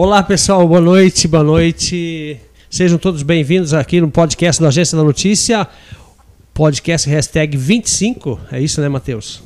[0.00, 2.36] Olá pessoal, boa noite, boa noite.
[2.70, 5.66] Sejam todos bem-vindos aqui no podcast do Agência da Notícia,
[6.54, 9.42] podcast hashtag 25, é isso né Matheus?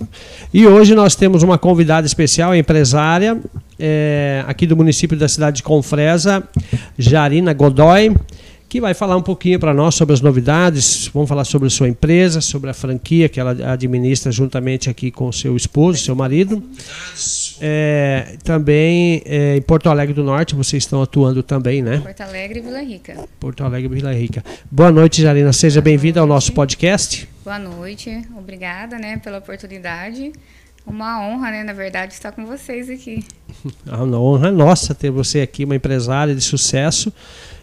[0.53, 3.41] E hoje nós temos uma convidada especial, empresária,
[3.79, 6.47] é, aqui do município da cidade de Confresa,
[6.99, 8.15] Jarina Godoy,
[8.73, 11.91] que vai falar um pouquinho para nós sobre as novidades, vamos falar sobre a sua
[11.91, 16.63] empresa, sobre a franquia que ela administra juntamente aqui com seu esposo, seu marido.
[17.61, 21.99] É, também é, em Porto Alegre do Norte, vocês estão atuando também, né?
[21.99, 23.29] Porto Alegre e Vila Rica.
[23.39, 24.43] Porto Alegre e Vila Rica.
[24.71, 25.53] Boa noite, Jarina.
[25.53, 27.29] Seja bem-vinda ao nosso podcast.
[27.45, 28.23] Boa noite.
[28.39, 30.33] Obrigada, né, pela oportunidade.
[30.87, 33.23] Uma honra, né, na verdade, estar com vocês aqui.
[33.87, 37.13] A honra nossa ter você aqui, uma empresária de sucesso.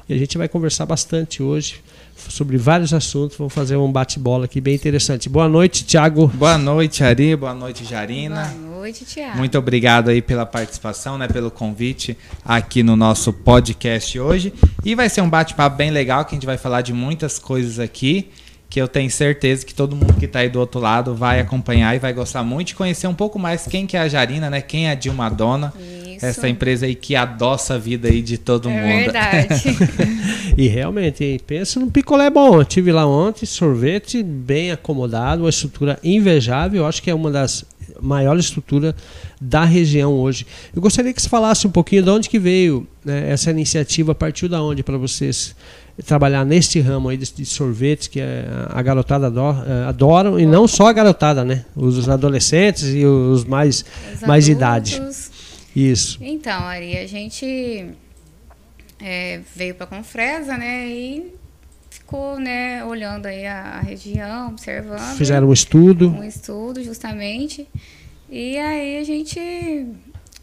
[0.10, 1.84] E a gente vai conversar bastante hoje
[2.18, 3.38] sobre vários assuntos.
[3.38, 5.30] Vamos fazer um bate-bola aqui bem interessante.
[5.30, 6.26] Boa noite, Tiago.
[6.30, 7.36] Boa noite, Ari.
[7.36, 8.46] Boa noite, Jarina.
[8.46, 9.38] Boa noite, Tiago.
[9.38, 14.52] Muito obrigado aí pela participação, né, pelo convite aqui no nosso podcast hoje.
[14.84, 17.78] E vai ser um bate-papo bem legal que a gente vai falar de muitas coisas
[17.78, 18.32] aqui
[18.70, 21.96] que eu tenho certeza que todo mundo que está aí do outro lado vai acompanhar
[21.96, 24.62] e vai gostar muito de conhecer um pouco mais quem que é a Jarina, né?
[24.62, 25.74] Quem é a Dilma Dona,
[26.06, 26.24] Isso.
[26.26, 29.12] essa empresa aí que adoça a vida aí de todo É mundo.
[29.12, 29.50] verdade.
[30.58, 32.56] E realmente, pensa num picolé bom.
[32.60, 36.82] Eu tive lá ontem, sorvete bem acomodado, uma estrutura invejável.
[36.82, 37.64] Eu acho que é uma das
[38.02, 38.94] maiores estruturas
[39.40, 40.46] da região hoje.
[40.76, 44.50] Eu gostaria que você falasse um pouquinho de onde que veio né, essa iniciativa, partiu
[44.50, 45.56] da onde para vocês
[46.06, 50.46] trabalhar neste ramo aí de, de sorvetes que é, a garotada adora, eh, adoram e
[50.46, 51.66] não só a garotada, né?
[51.76, 55.02] Os adolescentes e os mais Os mais idade.
[55.76, 56.18] Isso.
[56.22, 57.88] Então, Ari, a gente
[59.00, 61.34] é, veio para Confresa, né, e
[61.90, 65.16] ficou, né, olhando aí a, a região, observando.
[65.16, 66.10] Fizeram um estudo.
[66.10, 67.68] um estudo, justamente.
[68.30, 69.88] E aí a gente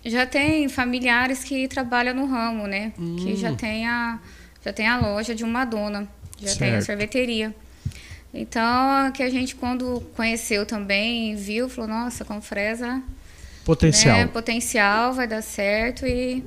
[0.05, 2.93] já tem familiares que trabalham no ramo, né?
[3.19, 4.19] Que já tem a
[4.67, 6.09] já tem a loja de uma dona,
[6.41, 6.87] já tem a Certo.
[6.87, 7.55] sorveteria.
[8.35, 13.01] Então, que a gente quando conheceu também, viu, falou: "Nossa, com fresa,
[13.65, 14.17] Potencial.
[14.19, 16.43] né, potencial vai dar certo e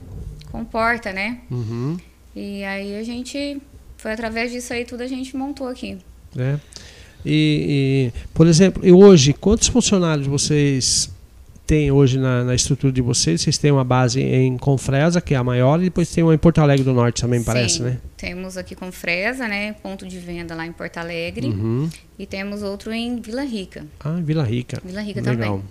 [0.52, 1.98] comporta, né?" Uhum.
[2.36, 3.62] E aí a gente
[3.98, 5.98] foi através disso aí tudo a gente montou aqui.
[6.36, 6.60] né?
[7.26, 11.10] E, e, por exemplo, e hoje, quantos funcionários vocês
[11.69, 13.41] têm hoje na, na estrutura de vocês?
[13.41, 16.38] Vocês têm uma base em Confresa, que é a maior, e depois tem uma em
[16.38, 17.97] Porto Alegre do Norte também, parece, Sim, né?
[18.18, 19.74] Temos aqui com Fresa, né?
[19.74, 21.46] Ponto de venda lá em Porto Alegre.
[21.46, 21.88] Uhum.
[22.18, 23.85] E temos outro em Vila Rica.
[24.00, 24.81] Ah, Vila Rica.
[24.84, 25.57] Vila Rica Legal.
[25.57, 25.63] também.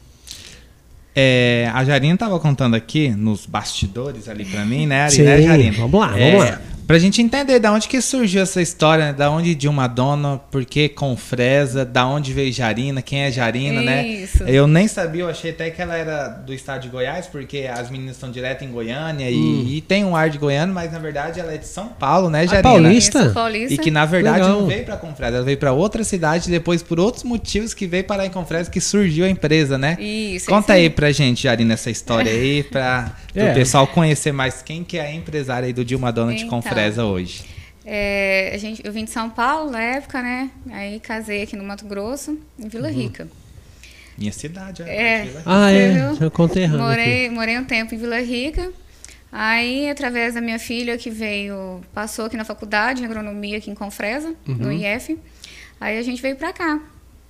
[1.17, 5.43] É, a Jarina estava contando aqui nos bastidores ali para mim, né, Ari, Sim, né,
[5.43, 5.77] Jarina?
[5.77, 6.61] vamos lá, É, vamos lá.
[6.89, 9.13] Pra gente entender da onde que surgiu essa história, né?
[9.13, 14.09] Da onde Dilma Dona, por que Confresa, da onde veio Jarina, quem é Jarina, né?
[14.09, 14.43] Isso.
[14.45, 17.91] Eu nem sabia, eu achei até que ela era do estado de Goiás, porque as
[17.91, 21.39] meninas estão direto em Goiânia e, e tem um ar de Goiânia, mas na verdade
[21.39, 22.63] ela é de São Paulo, né, Jarina?
[22.63, 23.21] paulista?
[23.23, 23.75] Isso, Paulista.
[23.75, 24.61] E que na verdade Legal.
[24.61, 28.05] não veio pra Confresa, ela veio pra outra cidade depois por outros motivos que veio
[28.05, 29.99] parar em Confresa que surgiu a empresa, né?
[30.01, 30.47] Isso.
[30.47, 33.53] Conta isso aí pra gente, Jarina, essa história aí, pra É.
[33.53, 36.51] o pessoal conhecer mais quem que é a empresária aí do Dilma Dona de Então.
[36.79, 37.45] Confresa hoje.
[37.85, 40.51] É, a gente, eu vim de São Paulo na época, né?
[40.71, 42.69] Aí casei aqui no Mato Grosso, em Uhum.
[42.69, 43.29] Vila Rica.
[44.17, 45.23] Minha cidade, É.
[45.25, 45.43] Vila Rica.
[45.47, 46.99] Ah, é, eu conterrâneo aqui.
[46.99, 48.71] Morei, morei um tempo em Vila Rica.
[49.31, 53.75] Aí, através da minha filha que veio, passou aqui na faculdade, em agronomia aqui em
[53.75, 55.19] Confresa, no IF.
[55.81, 56.81] Aí a gente veio pra cá.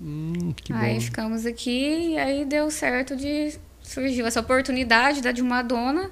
[0.00, 1.00] Hum, que aí bom.
[1.00, 6.08] ficamos aqui e aí deu certo de surgiu essa oportunidade da de uma dona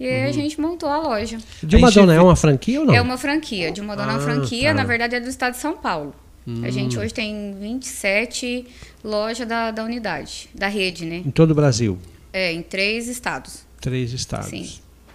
[0.00, 0.28] e aí Uhum.
[0.28, 1.38] a gente montou a loja.
[1.62, 2.94] De uma gente dona é uma franquia ou não?
[2.94, 4.74] É uma franquia, de uma dona é uma Ah, franquia, tá.
[4.74, 6.14] na verdade é do estado de São Paulo.
[6.62, 7.02] A gente Hum.
[7.02, 8.66] hoje tem 27
[9.04, 11.16] lojas da, da unidade, da rede, né?
[11.26, 11.98] Em todo o Brasil.
[12.32, 13.66] É, em três estados.
[13.80, 14.48] Três estados.
[14.48, 14.66] Sim.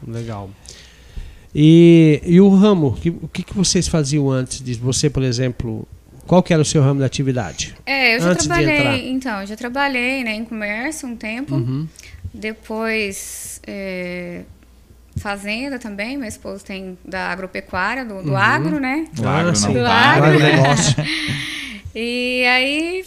[0.07, 0.49] Legal.
[1.55, 5.87] E, e o ramo, que- o que, que vocês faziam antes de você, por exemplo,
[6.27, 7.75] qual que era o seu ramo de atividade?
[7.85, 11.55] É, eu já Antes trabalhei, então, eu já trabalhei né, em comércio um tempo.
[11.55, 11.87] Uhum.
[12.33, 14.41] Depois, é,
[15.17, 18.37] fazenda também, meu esposo tem da agropecuária, do, do Uhum.
[18.37, 19.05] agro, né?
[19.19, 19.73] O agro não sim.
[19.73, 20.25] para.
[20.27, 20.95] Agronegócio.
[21.95, 23.05] E aí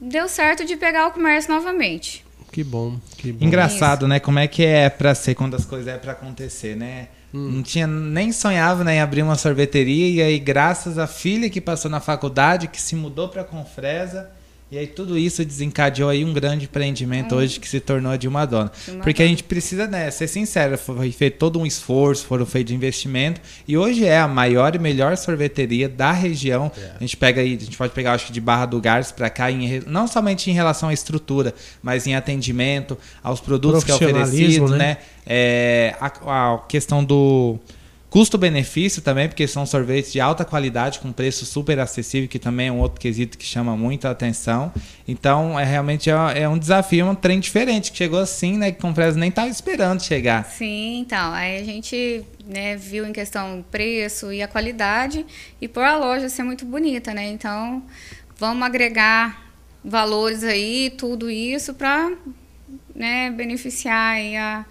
[0.00, 2.24] deu certo de pegar o comércio novamente.
[2.50, 3.44] que bom, que bom.
[3.44, 4.18] Engraçado, né?
[4.18, 7.08] Como é que é pra ser quando as coisas é pra acontecer, né?
[7.34, 7.50] Hum.
[7.56, 11.60] Não tinha nem sonhava né, em abrir uma sorveteria e aí graças à filha que
[11.60, 14.30] passou na faculdade, que se mudou pra Confresa,
[14.68, 17.38] E aí tudo isso desencadeou aí um grande empreendimento Hum.
[17.38, 18.72] hoje que se tornou a de uma dona.
[18.88, 19.28] Uma Porque a dona.
[19.28, 24.04] gente precisa, né, ser sincero, foi feito todo um esforço, foram feitos investimento e hoje
[24.04, 26.72] é a maior e melhor sorveteria da região.
[26.96, 29.30] A gente pega aí, a gente pode pegar acho que de Barra do Garças para
[29.30, 33.94] cá, em não somente em relação à estrutura, mas em atendimento, aos produtos que é
[33.94, 34.78] oferecido, né?
[34.78, 34.96] né?
[35.24, 37.58] É, a, a questão do
[38.10, 42.72] custo-benefício também, porque são sorvetes de alta qualidade com preço super acessível, que também é
[42.72, 44.72] um outro quesito que chama muita atenção.
[45.06, 48.70] Então, é realmente é, é um desafio, um trem diferente, que chegou assim, né?
[48.72, 50.44] Que Confresa nem estava esperando chegar.
[50.44, 55.26] Sim, então, aí a gente né, viu em questão preço e a qualidade
[55.60, 57.28] e por a loja ser muito bonita, né?
[57.28, 57.82] Então,
[58.38, 59.46] vamos agregar
[59.84, 62.12] valores aí, tudo isso para
[62.94, 64.64] né, beneficiar a,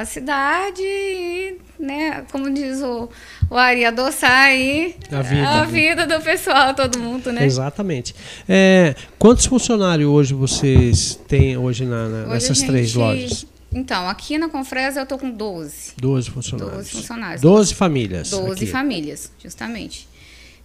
[0.00, 3.08] a cidade e, né, como diz o,
[3.50, 5.72] o Ari, adoçar aí A vida, a né?
[5.72, 7.44] vida do pessoal, todo mundo, né?
[7.46, 8.14] Exatamente.
[8.48, 13.46] É, quantos funcionários hoje vocês têm hoje na, na- Hoje nessas a três gente- lojas?
[13.72, 15.92] Então, aqui na Confresa eu tô com 12.
[15.98, 16.76] 12 funcionários.
[16.76, 17.40] 12 funcionários.
[17.42, 18.30] 12 famílias.
[18.30, 18.66] 12 aqui.
[18.66, 20.08] famílias, justamente.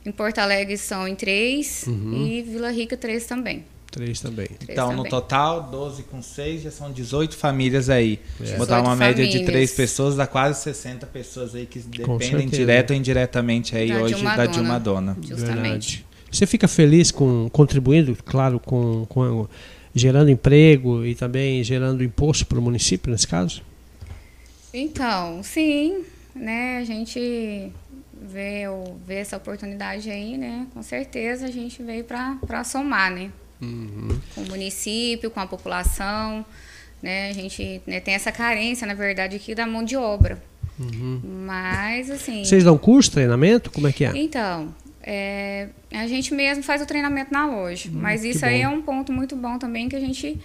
[0.05, 2.25] Em Porto Alegre são em três Uhum.
[2.27, 3.63] e Vila Rica três também.
[3.91, 4.47] Três também.
[4.47, 5.09] Três Então, no também.
[5.11, 8.19] total, 12 com 6, já são 18 famílias aí.
[8.38, 9.43] Se botar 18 uma média de.
[9.43, 14.15] 3 pessoas, dá quase 60 pessoas aí que dependem direto ou indiretamente aí Da hoje
[14.15, 14.53] Dilma da Dona.
[14.53, 15.17] Dilma Dona.
[15.21, 15.61] Justamente.
[15.97, 16.05] Verdade.
[16.31, 19.45] Você fica feliz com contribuindo, claro, com, com
[19.93, 23.61] gerando emprego e também gerando imposto para o município, nesse caso?
[24.73, 26.03] Então, sim,
[26.33, 26.77] né?
[26.77, 27.69] A gente
[28.21, 30.65] vê, o- vê essa oportunidade aí, né?
[30.73, 33.29] Com certeza a gente veio para somar, né?
[33.61, 34.19] Uhum.
[34.35, 36.45] Com o município, com a população,
[37.01, 37.29] né?
[37.29, 40.41] A gente né, tem essa carência, na verdade, aqui da mão de obra.
[41.23, 42.39] Mas, assim...
[42.39, 42.45] Uhum.
[42.45, 43.69] Vocês dão curso, treinamento?
[43.71, 44.11] Como é que é?
[44.15, 44.73] Então,
[45.03, 47.89] é, a gente mesmo faz o treinamento na loja.
[47.93, 50.39] mas Hum, que isso aí é um ponto muito bom também que a gente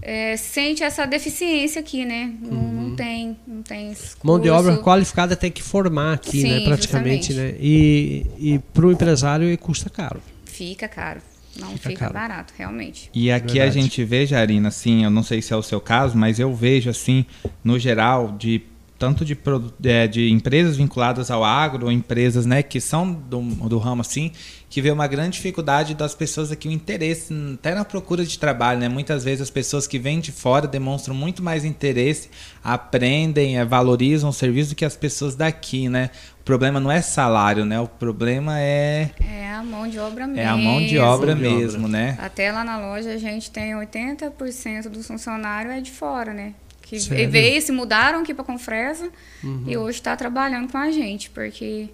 [0.00, 2.32] é, sente essa deficiência aqui, né?
[2.40, 3.94] Não, não tem, não tem Uhum.
[4.22, 4.84] Mão de obra curso.
[4.84, 6.60] qualificada tem que formar aqui, Sim, né?
[6.60, 7.54] Praticamente, justamente.
[7.54, 7.58] né?
[7.60, 10.20] E, e para o empresário custa caro.
[10.44, 11.20] Fica caro.
[11.58, 13.10] Não Fica fica, barato, realmente.
[13.14, 13.78] E aqui Verdade.
[13.78, 16.54] a gente vê, Jarina, assim, eu não sei se é o seu caso, mas eu
[16.54, 17.24] vejo, assim,
[17.62, 18.62] no geral, de
[18.98, 19.36] tanto de,
[19.84, 24.30] é, de empresas vinculadas ao agro, ou empresas né, que são do, do ramo assim,
[24.70, 28.80] que vê uma grande dificuldade das pessoas aqui, o interesse, até na procura de trabalho.
[28.80, 28.88] Né?
[28.88, 32.30] Muitas vezes as pessoas que vêm de fora demonstram muito mais interesse,
[32.62, 35.88] aprendem, é, valorizam o serviço do que as pessoas daqui.
[35.88, 36.10] Né?
[36.44, 37.80] O problema não é salário, né?
[37.80, 40.42] o problema é, É a mão de obra mesmo.
[40.42, 41.56] é a mão de obra Mão de obra.
[41.58, 41.88] mesmo.
[41.88, 42.18] Né?
[42.20, 46.52] Até lá na loja a gente tem 80% dos funcionários é de fora, né?
[46.82, 47.30] Que Sério?
[47.30, 49.08] veio, se mudaram aqui para Confresa
[49.42, 49.64] Uhum.
[49.66, 51.88] e hoje está trabalhando com a gente, porque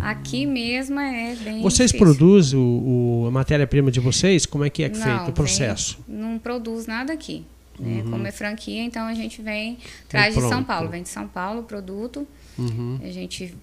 [0.00, 1.98] aqui mesmo é bem Vocês difícil.
[2.16, 4.44] produzem o, o- a matéria-prima de vocês?
[4.46, 5.98] Como é que é Não, feito o vem- processo?
[6.08, 7.44] não produz nada aqui.
[7.78, 8.02] né?
[8.10, 9.76] Como é franquia, então a gente vem,
[10.08, 10.64] traz de São.
[10.64, 12.26] Paulo, vem de São Paulo o produto,
[12.58, 13.54] Uhum, a gente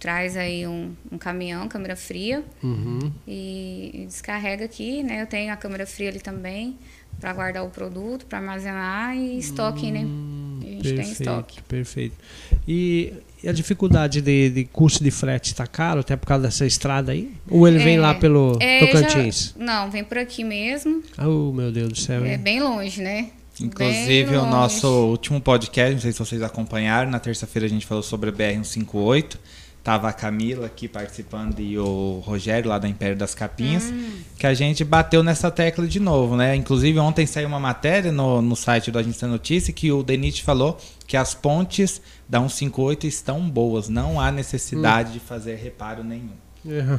[0.00, 3.12] traz aí um, um caminhão, câmera fria, uhum.
[3.28, 5.22] e, e descarrega aqui, né?
[5.22, 6.76] Eu tenho a câmera fria ali também
[7.20, 10.00] para guardar o produto, para armazenar e estoque, né?
[10.00, 11.62] A gente tem Perfeito, estoque.
[11.64, 12.16] perfeito.
[12.66, 13.12] E,
[13.42, 17.12] e a dificuldade de, de custo de frete está caro até por causa dessa estrada
[17.12, 17.30] aí?
[17.50, 19.54] Ou ele vem É, lá pelo é, Tocantins?
[19.58, 21.02] já- não, vem por aqui mesmo.
[21.18, 22.24] Oh, meu Deus do céu.
[22.24, 22.38] É hein?
[22.38, 23.30] bem longe, né?
[23.60, 28.02] Inclusive, o nosso último podcast, não sei se vocês acompanharam, na terça-feira a gente falou
[28.02, 29.36] sobre a BR-158.
[29.82, 34.10] Tava a Camila aqui participando e o Rogério lá da Império das Capinhas, Hum.
[34.38, 36.54] que a gente bateu nessa tecla de novo, né?
[36.54, 40.78] Inclusive, ontem saiu uma matéria no, no site do Agência Notícia que o Denit falou
[41.06, 46.36] que as pontes da 158 estão boas, não há necessidade de fazer reparo nenhum.
[46.68, 46.98] É.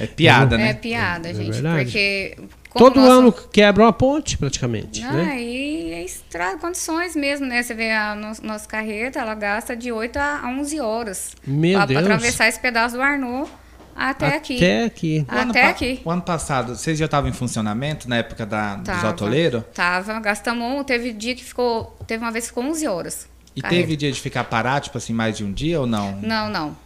[0.00, 0.74] É piada, É né?
[0.74, 1.50] piada, É gente.
[1.52, 1.84] verdade.
[1.84, 2.36] Porque.
[2.70, 5.02] como Todo nosso- ano quebra uma ponte, praticamente.
[5.02, 5.42] Ah, né?
[5.42, 7.62] e é estrada, condições mesmo, né?
[7.62, 11.32] Você vê a no- nossa carreta, ela gasta de 8 a 11 horas.
[11.46, 12.02] Meu pra, Deus.
[12.02, 13.50] Pra atravessar esse pedaço do Arnaud
[13.96, 14.56] até, aqui.
[14.56, 15.26] Até aqui.
[15.28, 16.00] O Até aqui.
[16.04, 19.08] O ano passado, vocês já estavam em funcionamento na época da, dos Tava.
[19.08, 19.62] atoleiros?
[19.74, 20.64] Tava, gastamos.
[20.80, 21.96] um, Teve dia que ficou.
[22.06, 23.26] Teve uma vez que ficou 11 horas.
[23.56, 23.80] E carreta.
[23.80, 26.12] teve dia de ficar parado, tipo assim, mais de um dia ou não?
[26.22, 26.76] Não, não.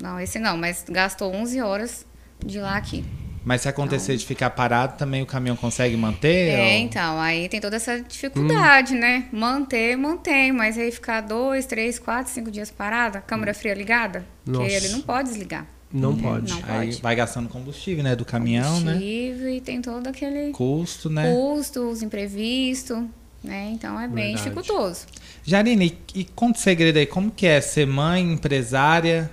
[0.00, 2.06] Não, esse não, mas gastou 11 horas
[2.44, 3.04] de lá aqui.
[3.44, 6.48] Mas se acontecer de ficar parado, também o caminhão consegue manter?
[6.48, 8.98] É, ou- então, aí tem toda essa dificuldade, Hum.
[9.00, 9.28] né?
[9.30, 14.60] Manter, mantém, mas aí ficar dois, três, quatro, cinco dias parada, câmera fria ligada, Nossa.
[14.60, 15.66] porque ele não pode desligar.
[15.92, 16.50] Não pode.
[16.50, 17.02] Não Aí pode.
[17.02, 18.16] vai gastando combustível, né?
[18.16, 18.94] Do caminhão, né?
[18.94, 21.32] Combustível E tem todo aquele Custo, né?
[21.32, 22.98] custo, os imprevistos,
[23.44, 23.70] né?
[23.72, 24.42] Então é bem Verdade.
[24.42, 25.06] dificultoso.
[25.44, 29.30] Jarine, e, e conta o segredo aí, como que é ser mãe, empresária.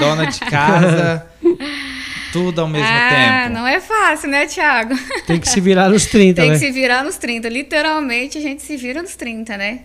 [0.00, 1.26] Dona de casa,
[2.32, 3.54] tudo ao mesmo ah, tempo?
[3.58, 4.94] não é fácil, né, Thiago?
[5.26, 6.58] Tem que se virar nos 30, Tem né?
[6.58, 7.48] que se virar nos 30.
[7.48, 9.80] Literalmente, a gente se vira nos 30, né?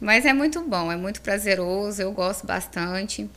[0.00, 3.28] Mas é muito bom, é muito prazeroso, eu gosto bastante.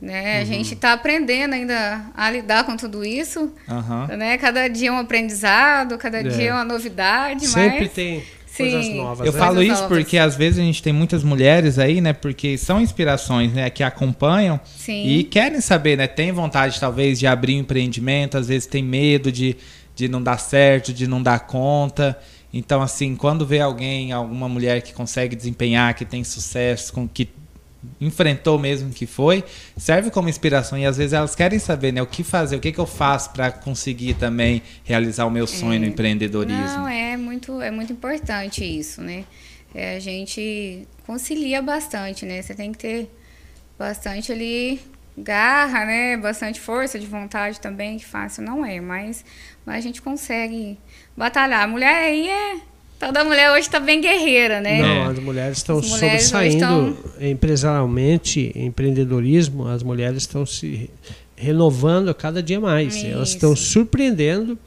[0.00, 0.36] Né?
[0.36, 0.46] A Uhum.
[0.46, 3.50] gente está aprendendo ainda a lidar com tudo isso.
[3.66, 4.08] Aham.
[4.08, 4.36] Né?
[4.36, 6.22] Cada dia é um aprendizado, cada É.
[6.22, 7.46] dia é uma novidade.
[7.48, 7.92] Sempre mas...
[7.92, 8.22] tem.
[8.56, 9.26] Coisas novas.
[9.26, 9.38] Eu né?
[9.38, 9.88] falo isso novas.
[9.88, 12.12] porque às vezes a gente tem muitas mulheres aí, né?
[12.12, 13.70] Porque são inspirações, né?
[13.70, 15.06] Que acompanham Sim.
[15.06, 16.06] e querem saber, né?
[16.06, 19.56] Tem vontade talvez de abrir um empreendimento, às vezes tem medo de,
[19.94, 22.18] de não dar certo, de não dar conta.
[22.52, 27.28] Então, assim, quando vê alguém, alguma mulher que consegue desempenhar, que tem sucesso, com que
[28.00, 29.44] enfrentou mesmo que foi,
[29.76, 32.72] serve como inspiração e às vezes elas querem saber, né, o que fazer, o que,
[32.72, 36.78] que eu faço para conseguir também realizar o meu sonho no empreendedorismo.
[36.78, 39.24] Não, é muito, é muito importante isso, né?
[39.74, 42.40] É, a gente concilia bastante, né?
[42.40, 43.10] Você tem que ter
[43.78, 44.80] bastante ali
[45.16, 46.16] garra, né?
[46.16, 49.24] Bastante força de vontade também, que fácil não é, mas,
[49.64, 50.78] mas a gente consegue
[51.16, 51.64] batalhar.
[51.64, 52.56] A mulher aí é.
[52.98, 54.80] Toda mulher hoje tá bem guerreira, né?
[54.80, 55.02] Não, É.
[55.08, 60.88] as mulheres estão As mulheres hoje sobressaindo empresarialmente, em empreendedorismo, as mulheres estão se
[61.36, 62.96] renovando a cada dia mais.
[63.04, 63.36] Elas Isso.
[63.36, 64.58] estão surpreendendo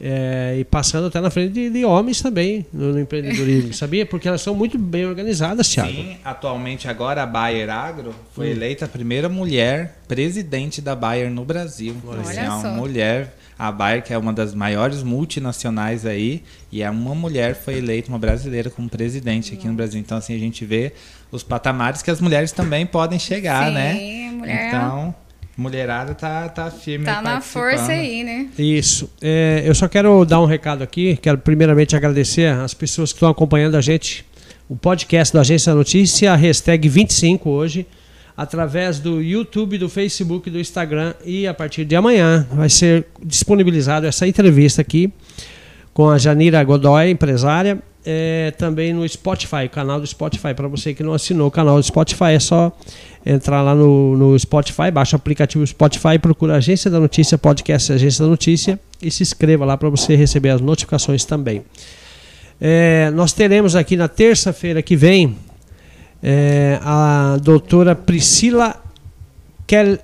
[0.00, 4.04] é, e passando até na frente de, de homens também no, no empreendedorismo, sabia?
[4.04, 5.90] Porque elas são muito bem organizadas, Thiago.
[5.92, 11.44] Sim, atualmente agora a Bayer Agro foi eleita a primeira mulher presidente da Bayer no
[11.44, 11.94] Brasil.
[12.06, 12.68] Olha Assim, é uma só.
[12.72, 17.78] mulher, a Bayer que é uma das maiores multinacionais aí, e é uma mulher foi
[17.78, 20.00] eleita, uma brasileira como presidente aqui no Brasil.
[20.00, 20.92] Então assim a gente vê
[21.30, 24.28] os patamares que as mulheres também podem chegar, Sim, né?
[24.28, 25.14] a mulher Então,
[25.56, 28.48] mulherada tá tá firme tá na força aí, né?
[28.58, 29.10] Isso.
[29.22, 31.16] É, eu só quero dar um recado aqui.
[31.16, 34.24] Quero primeiramente agradecer as pessoas que estão acompanhando a gente.
[34.68, 37.86] O podcast do Agência da Notícia, a hashtag 25 hoje,
[38.36, 41.14] através do YouTube, do Facebook, do Instagram.
[41.24, 45.12] E a partir de amanhã vai ser disponibilizado essa entrevista aqui
[45.94, 47.82] com a Janira Godoy, empresária.
[48.06, 50.54] é, também no Spotify, canal do Spotify.
[50.54, 52.70] Para você que não assinou o canal do Spotify, é só
[53.24, 58.24] entrar lá no, no Spotify, baixa o aplicativo Spotify, procura Agência da Notícia, podcast Agência
[58.24, 61.64] da Notícia e se inscreva lá para você receber as notificações também.
[62.60, 65.36] É, nós teremos aqui na terça-feira que vem
[66.22, 68.82] é, a doutora Priscila
[69.66, 69.98] Kel.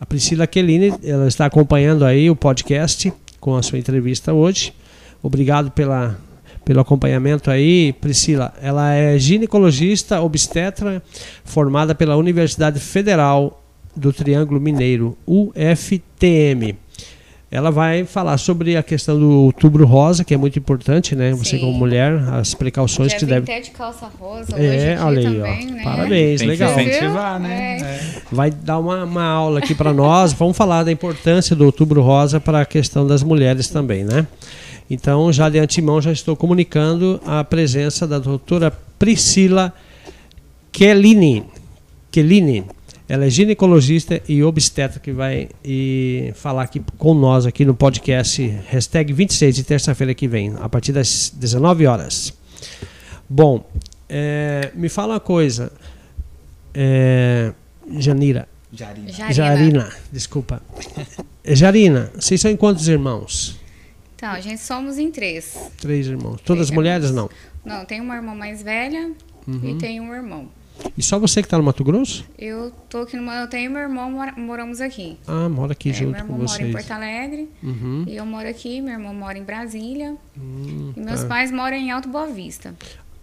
[0.00, 4.72] A Priscila Kellini, ela está acompanhando aí o podcast com a sua entrevista hoje.
[5.22, 6.18] Obrigado pela,
[6.64, 8.52] pelo acompanhamento aí, Priscila.
[8.60, 11.00] Ela é ginecologista obstetra
[11.44, 13.62] formada pela Universidade Federal
[13.94, 16.76] do Triângulo Mineiro, UFTM.
[17.54, 21.32] Ela vai falar sobre a questão do outubro rosa, que é muito importante, né?
[21.32, 21.60] Você Sim.
[21.60, 25.74] como mulher, as precauções que deve até de calça rosa É, olha aí, também, ó.
[25.74, 25.84] né?
[25.84, 26.74] Parabéns, Tem legal.
[26.74, 27.76] que incentivar, né?
[27.76, 27.82] É.
[27.82, 28.22] É.
[28.32, 30.32] vai dar uma, uma aula aqui para nós.
[30.42, 34.26] Vamos falar da importância do Outubro Rosa para a questão das mulheres também, né?
[34.90, 39.74] Então, já de antemão, já estou comunicando a presença da doutora Priscila
[40.72, 41.44] Kellini.
[42.10, 42.64] Kellini.
[43.12, 48.40] Ela é ginecologista e obstetra que vai e falar aqui com nós aqui no podcast
[48.70, 52.32] hashtag 26 de terça-feira que vem, a partir das 19 horas.
[53.28, 53.70] Bom,
[54.08, 55.70] é, me fala uma coisa,
[56.72, 57.52] é,
[57.98, 59.12] Janira, Jarina.
[59.12, 59.34] Jarina.
[59.34, 60.62] Jarina, desculpa.
[61.44, 63.60] É, Jarina, vocês são em quantos irmãos?
[64.16, 65.54] Então, a gente somos em três.
[65.78, 66.40] Três irmãos.
[66.46, 67.28] Todas Três mulheres, não?
[67.62, 69.12] Não, tem uma irmã mais velha
[69.46, 69.68] Uhum.
[69.68, 70.48] e tem um irmão.
[70.96, 72.24] E só você que está no Mato Grosso?
[72.38, 75.16] Eu tô aqui numa, eu tenho meu irmão, mora- moramos aqui.
[75.26, 76.72] Ah, mora aqui É, junto meu irmão com mora em vocês.
[76.86, 78.04] Porto Alegre Uhum.
[78.06, 81.26] e eu moro aqui, meu irmão mora em Brasília Hum, e meus tá.
[81.28, 82.74] pais moram em Alto Boa Vista.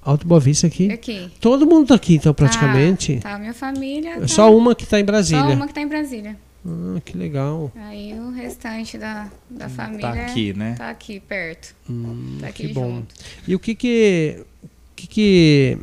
[0.02, 0.92] Alto Boa Vista aqui.
[0.92, 1.30] Aqui.
[1.42, 3.18] Todo mundo tá aqui, então, praticamente.
[3.20, 4.12] Tá, tá minha família.
[4.12, 5.44] É tá- só uma que está em Brasília.
[5.44, 6.38] Só uma que tá em Brasília.
[6.66, 7.72] Ah, que legal.
[7.76, 10.76] Aí o restante da, da família Tá aqui, né?
[10.78, 11.76] tá aqui perto.
[11.90, 12.96] Hum, Tá aqui que bom.
[12.96, 13.16] junto.
[13.48, 15.78] E o que que, o que que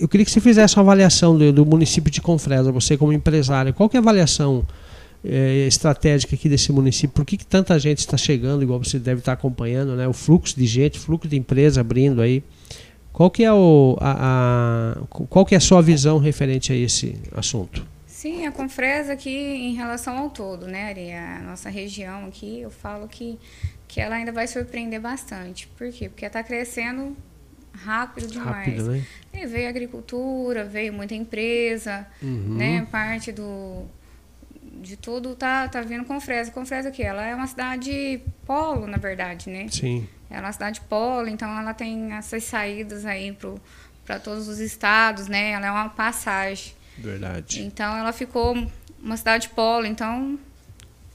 [0.00, 3.72] eu queria que você fizesse uma avaliação do, do município de Confresa, você como empresário.
[3.74, 4.66] Qual que é a avaliação
[5.24, 7.10] eh, estratégica aqui desse município?
[7.10, 10.08] Por que, que tanta gente está chegando, igual você deve estar acompanhando, né?
[10.08, 12.42] O fluxo de gente, fluxo de empresa abrindo aí.
[13.12, 17.16] Qual que é o, a, a- qual que é a sua visão referente a esse
[17.36, 17.84] assunto?
[18.06, 21.12] Sim, a Confresa aqui em relação ao todo, né, Ari?
[21.12, 23.38] A nossa região aqui, eu falo que,
[23.88, 25.66] que ela ainda vai surpreender bastante.
[25.76, 26.08] Por quê?
[26.08, 27.16] Porque está crescendo
[27.72, 28.66] rápido demais.
[28.68, 29.04] Rápido, né?
[29.32, 32.56] E veio agricultura, veio muita empresa, Uhum.
[32.56, 32.86] né?
[32.90, 33.86] Parte do
[34.82, 36.50] de tudo tá tá vindo Confresa.
[36.50, 39.66] Confresa aqui, ela é uma cidade polo, na verdade, né?
[39.70, 40.08] Sim.
[40.30, 43.36] Ela é uma cidade polo, então ela tem essas saídas aí
[44.06, 45.50] para todos os estados, né?
[45.50, 46.72] Ela é uma passagem.
[46.96, 47.62] Verdade.
[47.62, 48.56] Então ela ficou
[49.02, 50.38] uma cidade polo, então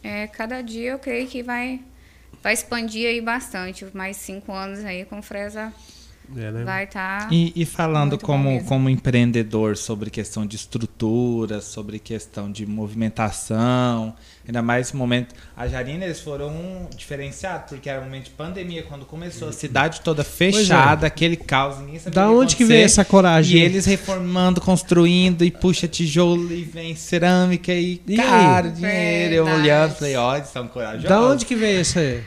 [0.04, 1.82] é, cada dia eu creio que vai,
[2.44, 3.86] vai expandir aí bastante.
[3.94, 5.74] Mais cinco anos aí com Fresa
[6.36, 6.63] É, né?
[6.63, 7.32] vai estar.
[7.32, 8.67] E, e falando Muito bom como, mesmo.
[8.67, 14.13] como empreendedor sobre questão de estrutura, sobre questão de movimentação,
[14.48, 15.36] ainda mais esse momento.
[15.55, 20.01] A Jarina, eles foram diferenciados, porque era um momento de pandemia, quando começou a cidade
[20.01, 22.24] toda fechada, aquele caos, ninguém sabia é.
[22.24, 23.58] Da onde que veio essa coragem?
[23.58, 28.27] E eles reformando, construindo, e puxa tijolo, e vem cerâmica, e, E aí?
[28.27, 29.36] cara, dinheiro.
[29.36, 31.10] Eu olhando, falei, ó, eles são corajosos.
[31.10, 32.24] Da onde que veio essa aí?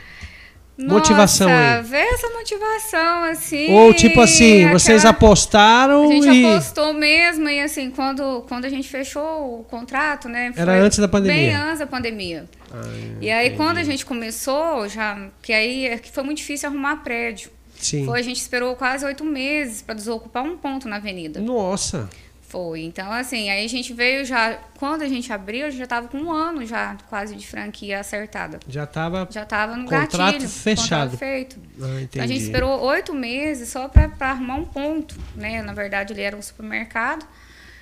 [0.79, 1.83] Motivação Nossa, aí?
[1.83, 3.73] Vê essa motivação assim.
[3.73, 8.65] Ou tipo assim, vocês aquela- apostaram A gente e apostou mesmo e assim, quando, quando
[8.65, 10.53] a gente fechou o contrato, né?
[10.55, 11.35] Era antes da pandemia.
[11.35, 12.45] Bem antes da pandemia.
[12.71, 12.77] Ah,
[13.21, 15.27] E aí quando a gente começou, já.
[15.41, 17.51] Que aí é que foi muito difícil arrumar prédio.
[17.77, 18.05] sim.
[18.05, 21.39] Foi, a gente esperou quase oito meses para desocupar um ponto na avenida.
[21.39, 22.09] Nossa.
[22.49, 22.81] Foi.
[22.81, 24.57] Então, assim, aí a gente veio já.
[24.79, 27.99] Quando a gente abriu, a gente já tava com um ano já quase de franquia
[27.99, 28.59] acertada.
[28.67, 30.49] Já tava Já tava no Contrato gatilho.
[30.49, 31.11] fechado.
[31.11, 31.59] Contrato feito.
[31.79, 32.01] Ah.
[32.01, 35.61] Então, a gente esperou oito meses só para arrumar um ponto, né?
[35.61, 37.23] Na verdade, ele era um supermercado.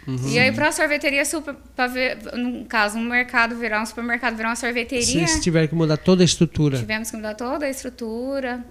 [0.05, 0.27] Uhum.
[0.27, 1.55] E aí, para a sorveteria, super,
[1.93, 5.97] ver, no caso, um mercado virar um supermercado, virar uma sorveteria, Vocês tiveram que mudar
[5.97, 6.77] toda a estrutura.
[6.77, 8.65] tivemos que mudar toda a estrutura.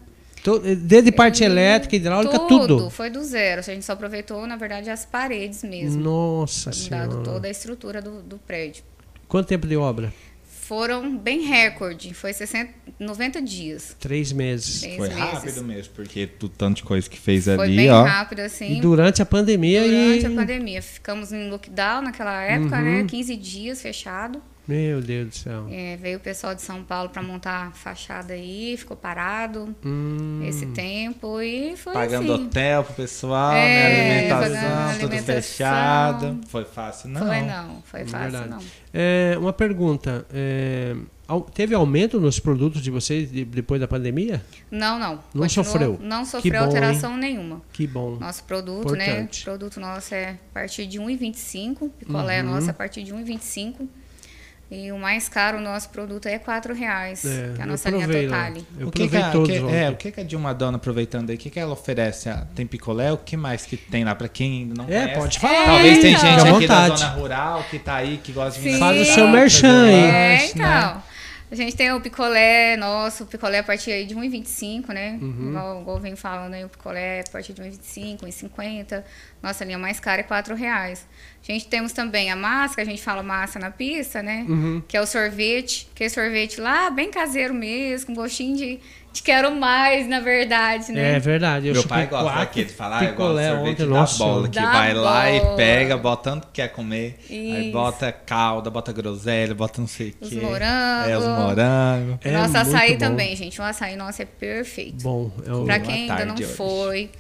[0.78, 2.88] Desde parte elétrica, hidráulica, tudo.
[2.90, 3.60] Foi do zero.
[3.60, 6.00] A gente só aproveitou, na verdade, as paredes mesmo.
[6.02, 7.24] Nossa Foi mudado senhora.
[7.24, 8.82] toda a estrutura do, do prédio.
[9.28, 10.12] Quanto tempo de obra?
[10.44, 12.12] Foram bem recorde.
[12.12, 13.96] Foi 60, 90 dias.
[14.00, 14.80] Três meses.
[14.80, 15.22] Seis Foi meses.
[15.22, 18.02] rápido mesmo, porque do tanto de coisa que fez Foi ali, bem ó.
[18.02, 18.78] rápido, assim.
[18.78, 20.26] E durante a pandemia Durante e...
[20.26, 20.82] a pandemia.
[20.82, 22.82] Ficamos em lockdown naquela época, Uhum.
[23.02, 23.04] né?
[23.08, 24.42] 15 dias fechado.
[24.68, 25.66] Meu Deus do céu.
[25.70, 30.40] É, veio o pessoal de São Paulo para montar a fachada aí, ficou parado Hum,
[30.44, 32.44] esse tempo e foi Pagando assim.
[32.46, 34.28] hotel pro pessoal, É, né?
[34.28, 35.34] pagando Alimentação, tudo alimentação.
[35.42, 36.40] fechado.
[36.48, 37.26] Foi fácil, não.
[37.26, 38.48] Foi não, foi fácil verdade.
[38.50, 38.58] não.
[38.92, 40.26] é, uma pergunta.
[40.32, 40.96] é,
[41.54, 44.44] teve aumento nos produtos de vocês de- depois da pandemia?
[44.70, 45.14] Não, não.
[45.32, 45.98] Não Continuou- sofreu?
[46.02, 47.60] Não sofreu bom, alteração nenhuma.
[47.72, 48.16] Que bom.
[48.16, 49.06] Nosso produto, né?
[49.10, 49.42] Importante.
[49.42, 51.88] O produto nosso é a partir de 1,25.
[51.98, 52.50] Picolé Uhum.
[52.50, 53.88] nosso é a partir de 1,25.
[54.68, 57.88] E o mais caro, o nosso produto é 4 reais, É, que é a nossa
[57.88, 58.06] linha.
[58.08, 58.66] Totale.
[58.80, 61.30] Eu o que, que, a, todos que- é, o que, que a Dilma Dona, aproveitando
[61.30, 62.28] aí, o que, que ela oferece?
[62.28, 63.12] Ah, Tem picolé?
[63.12, 64.12] O que mais que tem lá?
[64.16, 65.20] Pra quem ainda não É, conhece.
[65.20, 65.64] pode falar.
[65.66, 66.28] Talvez tem então.
[66.40, 68.78] gente aqui da zona rural que tá aí, que gosta de Sim.
[68.80, 69.94] Faz o seu merchan fazer aí.
[70.10, 70.58] É, então.
[70.66, 71.02] né?
[71.50, 75.16] A gente tem o picolé nosso, o picolé a partir aí de 1,25, né?
[75.22, 75.50] Uhum.
[75.50, 79.04] Igual, igual vem falando aí, o picolé a partir de 1,25, 1,50.
[79.40, 81.06] Nossa linha mais cara é 4 reais.
[81.40, 84.44] A gente temos também a massa, que a gente fala massa na pista, né?
[84.48, 84.82] Uhum.
[84.88, 88.80] Que é o sorvete, que é sorvete lá, bem caseiro mesmo, com gostinho de,
[89.16, 91.14] de quero mais, na verdade, né?
[91.16, 91.68] É verdade.
[91.68, 94.18] Eu Meu pai gosta quatro daquele, fala, ah, eu gosto de sorvete ontem, da nossa.
[94.24, 95.56] bola, que Da vai lá e bola.
[95.56, 97.72] pega, bota tanto que quer comer, aí Isso.
[97.72, 100.36] bota calda, bota groselha, bota não sei o Os quê.
[100.40, 101.08] morangos.
[101.10, 102.18] É, os morangos.
[102.24, 102.98] É Nosso muito açaí bom.
[102.98, 103.60] também, gente.
[103.60, 105.02] O açaí nosso é perfeito.
[105.02, 105.64] Bom, é.
[105.64, 106.44] Pra quem ainda não hoje.
[106.44, 107.10] foi,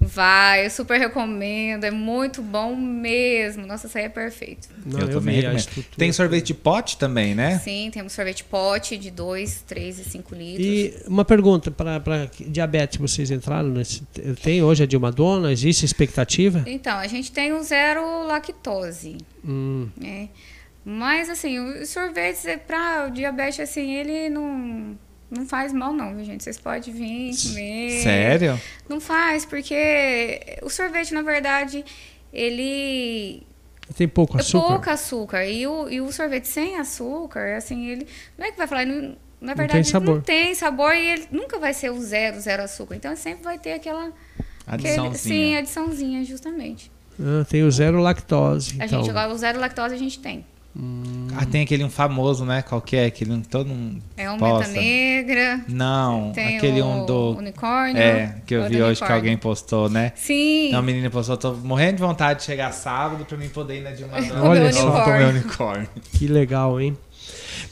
[0.00, 3.66] vai, eu super recomendo, é muito bom mesmo.
[3.66, 4.68] Nossa, açaí é perfeito.
[4.84, 5.84] Não, eu, eu também vi recomendo.
[5.96, 7.58] Tem sorvete de pote também, né?
[7.58, 10.66] Sim, temos sorvete pote de 2, 3 e 5 litros.
[10.66, 14.02] E uma pergunta para diabetes, vocês entraram nesse.
[14.42, 15.52] Tem hoje a Dilma Dona?
[15.52, 16.64] Existe expectativa?
[16.66, 20.28] Então, a gente tem o zero lactose, Hum, né?
[20.84, 24.98] Mas, assim, os sorvetes, para o diabetes, assim, ele não,
[25.30, 26.42] não faz mal não, viu, gente?
[26.44, 28.02] Vocês podem vir comer.
[28.02, 28.60] Sério?
[28.88, 31.84] Não faz, porque o sorvete, na verdade,
[32.32, 33.42] ele
[33.96, 34.66] tem pouco É açúcar?
[34.68, 35.44] pouco açúcar.
[35.46, 38.06] E o, e o sorvete sem açúcar, assim, ele.
[38.38, 40.14] Não é que vai falar, ele não- na verdade, tem ele sabor.
[40.16, 42.94] não tem sabor e ele nunca vai ser o zero, zero açúcar.
[42.96, 44.12] Então sempre vai ter aquela.
[44.66, 45.58] aquele- sim, Adiçãozinha.
[45.60, 46.90] adiçãozinha, justamente.
[47.18, 48.76] Ah, tem o zero lactose.
[48.80, 49.00] A então.
[49.00, 50.44] gente agora o zero lactose a gente tem.
[51.36, 52.62] Ah, tem aquele um famoso, né?
[52.62, 53.06] Qual que é?
[53.06, 54.68] Aquele um todo mundo É o posta.
[54.68, 55.64] menta negra.
[55.68, 57.30] Não, Tem aquele o um do...
[57.38, 58.00] unicórnio.
[58.00, 59.14] É, que eu vi hoje que unicórnio.
[59.16, 60.12] alguém postou, né?
[60.14, 60.68] Sim.
[60.68, 63.82] Então, a menina postou, tô morrendo de vontade de chegar sábado pra mim poder ir
[63.82, 64.44] na Dilma Dona.
[64.44, 64.90] Olha de só.
[64.94, 65.28] unicórnio.
[65.30, 65.88] unicórnio.
[66.12, 66.96] Que legal, hein?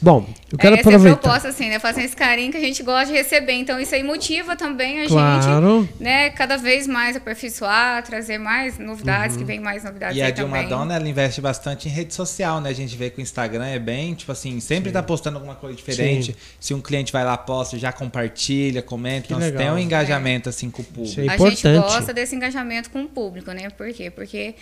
[0.01, 1.09] Bom, eu quero é, aproveitar.
[1.09, 1.77] eu posto assim, né?
[1.79, 3.53] Fazendo esse carinho que a gente gosta de receber.
[3.53, 5.87] Então, isso aí motiva também a gente, Claro.
[5.99, 6.29] né?
[6.29, 9.41] Cada vez mais aperfeiçoar, trazer mais novidades, Uhum.
[9.41, 10.69] que vem mais novidades E a Dilma também.
[10.69, 12.69] Dona, ela investe bastante em rede social, né?
[12.69, 15.75] A gente vê que o Instagram é bem, tipo assim, sempre tá postando alguma coisa
[15.75, 16.31] diferente.
[16.31, 16.37] Sim.
[16.59, 19.27] Se um cliente vai lá, posta, já compartilha, comenta.
[19.27, 19.61] Que Então, legal.
[19.61, 21.09] tem um engajamento, assim, com o público.
[21.09, 23.69] Isso é a gente gosta desse engajamento com o público, né?
[23.69, 24.09] Por quê?
[24.09, 24.55] Porque.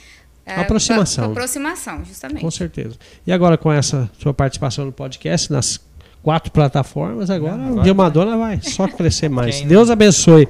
[0.47, 1.31] É, Aproximação.
[1.31, 2.39] aproximação, justamente.
[2.39, 2.95] Com certeza.
[3.25, 5.77] E agora, com essa sua participação no podcast, nas
[6.23, 9.55] quatro plataformas, agora, o agora Dona vai só crescer mais.
[9.55, 9.69] Quem não?
[9.69, 10.47] Deus abençoe.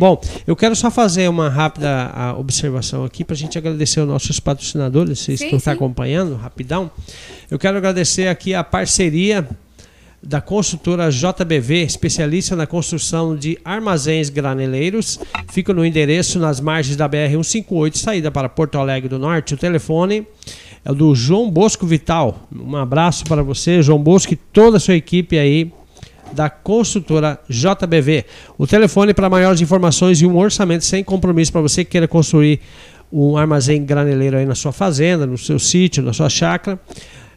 [0.00, 4.40] Bom, eu quero só fazer uma rápida observação aqui para a gente agradecer aos nossos
[4.40, 5.76] patrocinadores, vocês Sim, que estão sim.
[5.76, 6.90] acompanhando, rapidão.
[7.48, 9.48] Eu quero agradecer aqui a parceria
[10.26, 15.20] da construtora JBV, especialista na construção de armazéns graneleiros.
[15.48, 19.54] Fica no endereço nas margens da BR 158, saída para Porto Alegre do Norte.
[19.54, 20.26] O telefone
[20.84, 22.48] é do João Bosco Vital.
[22.52, 25.72] Um abraço para você, João Bosco, e toda a sua equipe aí
[26.32, 28.24] da construtora JBV.
[28.58, 32.60] O telefone para maiores informações e um orçamento sem compromisso para você que queira construir
[33.12, 36.80] um armazém graneleiro aí na sua fazenda, no seu sítio, na sua chácara.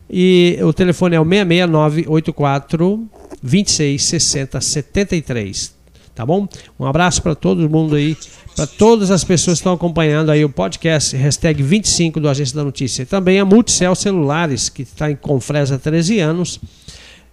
[0.09, 3.07] E o telefone é o 66984
[3.43, 5.79] 2660 73.
[6.15, 6.47] Tá bom?
[6.77, 8.17] Um abraço para todo mundo aí,
[8.55, 12.63] para todas as pessoas que estão acompanhando aí o podcast hashtag 25 do Agência da
[12.63, 13.03] Notícia.
[13.03, 16.59] E também a Multicel Celulares, que está em Confresa há 13 anos.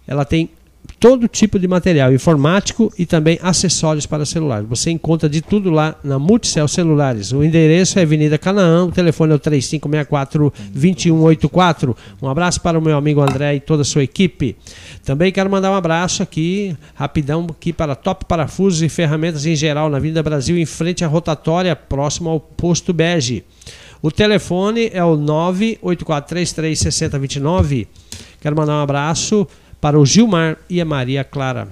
[0.07, 0.49] Ela tem
[0.99, 4.63] todo tipo de material informático e também acessórios para celular.
[4.63, 7.31] Você encontra de tudo lá na Multicel Celulares.
[7.31, 11.95] O endereço é Avenida Canaã, o telefone é o 3564-2184.
[12.21, 14.55] Um abraço para o meu amigo André e toda a sua equipe.
[15.05, 19.87] Também quero mandar um abraço aqui, rapidão, aqui para Top Parafusos e Ferramentas em geral,
[19.89, 23.45] na Avenida Brasil, em frente à rotatória, próximo ao Posto Bege.
[24.01, 27.87] O telefone é o 984336029.
[28.39, 29.47] Quero mandar um abraço
[29.79, 31.67] para o Gilmar e a Maria Clara.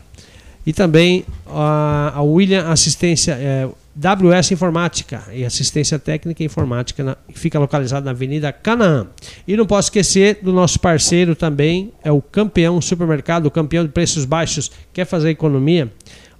[0.65, 7.59] E também a, William Assistência, é, WS Informática e Assistência Técnica e Informática, na, fica
[7.59, 9.07] localizada na Avenida Canaã.
[9.47, 13.91] E não posso esquecer do nosso parceiro também, é o Campeão Supermercado, o campeão de
[13.91, 14.71] preços baixos.
[14.91, 15.91] Quer fazer economia?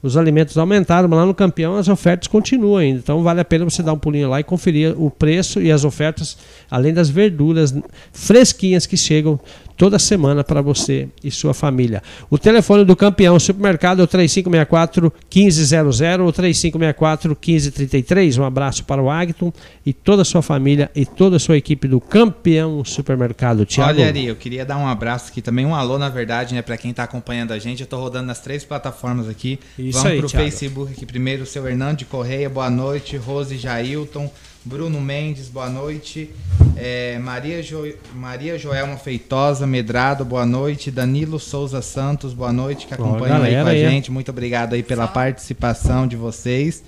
[0.06, 2.99] Os alimentos aumentaram, mas lá no campeão as ofertas continuam ainda.
[2.99, 5.84] Então vale a pena você dar um pulinho lá e conferir o preço e as
[5.84, 6.38] ofertas,
[6.69, 7.73] além das verduras
[8.12, 9.39] fresquinhas que chegam
[9.78, 12.02] toda semana para você e sua família.
[12.30, 18.38] O telefone do campeão supermercado é o 3564 1500 ou 3564 1533.
[18.38, 19.52] Um abraço para o Agton
[19.86, 23.66] e toda a sua família e toda a sua equipe do campeão supermercado.
[23.66, 23.92] Tiago.
[23.92, 26.78] Olha, Ari, eu queria dar um abraço aqui também, um alô, na verdade, né, para
[26.78, 27.82] quem está acompanhando a gente.
[27.82, 29.60] Eu estou rodando nas três plataformas aqui.
[29.78, 30.46] Isso Vamos pro Thiago.
[30.46, 33.18] Facebook aqui primeiro, o seu Hernando de Correia, boa noite.
[33.18, 34.30] Rose Jailton,
[34.65, 36.32] Bruno Mendes, boa noite.
[36.75, 37.93] É, Maria, jo...
[38.15, 40.89] Maria Joelma Feitosa Medrado, boa noite.
[40.89, 44.12] Danilo Souza Santos, boa noite, que Ó, acompanham aí com a gente.
[44.12, 46.84] Muito obrigado aí pela participação de vocês.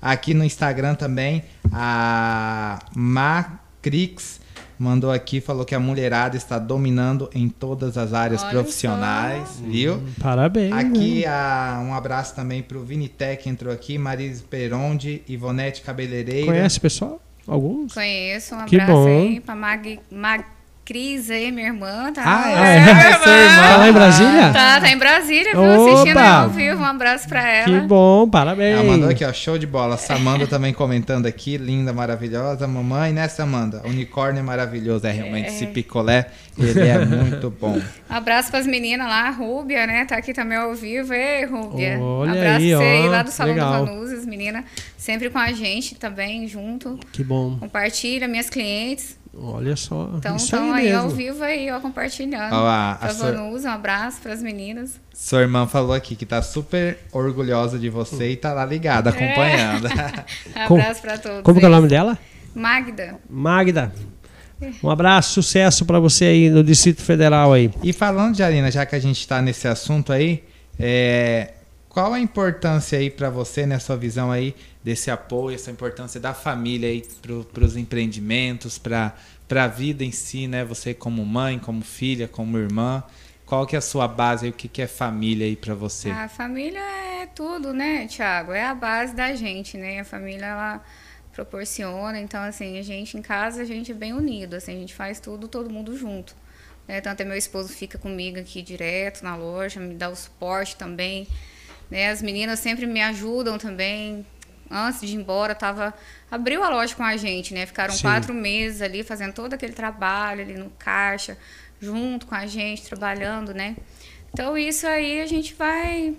[0.00, 4.37] Aqui no Instagram também, a Macrix
[4.78, 9.64] mandou aqui, falou que a mulherada está dominando em todas as áreas Olha profissionais, só.
[9.64, 10.02] viu?
[10.20, 10.72] Parabéns.
[10.72, 16.46] Aqui a, um abraço também pro Vinitec entrou aqui, Marise Peronde, Ivonete Cabeleireira.
[16.46, 17.20] Conhece pessoal?
[17.46, 17.94] Alguns?
[17.94, 19.06] Conheço, um Que abraço bom.
[19.08, 20.44] aí pra Mag, Mag
[20.88, 22.22] Cris aí, minha irmã, tá?
[22.24, 22.78] Ah, é?
[22.78, 23.62] É sua irmã.
[23.68, 24.52] Tá lá em Brasília?
[24.54, 25.62] Tá, tá em Brasília, viu?
[25.62, 26.22] Assistindo Opa!
[26.22, 26.80] aí ao vivo.
[26.80, 27.66] Um abraço pra ela.
[27.66, 28.78] Que bom, parabéns.
[28.78, 29.98] Ela mandou aqui, ó, show de bola.
[29.98, 32.66] Samanda também comentando aqui, linda, maravilhosa.
[32.66, 33.82] Mamãe, né, Samanda?
[33.84, 35.06] Unicórnio é maravilhoso.
[35.06, 37.78] É realmente esse picolé, ele é muito bom.
[38.08, 40.06] Abraço pras meninas lá, a Rúbia, né?
[40.06, 41.12] Tá aqui também ao vivo.
[41.12, 41.98] Ei, Rúbia.
[42.00, 43.84] Olha abraço aí, pra você aí ó, lá do Salão legal.
[43.84, 44.64] do Vanuzes, menina.
[44.96, 46.98] Sempre com a gente também, junto.
[47.12, 47.58] Que bom.
[47.58, 49.17] Compartilha, minhas clientes.
[49.36, 50.10] Olha só.
[50.16, 52.52] Então, estão aí aí, ao vivo aí, ó, compartilhando.
[52.54, 55.00] A pra sua- Vanusa, um abraço pras meninas.
[55.14, 59.88] Sua irmã falou aqui que tá super orgulhosa de você e tá lá ligada, acompanhando.
[60.66, 61.42] Como- Abraço pra todos.
[61.42, 62.18] Como que é o nome dela?
[62.54, 63.16] Magda.
[63.28, 63.92] Magda.
[64.82, 67.70] Um abraço, sucesso para você aí no Distrito Federal aí.
[67.82, 70.42] E falando de Arina, já que a gente está nesse assunto aí,
[70.76, 71.52] é,
[71.98, 76.32] qual a importância aí para você, né, sua visão aí desse apoio, essa importância da
[76.32, 77.02] família aí
[77.52, 79.16] para os empreendimentos, para
[79.50, 80.64] a vida em si, né?
[80.64, 83.02] Você como mãe, como filha, como irmã,
[83.44, 86.08] qual que é a sua base aí, o que, que é família aí para você?
[86.08, 88.52] A família é tudo, né, Thiago?
[88.52, 89.98] É a base da gente, né?
[89.98, 90.84] A família, ela
[91.32, 92.20] proporciona.
[92.20, 94.54] Então, assim, a gente em casa, a gente é bem unido.
[94.54, 96.36] Assim, a gente faz tudo, todo mundo junto.
[96.86, 97.00] Né?
[97.00, 101.26] Tanto é meu esposo fica comigo aqui direto na loja, me dá o suporte também.
[101.90, 102.10] Né?
[102.10, 104.24] As meninas sempre me ajudam também.
[104.70, 105.94] Antes de ir embora, tava
[106.30, 107.64] abriu a loja com a gente, né?
[107.64, 108.02] Ficaram Sim.
[108.02, 111.38] quatro meses ali fazendo todo aquele trabalho ali no caixa,
[111.80, 113.76] junto com a gente, trabalhando, né?
[114.32, 116.14] Então isso aí a gente vai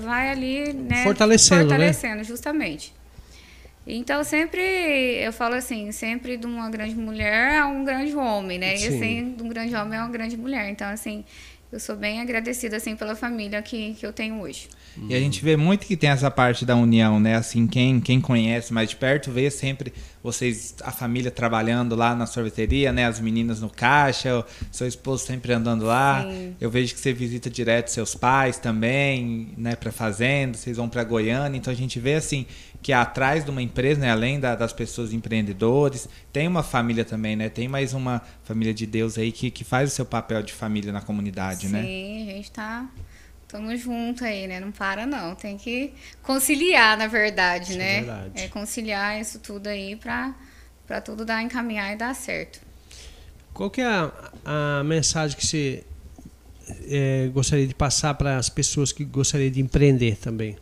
[0.00, 1.04] vai ali, né?
[1.04, 1.68] Fortalecendo, né?
[1.68, 2.92] Fortalecendo, justamente.
[3.86, 4.60] Então sempre
[5.22, 8.76] eu falo assim, sempre de uma grande mulher a um grande homem, né?
[8.76, 8.84] Sim.
[8.84, 10.68] E assim, de um grande homem a uma grande mulher.
[10.70, 11.24] Então assim,
[11.72, 14.68] eu sou bem agradecida assim pela família que, que eu tenho hoje.
[15.08, 17.36] E a gente vê muito que tem essa parte da união, né?
[17.36, 22.24] Assim, quem, quem conhece mais de perto vê sempre vocês, a família trabalhando lá na
[22.24, 23.04] sorveteria, né?
[23.04, 26.22] As meninas no caixa, o seu esposo sempre andando lá.
[26.22, 26.54] Sim.
[26.60, 29.76] Eu vejo que você visita direto seus pais também, né?
[29.76, 31.58] Pra fazenda, vocês vão pra Goiânia.
[31.58, 32.46] Então a gente vê assim
[32.86, 34.12] que atrás de uma empresa, né?
[34.12, 37.48] Além da- das pessoas empreendedores, tem uma família também, né?
[37.48, 40.92] Tem mais uma família de Deus aí que, que faz o seu papel de família
[40.92, 41.80] na comunidade, Sim, né?
[41.80, 42.88] a gente tá
[43.48, 44.60] Tamo junto aí, né?
[44.60, 45.34] Não para não.
[45.34, 47.94] Tem que conciliar, na verdade, Isso é né?
[48.02, 48.42] verdade.
[48.44, 50.32] É conciliar isso tudo aí pra,
[50.86, 52.60] pra tudo dar encaminhar e dar certo.
[53.52, 54.12] Qual que é a,
[54.44, 55.82] a mensagem que você
[56.88, 60.56] é, gostaria de passar para as pessoas que gostariam de empreender também?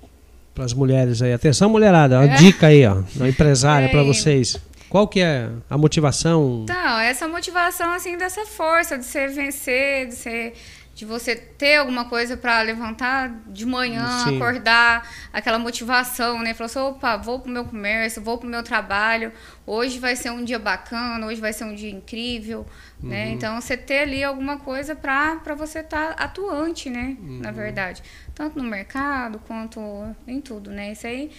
[0.55, 1.33] Para as mulheres aí.
[1.33, 2.19] Atenção, mulherada.
[2.21, 2.37] Uma É.
[2.37, 3.03] dica aí, ó.
[3.17, 4.07] Uma empresária para Ei.
[4.07, 4.57] vocês.
[4.89, 6.61] Qual que é a motivação?
[6.63, 10.53] Então, essa motivação, assim, dessa força de você vencer, de você
[10.95, 14.37] de você ter alguma coisa para levantar de manhã, Sim.
[14.37, 16.55] acordar, aquela motivação, né?
[16.55, 19.33] Falar assim, opa, vou pro meu comércio, vou pro meu trabalho,
[19.67, 22.65] hoje vai ser um dia bacana, hoje vai ser um dia incrível,
[23.03, 23.31] né?
[23.33, 27.17] Então, você ter ali alguma coisa para você estar atuante, né?
[27.21, 28.01] Na verdade.
[28.35, 29.81] Tanto no mercado quanto
[30.27, 30.93] em tudo, né?
[30.93, 31.31] Isso aí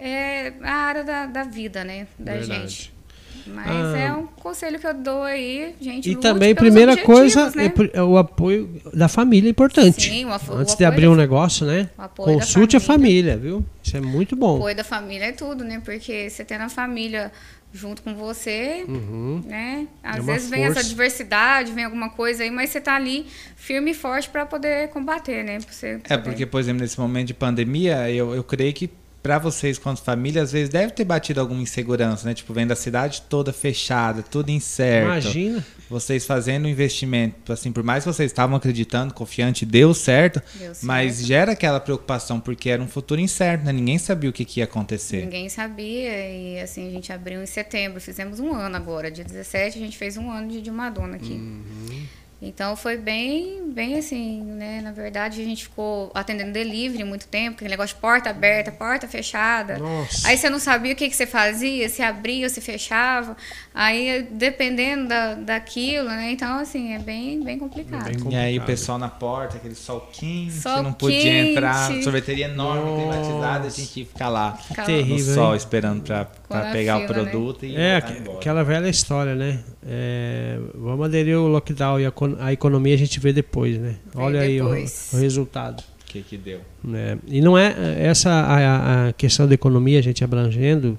[0.00, 2.06] é a área da, da vida, né?
[2.18, 2.60] Da Verdade.
[2.68, 2.98] gente.
[3.46, 3.98] Mas Ah.
[3.98, 6.10] é um conselho que eu dou aí, gente.
[6.10, 7.72] E também, primeira coisa, né?
[7.94, 10.10] é é o apoio da família é importante.
[10.10, 11.88] Sim, o apo- o Antes de apoio abrir da um negócio, né?
[11.96, 13.32] o apoio da Consulte a família.
[13.34, 13.64] família, viu?
[13.82, 14.56] Isso é muito O bom.
[14.56, 15.80] apoio da família é tudo, né?
[15.82, 17.32] Porque você tendo a família
[17.72, 19.42] junto com você, Uhum.
[19.44, 19.86] né?
[20.02, 20.80] Às É vezes vem força.
[20.80, 23.26] essa adversidade, vem alguma coisa aí, mas você tá ali
[23.56, 25.58] firme e forte para poder combater, né?
[25.60, 28.90] Pra você É, porque, por exemplo, nesse momento de pandemia, eu, eu creio que
[29.22, 32.32] para vocês, quanto família, às vezes deve ter batido alguma insegurança, né?
[32.34, 35.06] Tipo, vendo a cidade toda fechada, tudo incerto.
[35.10, 35.66] Imagina.
[35.88, 40.74] Vocês fazendo um investimento, assim, por mais que vocês estavam acreditando, confiante, deu certo, Deu
[40.74, 40.86] certo.
[40.86, 43.72] mas gera aquela preocupação, porque era um futuro incerto, né?
[43.72, 45.22] Ninguém sabia o que, que ia acontecer.
[45.24, 49.78] Ninguém sabia e assim, a gente abriu em setembro, fizemos um ano agora, dia 17
[49.78, 51.32] a gente fez um ano de, de Madonna aqui.
[51.32, 52.06] Uhum.
[52.40, 54.80] Então foi bem, bem assim, né?
[54.80, 59.08] Na verdade a gente ficou atendendo delivery muito tempo, aquele negócio de porta aberta, porta
[59.08, 59.76] fechada.
[59.76, 60.28] Nossa.
[60.28, 63.36] Aí você não sabia o que, que você fazia, se abria ou se fechava.
[63.74, 66.30] Aí dependendo da, daquilo, né?
[66.30, 68.04] Então assim, é bem, bem complicado.
[68.04, 68.66] Bem E aí o complicado.
[68.66, 71.50] pessoal na porta, aquele sol quente, Sol não podia quente.
[71.50, 73.02] entrar, sorveteria enorme, Nossa.
[73.20, 75.16] climatizada, a gente ia ficar lá Ficava- terrível.
[75.26, 75.56] no sol hein?
[75.56, 77.30] esperando pra, pra pegar o fila, né?
[77.30, 78.38] produto e É, voltar aqu- embora.
[78.38, 79.58] aquela velha história, né?
[79.90, 83.96] É, vamos aderir ao lockdown e a, a economia a gente vê depois, né?
[84.14, 85.10] Olha aí o, depois.
[85.12, 85.80] o resultado.
[85.80, 86.60] O que que deu?
[86.82, 87.18] né?
[87.26, 90.98] E não é essa a, a questão da economia, a gente abrangendo,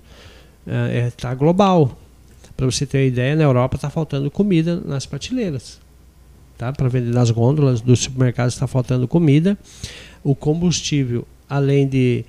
[0.68, 1.98] é, é, tá global.
[2.56, 5.80] Para você ter uma ideia, na Europa está faltando comida nas prateleiras.
[6.58, 6.74] Tá?
[6.74, 9.58] Para vender nas gôndolas dos supermercados está faltando comida.
[10.24, 12.26] O combustível, além de,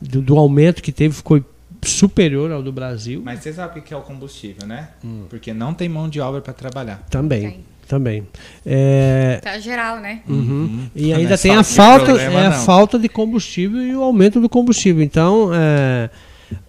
[0.00, 1.42] do, do aumento que teve, ficou
[1.82, 3.22] superior ao do Brasil.
[3.24, 4.90] Mas você sabe o que que é o combustível, né?
[5.04, 5.24] Hum.
[5.28, 7.04] Porque não tem mão de obra para trabalhar.
[7.10, 7.64] Também, Tem.
[7.92, 8.26] Também.
[8.64, 10.20] É, Tá geral, né?
[10.26, 10.86] Uhum.
[10.96, 12.64] E Não ainda é tem a falta, problema, é a não.
[12.64, 15.02] falta de combustível e o aumento do combustível.
[15.02, 16.08] Então, é,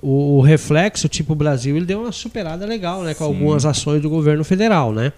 [0.02, 3.30] o, o reflexo, tipo o Brasil, ele deu uma superada legal, né, com Sim.
[3.32, 5.14] algumas ações do governo federal, né?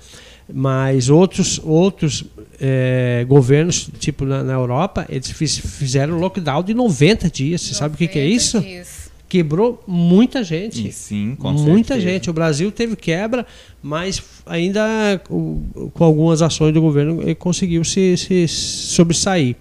[0.53, 2.23] Mas outros, outros
[2.61, 7.61] é, governos, tipo na, na Europa, eles fiz- fizeram lockdown de 90 dias.
[7.61, 8.59] Você sabe o que, que é 90 isso?
[8.61, 9.04] dias.
[9.27, 10.87] Quebrou muita gente.
[10.87, 11.99] E sim, com Muita certeza.
[11.99, 12.29] gente.
[12.29, 13.45] O Brasil teve quebra,
[13.81, 19.55] mas ainda com algumas ações do governo ele conseguiu se, se sobressair.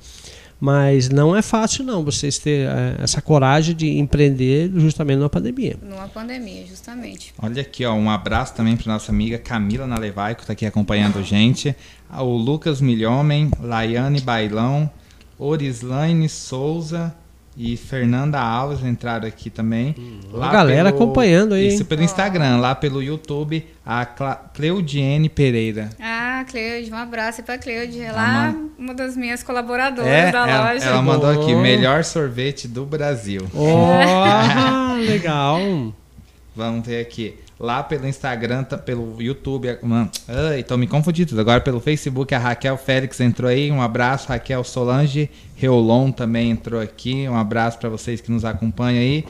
[0.61, 5.77] Mas não é fácil não vocês ter eh, essa coragem de empreender justamente numa pandemia.
[5.83, 7.35] Numa pandemia, justamente.
[7.39, 11.19] Olha aqui, ó, um abraço também para nossa amiga Camila Nalevaico, que tá aqui acompanhando
[11.19, 11.75] a gente.
[12.19, 14.89] O Lucas Milhomem, Laiane Bailão,
[15.39, 17.15] Orislaine Souza
[17.57, 19.95] e Fernanda Alves entraram aqui também.
[20.41, 25.91] a galera acompanhando aí, Isso pelo Instagram, lá pelo YouTube, a Cla Cleudiene Pereira.
[26.01, 28.01] Ah, Cleude, um abraço pra Cleude.
[28.01, 28.71] Ela é mano.
[28.79, 30.85] uma das minhas colaboradoras É, da ela, loja.
[30.85, 33.47] ela mandou aqui, melhor sorvete do Brasil.
[33.55, 35.59] Oh, legal.
[36.57, 37.35] Vamos ver aqui.
[37.65, 39.71] Lá pelo Instagram, tá- pelo YouTube.
[39.71, 41.41] a- Mano, ai, tô me confundindo.
[41.41, 43.73] Agora pelo Facebook, a Raquel Félix entrou aí.
[43.73, 44.29] Um abraço.
[44.29, 47.27] Raquel Solange Reolon também entrou aqui.
[47.27, 49.25] Um abraço para vocês que nos acompanham aí.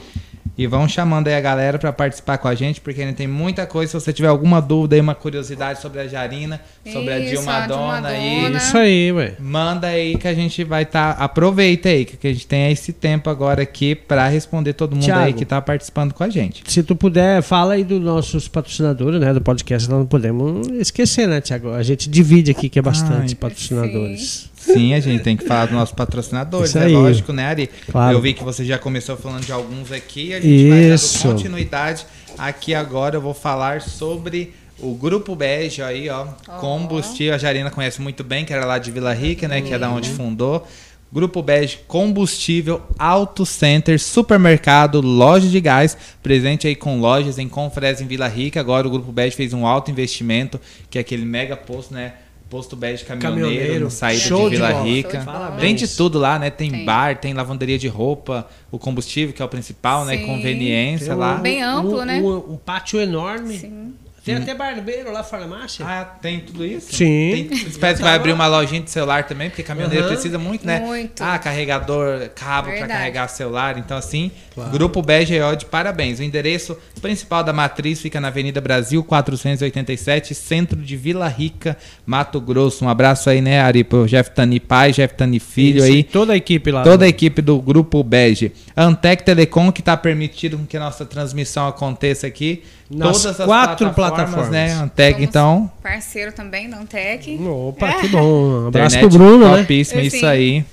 [0.57, 3.65] E vão chamando aí a galera para participar com a gente, porque ainda tem muita
[3.65, 3.91] coisa.
[3.91, 7.57] Se você tiver alguma dúvida aí, uma curiosidade sobre a Jarina, sobre a Isso, Dilma
[7.57, 8.55] a Dilma Dona aí.
[8.55, 9.35] Isso aí, ué.
[9.39, 11.11] manda aí que a gente vai estar.
[11.11, 15.25] aproveita aí, que a gente tem esse tempo agora aqui para responder todo mundo aí
[15.25, 15.37] Thiago.
[15.37, 16.63] que tá participando com a gente.
[16.67, 19.89] Se tu puder, fala aí dos nossos patrocinadores, né, do podcast.
[19.89, 21.71] Nós não podemos esquecer, né, Tiago?
[21.71, 24.49] A gente divide aqui que é bastante Ai, patrocinadores.
[24.53, 26.93] Sim, a gente tem que falar dos nossos patrocinadores, Isso é aí.
[26.93, 27.69] lógico, né, Ari?
[27.91, 28.15] Claro.
[28.15, 31.23] Eu vi que você já começou falando de alguns aqui, a gente vai Isso.
[31.23, 32.05] dando continuidade.
[32.37, 36.25] Aqui agora eu vou falar sobre o Grupo Bege aí, ó,
[36.59, 37.33] combustível.
[37.33, 39.89] A Jarina conhece muito bem, que era lá de Vila Rica, né, que é da
[39.89, 40.67] onde fundou.
[41.13, 48.03] Grupo Bege, combustível, auto center, supermercado, loja de gás, presente aí com lojas em Confresa
[48.03, 48.59] em Vila Rica.
[48.59, 52.13] Agora o Grupo Bege fez um alto investimento, que é aquele mega posto, né?
[52.49, 53.83] Posto Bege Caminhoneiro, Caminhoneiro.
[53.85, 54.83] no saída Show de de Vila bola.
[54.83, 55.19] Rica.
[55.19, 55.25] De.
[55.25, 55.61] Parabéns.
[55.61, 56.49] Vende tudo lá, né?
[56.49, 56.85] Tem, Tem.
[56.85, 60.17] bar, tem lavanderia de roupa, o combustível, que é o principal, né?
[60.17, 60.25] Sim.
[60.27, 61.35] Conveniência Tem lá.
[61.35, 62.19] um- Bem amplo, um, né?
[62.21, 63.57] Um, um pátio enorme.
[63.57, 63.93] Sim.
[64.25, 65.85] Tem até barbeiro lá, farmácia.
[65.87, 66.93] Ah, tem tudo isso?
[66.95, 67.47] Sim.
[67.47, 70.13] Tem, espero que vai abrir uma lojinha de celular também, porque caminhoneiro Aham.
[70.13, 70.79] precisa muito, né?
[70.79, 71.21] Muito.
[71.21, 73.77] Ah, carregador, cabo para carregar celular.
[73.77, 74.71] Então, assim, Claro.
[74.71, 76.19] Grupo BGO de parabéns.
[76.19, 82.39] O endereço principal da matriz fica na Avenida Brasil 487, centro de Vila Rica, Mato
[82.39, 82.85] Grosso.
[82.85, 86.03] Um abraço aí, né, Ari, pro Jeff Tani pai, Jeff Tani filho Isso, aí.
[86.03, 86.83] Toda a equipe lá.
[86.83, 88.53] Toda a equipe do Grupo Bege.
[88.77, 92.63] Antec Telecom, que está permitindo que a nossa transmissão aconteça aqui.
[92.89, 94.67] Nas Todas as quatro plataformas, né?
[94.67, 94.91] plataformas.
[94.91, 95.71] Antec, Somos então.
[95.81, 97.39] Parceiro também da Antec.
[97.41, 98.63] Opa, que bom.
[98.63, 99.61] Um abraço Internet pro Bruno, né?
[99.61, 100.63] topíssima, Eu isso aí.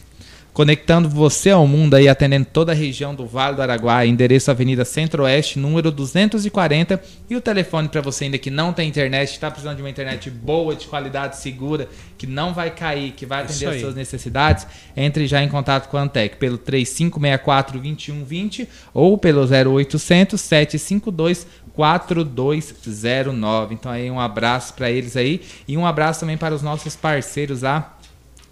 [0.53, 4.85] Conectando você ao mundo aí, atendendo toda a região do Vale do Araguaia, endereço Avenida
[4.85, 7.03] Centro-Oeste, número 240.
[7.31, 10.29] E o telefone para você ainda que não tem internet, está precisando de uma internet
[10.29, 11.89] boa, de qualidade segura,
[12.19, 15.97] que não vai cair, que vai atender as suas necessidades, entre já em contato com
[15.97, 23.75] a Antec pelo 3564-2120 ou pelo 0800 752 4209.
[23.75, 27.63] Então aí um abraço para eles aí e um abraço também para os nossos parceiros
[27.63, 27.97] lá.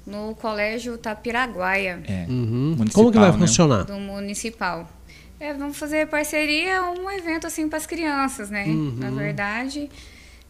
[0.05, 2.75] no Colégio Tapiraguaia, É, Uhum.
[2.77, 3.37] municipal, Como que vai né?
[3.37, 3.83] funcionar?
[3.83, 4.89] do municipal.
[5.39, 8.63] É, vamos fazer parceria, um evento assim para as crianças, né?
[8.65, 8.95] Uhum.
[8.97, 9.89] Na verdade,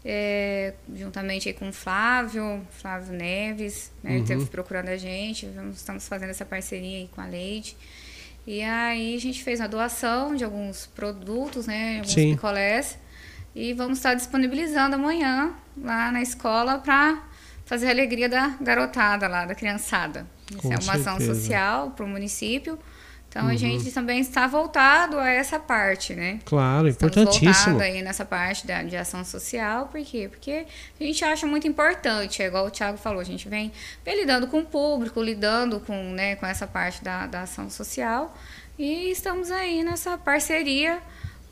[0.05, 4.11] é, juntamente aí com o Flávio, Flávio Neves, né?
[4.11, 4.23] Ele Uhum.
[4.23, 7.75] esteve procurando a gente, estamos fazendo essa parceria aí com a Leide.
[8.45, 11.95] E aí a gente fez uma doação de alguns produtos, né?
[11.99, 12.33] Alguns Sim.
[12.35, 12.97] picolés.
[13.55, 17.23] E vamos estar disponibilizando amanhã lá na escola para
[17.65, 20.27] fazer a alegria da garotada lá, da criançada.
[20.63, 21.35] É uma ação certeza.
[21.35, 22.77] social para o município.
[23.33, 23.49] Então Uhum.
[23.49, 26.39] a gente também está voltado a essa parte, né?
[26.45, 27.79] Claro, Estamos importantíssimo.
[27.81, 30.27] aí nessa parte da, de ação social, por quê?
[30.29, 30.67] Porque
[31.01, 33.71] a gente acha muito importante, é igual o Thiago falou, a gente vem,
[34.05, 38.37] vem lidando com o público, lidando com, né, com essa parte da, da ação social
[38.77, 40.99] e estamos aí nessa parceria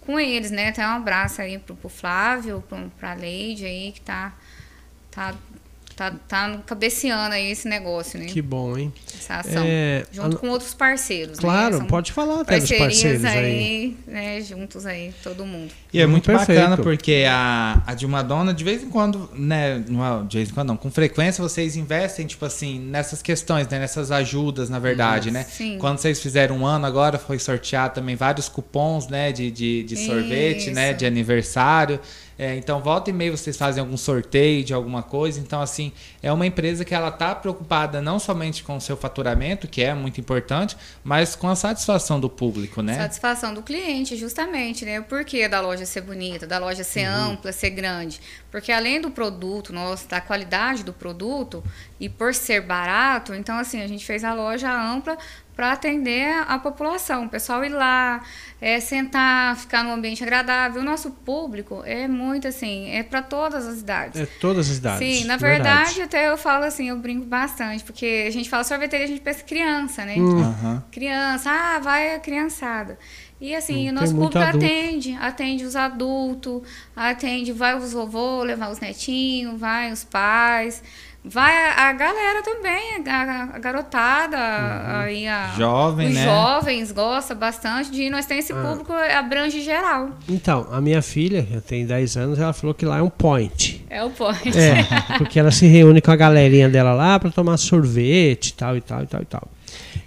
[0.01, 0.69] com eles, né?
[0.69, 4.33] Então um abraço aí pro, pro Flávio, pro, pra Leide aí, que tá,
[5.09, 5.33] tá,
[6.01, 8.25] tá, tá cabeceando aí esse negócio, né?
[8.25, 8.91] Que bom, hein?
[9.13, 9.63] Essa ação.
[9.63, 11.41] É, junto a- com outros parceiros, né?
[11.43, 13.37] Claro, São pode falar até dos parceiros aí.
[13.37, 15.71] aí, né, juntos aí, todo mundo.
[15.93, 16.57] E é muito Perfeito.
[16.59, 19.83] bacana porque a, a Dilma Dona, de vez em quando, né?
[19.87, 20.77] Não é de vez em quando, não.
[20.77, 23.77] Com frequência vocês investem, tipo assim, nessas questões, né?
[23.77, 25.43] Nessas ajudas, na verdade, né?
[25.43, 25.77] Sim.
[25.77, 29.31] Quando vocês fizeram um ano agora, foi sorteado também vários cupons, né?
[29.31, 30.89] De, de, de sorvete, né?
[30.89, 30.97] Isso.
[30.99, 31.99] De aniversário.
[32.41, 35.39] É, então, volta e meia vocês fazem algum sorteio de alguma coisa.
[35.39, 35.91] Então, assim,
[36.23, 39.93] é uma empresa que ela tá preocupada não somente com o seu faturamento, que é
[39.93, 42.95] muito importante, mas com a satisfação do público, né?
[42.95, 44.99] Satisfação do cliente, justamente, né?
[44.99, 47.33] O porquê da loja ser bonita, da loja ser Uhum.
[47.33, 48.19] ampla, ser grande.
[48.49, 51.63] Porque além do produto, nosso, da qualidade do produto,
[51.99, 55.15] e por ser barato, então assim, a gente fez a loja ampla
[55.61, 57.25] para atender a população.
[57.25, 58.23] O pessoal ir lá,
[58.59, 60.81] é, sentar, ficar num ambiente agradável.
[60.81, 64.19] O nosso público é muito assim, é para todas as idades.
[64.19, 65.19] É todas as idades.
[65.19, 69.05] Sim, na verdade, até eu falo assim, eu brinco bastante, porque a gente fala sorveteria,
[69.05, 70.15] a gente pensa criança, né?
[70.17, 70.41] Hum.
[70.41, 70.83] Aham.
[70.91, 72.97] Criança, ah, vai a criançada.
[73.39, 74.65] E assim, Hum, o nosso público adulto.
[74.65, 76.61] atende, atende os adultos,
[76.95, 80.81] atende, vai os vovô levar os netinhos, vai os pais,
[81.23, 84.37] Vai a, a galera também, a, a garotada,
[85.03, 86.23] aí a, Jovem, os né?
[86.23, 88.09] jovens gostam bastante de ir.
[88.09, 88.61] Nós temos esse Ah.
[88.63, 90.09] público, abrange geral.
[90.27, 93.85] Então, a minha filha, que tem 10 anos, ela falou que lá é um point.
[93.87, 94.57] É o point.
[94.57, 94.83] É,
[95.19, 98.81] porque ela se reúne com a galerinha dela lá para tomar sorvete e tal e
[98.81, 99.47] tal e tal e tal.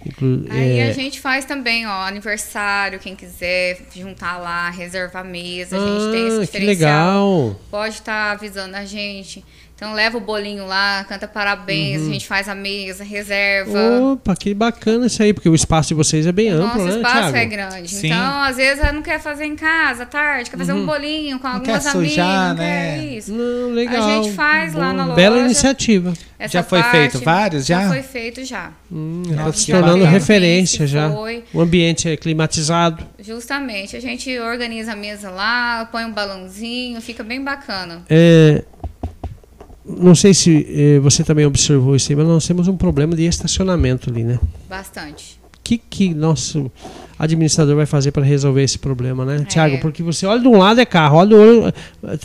[0.05, 5.77] Inclu Aí é, a gente faz também, ó, aniversário, quem quiser juntar lá, reservar mesa,
[5.77, 7.27] a gente tem esse ah, que diferencial.
[7.47, 7.61] legal.
[7.71, 9.43] Pode estar avisando a gente.
[9.75, 12.09] Então leva o bolinho lá, canta parabéns, Uhum.
[12.09, 13.77] a gente faz a mesa, reserva.
[14.13, 16.83] Opa, que bacana isso aí, porque o espaço de vocês é bem O amplo, nosso
[16.85, 17.37] né, espaço Thiago?
[17.37, 17.89] é grande.
[17.91, 18.07] Sim.
[18.07, 21.37] Então, às vezes, ela não quer fazer em casa à tarde, quer fazer um bolinho
[21.39, 22.09] com algumas quer amigas.
[22.11, 22.63] sujar, não quer
[22.97, 23.05] né?
[23.05, 23.33] isso.
[23.33, 24.01] Não, legal.
[24.07, 25.15] A gente faz lá na loja.
[25.17, 26.13] Bela iniciativa.
[26.39, 27.81] Essa Já foi parte feito vários, já?
[27.81, 28.71] Já foi feito já.
[28.91, 30.09] Hum, Nossa, tá se tornando bacana.
[30.09, 31.09] referência já.
[31.09, 31.43] foi.
[31.53, 33.05] O ambiente é climatizado.
[33.19, 33.95] Justamente.
[33.95, 38.01] A gente organiza a mesa lá, põe um balãozinho, fica bem bacana.
[38.09, 38.63] É,
[39.87, 43.23] não sei se eh, você também observou isso aí, mas nós temos um problema de
[43.23, 44.39] estacionamento ali, né?
[44.67, 45.39] Bastante.
[45.57, 46.71] O que, que nosso
[47.17, 49.43] administrador vai fazer para resolver esse problema, né, É.
[49.45, 49.79] Tiago?
[49.79, 51.73] Porque você olha de um lado é carro, olha do outro,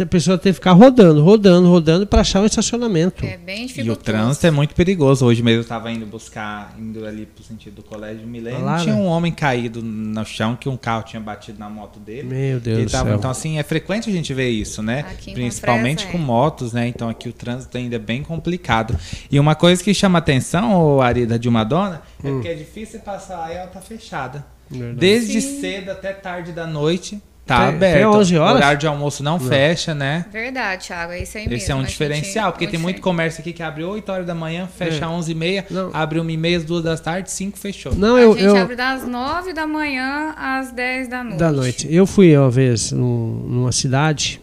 [0.03, 3.25] a pessoa tem que ficar rodando, rodando, rodando para achar um estacionamento.
[3.25, 5.25] É bem E o trânsito é muito perigoso.
[5.27, 8.65] Hoje mesmo eu tava indo buscar, indo ali pro sentido do colégio Milênio.
[8.65, 9.01] Lá, tinha né?
[9.01, 12.29] um homem caído no chão que um carro tinha batido na moto dele.
[12.29, 13.17] Meu Deus Ele do tava- céu.
[13.19, 15.01] então, assim, é frequente a gente ver isso, né?
[15.11, 16.27] Aqui em Principalmente Confresa, com é.
[16.27, 16.89] motos, né?
[16.89, 18.97] Então aqui o trânsito ainda é bem complicado.
[19.31, 22.35] E uma coisa que chama atenção, ô, Arida, de uma dona, é Hum.
[22.35, 24.45] porque é difícil passar lá e ela tá fechada.
[24.71, 24.97] Verdade.
[24.99, 25.61] Desde Sim.
[25.61, 27.97] cedo até tarde da noite, tá Até- aberto.
[27.97, 28.53] até 11 horas?
[28.55, 30.25] O horário de almoço não, fecha, né?
[30.33, 31.13] Verdade, Thiago.
[31.13, 31.57] É isso aí mesmo.
[31.57, 34.25] Esse é um a gente- diferencial, porque tem muito comércio aqui que abre 8 horas
[34.27, 35.09] da manhã, fecha É.
[35.09, 35.91] 11 e meia, Não.
[35.93, 37.93] abre 1 e meia, 2 da tarde, 5 fechou.
[37.97, 41.39] Não, A eu, gente eu abre das 9 da manhã às 10 da noite.
[41.39, 41.89] da noite.
[41.93, 44.41] Eu fui uma vez num- numa cidade,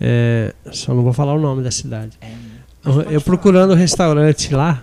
[0.00, 2.18] é, só não vou falar o nome da cidade.
[2.20, 2.48] É,
[2.84, 4.82] Eu, eu procurando um restaurante lá,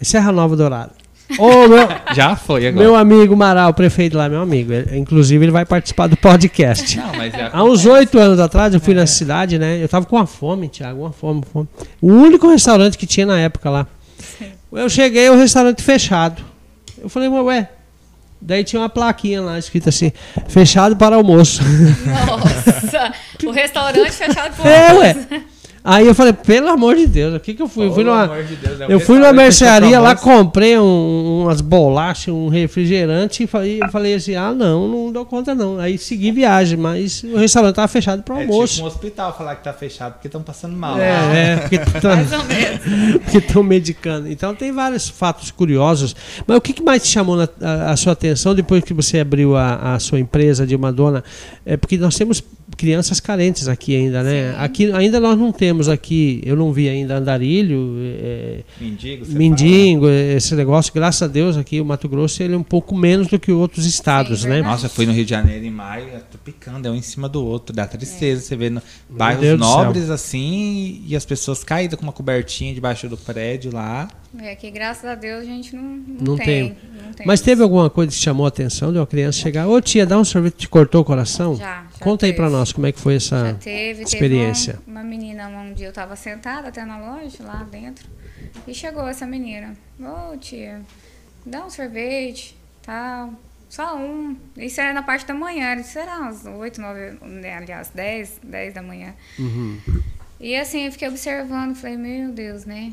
[0.00, 0.92] em Serra Nova Dourado.
[1.38, 2.84] Ô, meu, Já foi agora.
[2.84, 4.72] meu amigo Maral, o prefeito lá, meu amigo.
[4.72, 6.96] ele- inclusive, ele vai participar do podcast.
[6.98, 9.82] Não, mas é Há uns oito anos atrás, eu fui nessa cidade, né?
[9.82, 11.68] Eu tava com uma fome, Thiago, uma fome, uma fome.
[12.00, 13.86] O único restaurante que tinha na época lá.
[14.72, 16.42] Eu cheguei, o restaurante fechado.
[17.02, 17.68] Eu falei, "Mas, ué.
[18.40, 20.12] Daí tinha uma plaquinha lá escrita assim:
[20.48, 21.62] fechado para almoço.
[22.26, 23.12] Nossa!
[23.46, 25.16] o restaurante fechado por é, ué.
[25.86, 27.84] Aí eu falei, pelo amor de Deus, o que que eu fui?
[27.84, 30.78] Eu fui Pelo numa, amor de Deus, é um eu fui numa mercearia lá, comprei
[30.78, 35.54] um- umas bolachas, um refrigerante e falei, eu falei assim: ah, não, não dou conta
[35.54, 35.78] não.
[35.78, 38.74] Aí segui viagem, mas o restaurante tava fechado para É almoço.
[38.76, 40.98] tipo um hospital falar que tá fechado porque estão passando mal.
[40.98, 43.20] É, é, porque tão- Mais ou menos.
[43.24, 44.30] porque estão medicando.
[44.30, 46.16] Então tem vários fatos curiosos.
[46.46, 49.20] Mas o que, que mais te chamou na- a, a sua atenção depois que você
[49.20, 51.22] abriu a, a sua empresa de uma dona?
[51.66, 52.42] É porque nós temos
[52.76, 54.52] crianças carentes aqui ainda, né?
[54.52, 54.58] Sim.
[54.58, 60.54] Aqui ainda nós não temos aqui, eu não vi ainda andarilho, é, Mendigo, mendigo, esse
[60.54, 60.92] negócio.
[60.92, 63.86] Graças a Deus aqui o Mato Grosso ele é um pouco menos do que outros
[63.86, 64.62] estados, Sim, né?
[64.62, 67.44] Nossa, fui no Rio de Janeiro em maio, tô picando, é um em cima do
[67.44, 68.42] outro, dá tristeza.
[68.42, 73.16] Você vê no, bairros nobres assim e as pessoas caídas com uma cobertinha debaixo do
[73.16, 74.08] prédio lá.
[74.40, 76.74] É que graças a Deus a gente não, não, Não tem.
[76.74, 76.78] tem.
[77.04, 77.44] não tem Mas isso.
[77.44, 79.68] teve alguma coisa que chamou a atenção de uma criança chegar?
[79.68, 81.54] Ô tia, dá um sorvete, te cortou o coração?
[81.56, 82.42] Já, já Conta aí teve.
[82.42, 83.46] pra nós como é que foi essa.
[83.46, 84.72] Já teve, experiência.
[84.74, 88.06] teve um- uma menina, um dia eu tava sentada até na loja, lá dentro,
[88.66, 89.74] e chegou essa menina.
[90.00, 90.80] Ô tia,
[91.46, 93.32] dá um sorvete, tal,
[93.68, 94.36] só um.
[94.56, 98.74] Isso era na parte da manhã, era, será umas 8, 9, né, aliás, 10, 10
[98.74, 99.14] da manhã.
[99.38, 99.78] Uhum.
[100.40, 102.92] E assim, eu fiquei observando, falei, meu Deus, né?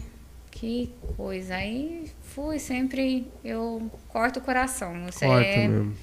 [0.62, 1.56] Que coisa.
[1.56, 2.06] Aí
[2.36, 4.94] fui sempre, eu corto o coração.
[5.08, 5.96] Você Corta é, mesmo.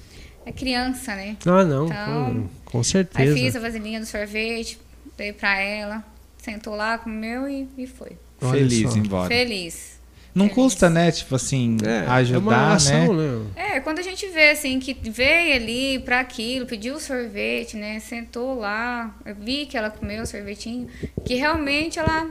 [0.45, 1.37] é criança, né?
[1.45, 3.33] Ah, não, Então, com, com Aí certeza.
[3.33, 4.77] fiz a vasilhinha do sorvete,
[5.17, 6.03] dei pra ela,
[6.39, 8.11] sentou lá, comeu e, e foi.
[8.41, 9.29] Olha feliz embora.
[9.29, 9.97] Feliz.
[10.35, 10.55] Não Feliz.
[10.55, 11.09] custa, né?
[11.09, 13.45] Tipo assim, É, é uma ajudar, ação, né?
[13.55, 13.75] né?
[13.75, 17.97] É, quando a gente vê assim que veio ali pra aquilo, pediu o sorvete, né?
[18.01, 20.87] Sentou lá, eu vi que ela comeu o sorvetinho,
[21.25, 22.29] que realmente ela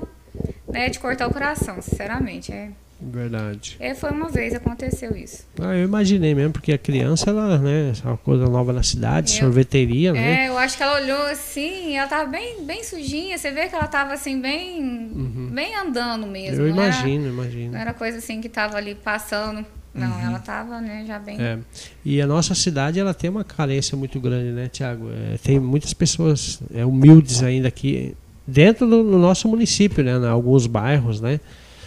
[0.68, 2.52] né, de cortar o coração, sinceramente.
[2.52, 3.76] É, Verdade.
[3.78, 5.46] é, foi uma vez aconteceu isso.
[5.60, 9.34] Ah, eu imaginei mesmo, porque a criança, ela, né, é uma coisa nova na cidade,
[9.34, 10.46] Eu- sorveteria, né?
[10.46, 13.38] É, eu acho que ela olhou assim, ela tava bem, bem sujinha.
[13.38, 15.10] Você vê que ela tava assim, bem,
[15.52, 16.60] bem andando mesmo.
[16.62, 16.68] Uhum.
[16.68, 17.72] Eu não era- imagino, imagino.
[17.72, 19.64] Não era coisa assim que tava ali passando.
[19.94, 21.40] Não, ela tava, né, já bem.
[21.40, 21.58] É.
[22.04, 25.08] E a nossa cidade ela tem uma carência muito grande, né, Tiago?
[25.42, 28.14] tem muitas pessoas é, humildes ainda aqui
[28.48, 30.12] dentro do, no nosso município, né?
[30.12, 31.38] Em alguns bairros, né?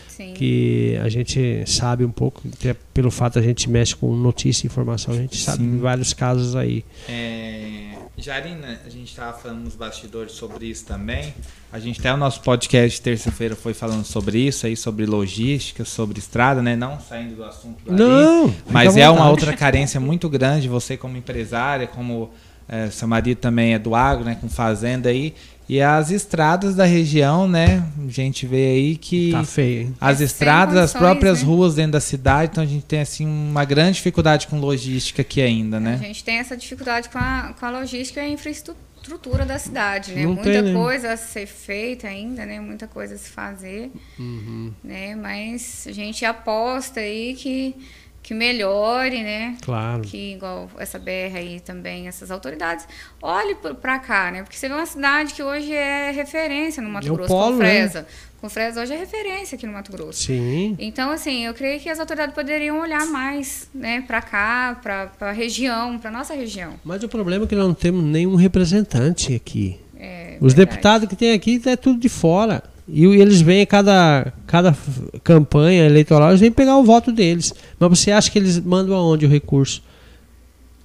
[0.08, 0.34] Sim.
[0.36, 4.68] Que a gente sabe um pouco, até pelo fato a gente mexe com notícia e
[4.68, 5.72] informação, a gente sabe Sim.
[5.72, 6.86] de vários casos aí.
[7.10, 11.34] É, Jarina, a gente estava falando nos bastidores sobre isso também.
[11.74, 15.84] A gente até o nosso podcast de terça-feira foi falando sobre isso aí, sobre logística,
[15.84, 16.76] sobre estrada, né?
[16.76, 21.18] Não saindo do assunto dali, Não, mas é uma outra carência muito grande, você como
[21.18, 22.30] empresária, como
[22.70, 24.38] é, seu marido também é do agro, né?
[24.40, 25.34] Com fazenda aí.
[25.74, 27.82] E as estradas da região, né?
[28.06, 29.96] A gente vê aí que Tá feio, hein?
[30.02, 31.46] as É estradas, as próprias né?
[31.48, 35.42] ruas dentro da cidade, então a gente tem assim uma grande dificuldade com logística aqui
[35.42, 35.98] ainda, A né?
[36.04, 40.24] gente tem essa dificuldade com a, com a logística e a infraestrutura da cidade, né?
[40.24, 40.74] Não Muita tem, né?
[40.74, 42.60] coisa a ser feita ainda, né?
[42.60, 44.74] Muita coisa a se fazer, Uhum.
[44.84, 45.16] né?
[45.16, 47.76] Mas a gente aposta aí que,
[48.24, 49.58] que melhore, né?
[49.62, 50.02] Claro.
[50.02, 52.88] que igual essa BR aí também, essas autoridades,
[53.22, 54.44] olhe para cá, né?
[54.44, 57.64] Porque você vê uma cidade que hoje é referência no Mato É Grosso, polo, com
[57.64, 57.70] né?
[57.70, 58.08] Fresa.
[58.40, 60.24] Com Fresa hoje é referência aqui no Mato Grosso.
[60.24, 60.76] Sim.
[60.80, 65.32] Então, assim, eu creio que as autoridades poderiam olhar mais, né, para cá, para a
[65.32, 66.74] região, para nossa região.
[66.84, 69.80] Mas o problema é que nós não temos nenhum representante aqui.
[69.96, 70.72] É, Os verdade.
[70.72, 72.64] deputados que tem aqui é tudo de fora.
[72.94, 74.76] E eles vêm a cada, cada
[75.24, 77.54] campanha eleitoral, eles vêm pegar o voto deles.
[77.80, 79.82] Mas você acha que eles mandam aonde o recurso?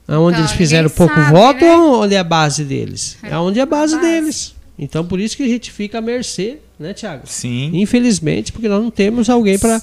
[0.06, 1.74] Aonde Então, eles fizeram pouco sabe, voto né?
[1.74, 3.18] ou onde é a base deles?
[3.24, 4.08] É, É, onde é a base, a base.
[4.08, 4.54] deles.
[4.78, 7.22] Então por isso que a gente fica à mercê, né, Tiago?
[7.24, 7.70] Sim.
[7.74, 9.80] Infelizmente, porque nós não temos alguém para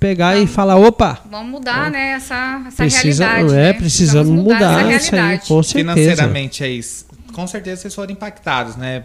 [0.00, 3.58] pegar e falar, opa, Vamos mudar, né, essa, essa precisa, realidade.
[3.58, 3.72] é, né?
[3.74, 5.94] precisamos mudar isso aí, com certeza.
[5.94, 7.04] Financeiramente é isso.
[7.38, 9.04] Com certeza vocês foram impactados, né?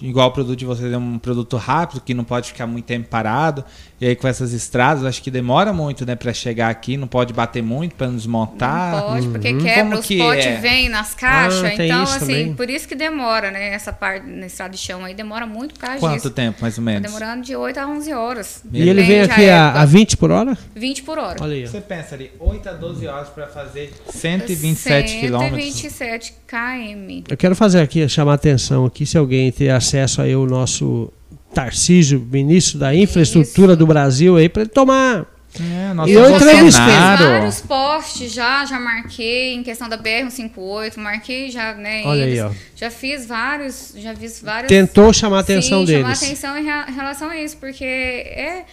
[0.00, 3.08] Igual o produto de vocês é um produto rápido, que não pode ficar muito tempo
[3.08, 3.64] parado.
[4.02, 7.32] E aí com essas estradas, acho que demora muito, né, para chegar aqui, não pode
[7.32, 8.96] bater muito para não desmontar.
[8.96, 9.58] Não pode, porque Uhum.
[9.60, 10.56] quebra, Como os que potes é?
[10.56, 11.62] vêm nas caixas.
[11.64, 12.54] Ah, tem então, assim, também.
[12.54, 13.72] por isso que demora, né?
[13.72, 16.30] Essa parte na estrada de chão aí demora muito por causa Quanto disso.
[16.30, 17.02] tempo, mais ou Tá menos?
[17.12, 18.64] demorando de 8 a 11 horas.
[18.72, 20.58] E ele vem aqui a, a 20 por hora?
[20.74, 21.36] 20 por hora.
[21.40, 21.64] Olha aí.
[21.68, 25.62] Você pensa ali, 8 a 12 horas para fazer 127 quilômetros.
[25.62, 27.22] 127 km.
[27.30, 31.12] Eu quero fazer aqui, chamar a atenção aqui, se alguém ter acesso aí ao nosso
[31.52, 33.76] Tarcísio, ministro da Infraestrutura Isso.
[33.78, 35.26] do Brasil, aí, para ele tomar.
[35.60, 36.62] É, nosso E eu entrevistei.
[36.62, 37.24] Bolsonaro.
[37.24, 42.02] vários postes já, já marquei em questão da BR-158, marquei já, né?
[42.06, 42.42] Olha aí, eles.
[42.42, 42.50] ó.
[42.74, 44.68] Já fiz vários, já fiz vários.
[44.68, 46.00] Tentou chamar a atenção Sim, deles.
[46.02, 48.64] chamar atenção em relação a isso, porque é.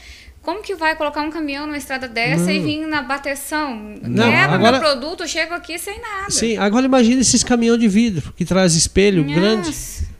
[0.42, 3.76] Como que vai colocar um caminhão numa estrada dessa e vir na bateção?
[4.02, 6.30] Não, Quebra agora- meu produto, eu chego aqui sem nada.
[6.32, 9.70] Sim, agora imagine esses caminhões de vidro que traz espelho Nossa, grande,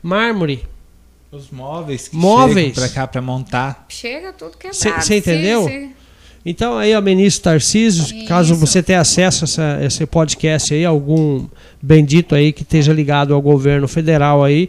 [0.02, 0.68] mármore.
[1.32, 2.74] Os móveis que Móveis.
[2.74, 3.86] chegam para cá para montar.
[3.88, 4.76] Chega tudo quebrado.
[4.76, 5.62] Cê- cê entendeu?
[5.64, 5.90] Sim, sim.
[6.44, 8.60] Então aí, ó, ministro Tarcísio, caso Isso.
[8.66, 11.46] você tenha acesso a essa, esse podcast aí, algum
[11.82, 14.68] bendito aí que esteja ligado ao governo federal aí,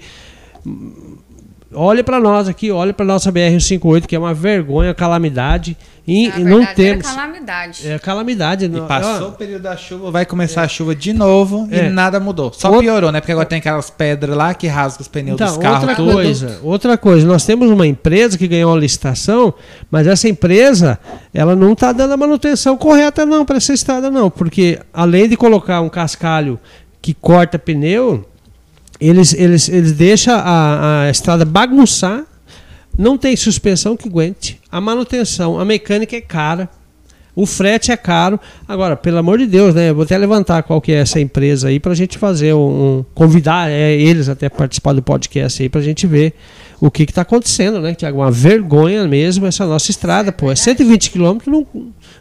[1.74, 6.40] olhe para nós aqui, olhe para nossa BR-158, que é uma vergonha, calamidade, e, Na
[6.40, 7.06] não temos...
[7.06, 7.88] calamidade.
[7.88, 8.66] É calamidade.
[8.66, 11.86] E não- passou ó, o período da chuva, vai começar a chuva de novo É.
[11.86, 12.52] e nada mudou.
[12.52, 13.22] Só Outra- piorou, né?
[13.22, 15.80] Porque agora tem aquelas pedras lá que rasgam os pneus Então, dos carros.
[15.82, 16.12] outra tudo.
[16.14, 19.54] coisa, outra coisa, nós temos uma empresa que ganhou a licitação,
[19.92, 21.00] mas essa empresa,
[21.34, 25.38] ela não está dando a manutenção correta não para essa estrada não, porque além de
[25.38, 26.60] colocar um cascalho
[27.02, 28.26] que corta pneu,
[29.02, 32.24] eles eles eles deixam a, a estrada bagunçar,
[32.98, 36.70] não tem suspensão que aguente, a manutenção, a mecânica é cara.
[37.34, 38.38] O frete é caro.
[38.68, 39.90] Agora, pelo amor de Deus, né?
[39.90, 42.60] Eu vou até levantar qual que é essa empresa aí pra gente fazer um.
[43.00, 46.34] um- convidar é, eles até a participar do podcast aí pra gente ver
[46.82, 48.18] o que que tá acontecendo, né, Tiago?
[48.20, 50.52] Uma vergonha mesmo essa nossa estrada, pô.
[50.52, 51.66] É 120 quilômetros, não,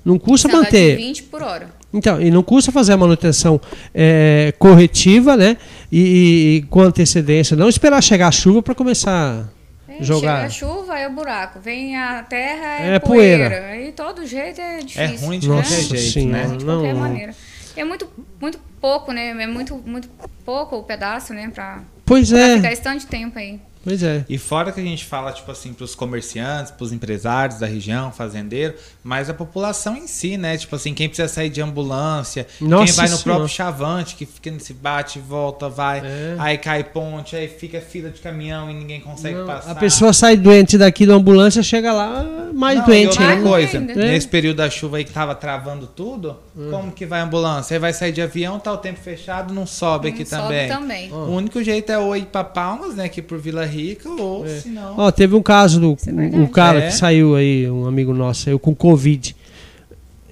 [0.04, 0.96] não custa manter.
[0.96, 1.79] 20 por hora.
[1.92, 3.60] Então, e não custa fazer a manutenção
[3.94, 5.56] é, corretiva, né?
[5.90, 7.56] E, e com antecedência.
[7.56, 9.48] Não esperar chegar a chuva pra começar
[9.88, 10.48] É, Jogar.
[10.50, 11.58] Chega a chuva, é o buraco.
[11.60, 13.48] Vem a terra, é, É poeira.
[13.50, 13.66] poeira.
[13.66, 15.26] Aí todo jeito é difícil.
[15.26, 15.54] ruim de né?
[15.56, 16.56] qualquer Nossa jeito, senhora, né?
[16.56, 16.74] De não.
[16.76, 17.34] qualquer maneira.
[17.76, 18.08] É muito,
[18.40, 19.28] muito pouco, né?
[19.30, 20.08] É muito, muito
[20.44, 21.50] pouco o pedaço, né?
[21.52, 23.60] Pra, Pois pra é, ficar esse tanto de tempo aí.
[23.82, 24.24] Pois é.
[24.28, 28.74] E fora que a gente fala, tipo assim, pros comerciantes, pros empresários da região, fazendeiro,
[29.02, 30.56] mas a população em si, né?
[30.56, 33.22] Tipo assim, quem precisa sair de ambulância, Nossa quem vai no Senhora.
[33.22, 36.36] próprio chavante, que fica nesse bate, volta, vai, É.
[36.38, 39.70] aí cai ponte, aí fica fila de caminhão e ninguém consegue Não, passar.
[39.70, 42.24] a pessoa sai doente daqui da ambulância, chega lá
[42.54, 43.48] mais Não, e doente outra ainda.
[43.48, 43.92] coisa, ainda.
[43.92, 43.96] É.
[43.96, 46.36] nesse período da chuva aí que tava travando tudo,
[46.70, 47.74] como que vai a ambulância?
[47.74, 50.68] Aí vai sair de avião, tá o tempo fechado, não sobe aqui Não sobe também.
[50.68, 51.12] também.
[51.12, 54.48] O único jeito é ou ir pra Palmas, né, aqui por Vila Rica, ou É.
[54.60, 54.94] se não...
[54.98, 56.46] Ó, teve um caso do Isso é o verdade.
[56.50, 56.86] cara É.
[56.88, 59.34] que saiu aí, um amigo nosso, saiu com Covid.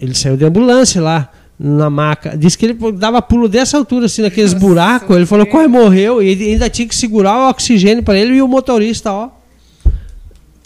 [0.00, 2.36] Ele saiu de ambulância lá na maca.
[2.36, 5.16] Disse que ele dava pulo dessa altura, assim, naqueles buracos.
[5.16, 6.22] Ele falou quase morreu.
[6.22, 9.30] E ele ainda tinha que segurar o oxigênio para ele e o motorista, ó.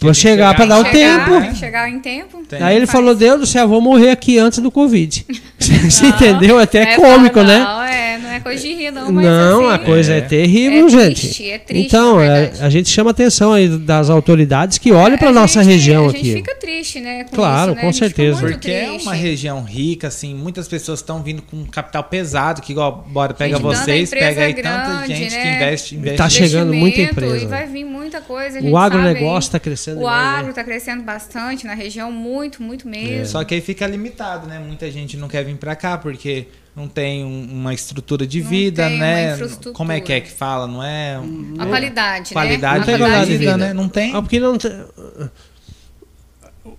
[0.03, 1.41] Pra que chegar chegar para dar o chegar, tempo.
[1.41, 2.43] tem que chegar em tempo.
[2.47, 2.61] Tem.
[2.61, 2.97] Aí ele Faz.
[2.99, 5.25] falou: Deus do céu, eu vou morrer aqui antes do Covid.
[5.59, 6.59] Você entendeu?
[6.59, 7.59] Até é cômico, não, né?
[7.59, 9.11] Não, é, não é coisa de rir, não.
[9.11, 10.21] Mas não, assim, a coisa é, É.
[10.21, 11.21] terrível, É gente.
[11.21, 15.29] triste, é triste, então, é, a gente chama atenção aí das autoridades que olhem para
[15.29, 16.17] a nossa gente- região a aqui.
[16.25, 17.23] gente fica triste, né?
[17.23, 17.81] com Claro, isso, né?
[17.81, 18.39] com A gente certeza.
[18.41, 19.03] Porque é triste.
[19.03, 23.33] uma região rica, assim, muitas pessoas estão vindo com um capital pesado, que igual, bora,
[23.33, 25.55] pega Gente, tanta vocês, pega aí tanta grande, gente que né?
[25.55, 26.17] investe, investe.
[26.17, 27.37] Tá chegando muita empresa.
[27.45, 28.57] E vai vir muita coisa.
[28.57, 30.37] a gente O agronegócio está crescendo O demais, né?
[30.39, 33.25] agro está crescendo bastante na região, muito, muito mesmo.
[33.25, 34.59] Só que aí fica limitado, né?
[34.59, 38.49] Muita gente não quer vir pra cá porque não tem um- uma estrutura de Não
[38.49, 39.37] vida, né?
[39.73, 40.67] Como é que é que fala?
[40.67, 41.17] Não é
[41.59, 42.85] A qualidade, qualidade, né?
[42.85, 43.65] tem A qualidade de vida, vida.
[43.67, 43.73] né?
[43.73, 44.15] Não tem.
[44.15, 44.71] Ah, porque não tem-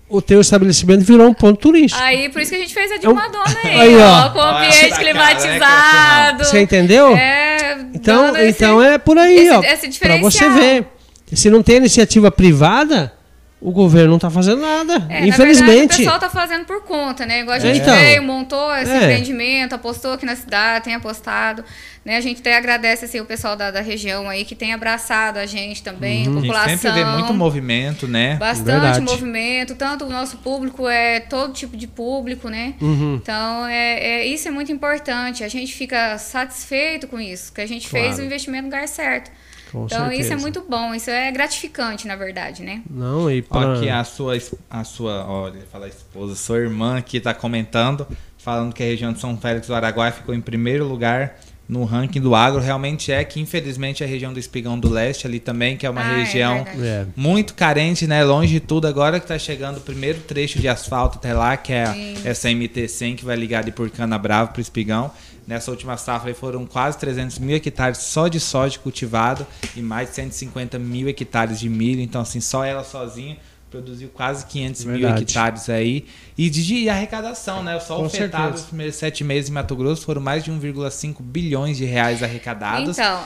[0.09, 2.03] O teu estabelecimento virou um ponto turístico.
[2.03, 4.27] Aí, por isso que a gente fez a de uma dona aí, Aí, ó.
[4.27, 6.45] ó, com ambiente cara, né, climatizado.
[6.45, 7.17] Você entendeu?
[7.17, 9.62] É, Então, dando esse- então é por aí, esse- ó.
[9.62, 10.87] esse Pra você ver.
[11.35, 13.12] Se não tem iniciativa privada,
[13.61, 14.93] o governo não tá fazendo nada.
[14.95, 15.95] É, na verdade, Infelizmente.
[15.95, 17.41] o pessoal tá fazendo por conta, né?
[17.41, 17.97] Igual a gente Então.
[17.97, 18.97] veio, montou esse É.
[18.97, 21.64] empreendimento, apostou aqui na cidade, tem apostado.
[22.05, 22.18] Né?
[22.18, 25.47] A gente até agradece assim, o pessoal da, da região aí que tem abraçado a
[25.47, 26.68] gente também, a A gente população.
[26.76, 28.37] sempre vê muito movimento, né?
[28.37, 29.01] Bastante Verdade.
[29.01, 32.74] movimento, tanto o nosso público é todo tipo de público, né?
[32.82, 33.18] Uhum.
[33.22, 35.43] Então, é, é- isso é muito importante.
[35.43, 38.22] A gente fica satisfeito com isso, que a gente fez Claro.
[38.22, 39.30] o investimento no lugar certo.
[39.75, 40.41] Com então, isso é certeza.
[40.41, 42.81] muito bom, isso é gratificante, na verdade, né?
[42.89, 43.75] Não, e pra...
[43.75, 44.39] aqui a sua,
[44.70, 48.07] a sua, olha, fala esposa, sua irmã aqui tá comentando,
[48.39, 52.21] falando que a região de São Félix do Araguaia ficou em primeiro lugar no ranking
[52.21, 52.61] do agro.
[52.61, 56.03] Realmente é que, infelizmente, a região do Espigão do Leste ali também, que é uma
[56.03, 56.67] Ah, é região.
[56.81, 57.07] É.
[57.17, 58.23] muito carente, né?
[58.23, 58.87] Longe de tudo.
[58.87, 62.15] Agora que tá chegando o primeiro trecho de asfalto até lá, que é a- Sim.
[62.25, 65.11] essa MT-100 que vai ligar de por Cana Brava pro Espigão.
[65.47, 69.47] Nessa última safra aí foram quase 300 mil hectares só de soja cultivado
[69.77, 72.01] e mais de 150 mil hectares de milho.
[72.01, 73.37] Então, assim, só ela sozinha
[73.75, 75.22] produziu quase 500 mil Verdade.
[75.25, 76.07] hectares aí.
[76.39, 77.79] E de, de arrecadação, né?
[77.81, 78.55] Só Com o FETAB, certeza.
[78.62, 82.97] os primeiros sete meses em Mato Grosso, foram mais de 1,5 bilhões de reais arrecadados.
[82.99, 83.25] Então,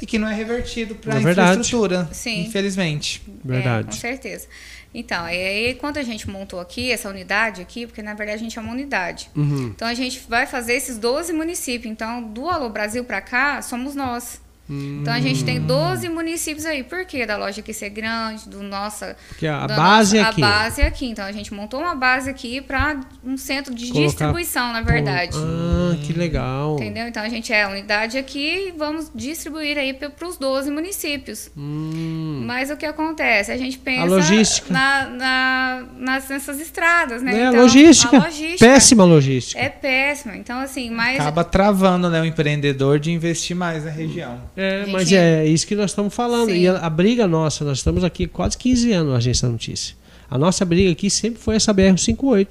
[0.00, 2.42] E que não é revertido para É a infraestrutura, Sim.
[2.42, 3.22] infelizmente.
[3.44, 3.88] Verdade.
[3.88, 4.46] É, com certeza.
[4.92, 8.42] Então, e aí quando a gente montou aqui, essa unidade aqui, porque na verdade a
[8.42, 9.30] gente é uma unidade.
[9.36, 9.66] Uhum.
[9.74, 11.90] Então a gente vai fazer esses 12 municípios.
[11.92, 14.40] Então, do Alô Brasil para cá, somos nós.
[14.68, 16.82] Então a gente tem 12 municípios aí.
[16.82, 17.24] Por quê?
[17.24, 19.16] Da loja aqui ser grande, do nossa.
[19.28, 20.42] Porque a base é nossa- aqui.
[20.42, 21.06] A base é aqui.
[21.06, 25.36] Então a gente montou uma base aqui para um centro de Colocar- distribuição, na verdade.
[25.36, 26.74] Ah, que legal.
[26.76, 27.06] Entendeu?
[27.06, 31.50] Então a gente é a unidade aqui e vamos distribuir aí para os 12 municípios.
[31.56, 32.42] Hum.
[32.46, 33.50] Mas o que acontece?
[33.52, 34.72] A gente pensa logística.
[34.72, 37.38] Na, na- nas, nessas estradas, né?
[37.38, 38.16] É, a Então, logística.
[38.16, 39.60] a logística Péssima logística.
[39.60, 40.36] É péssima.
[40.36, 41.20] Então, assim, mas.
[41.20, 44.40] Acaba travando né, o empreendedor de investir mais na região.
[44.56, 46.50] É, Gente, mas é isso que nós estamos falando.
[46.50, 46.60] Sim.
[46.60, 49.52] E a, a briga nossa, nós estamos aqui há quase 15 anos na Agência da
[49.52, 49.94] Notícia.
[50.30, 52.48] A nossa briga aqui sempre foi essa BR-58.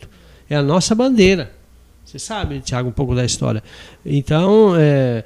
[0.49, 1.51] É a nossa bandeira.
[2.05, 3.63] Você sabe, Tiago, um pouco da história.
[4.05, 5.23] Então, é,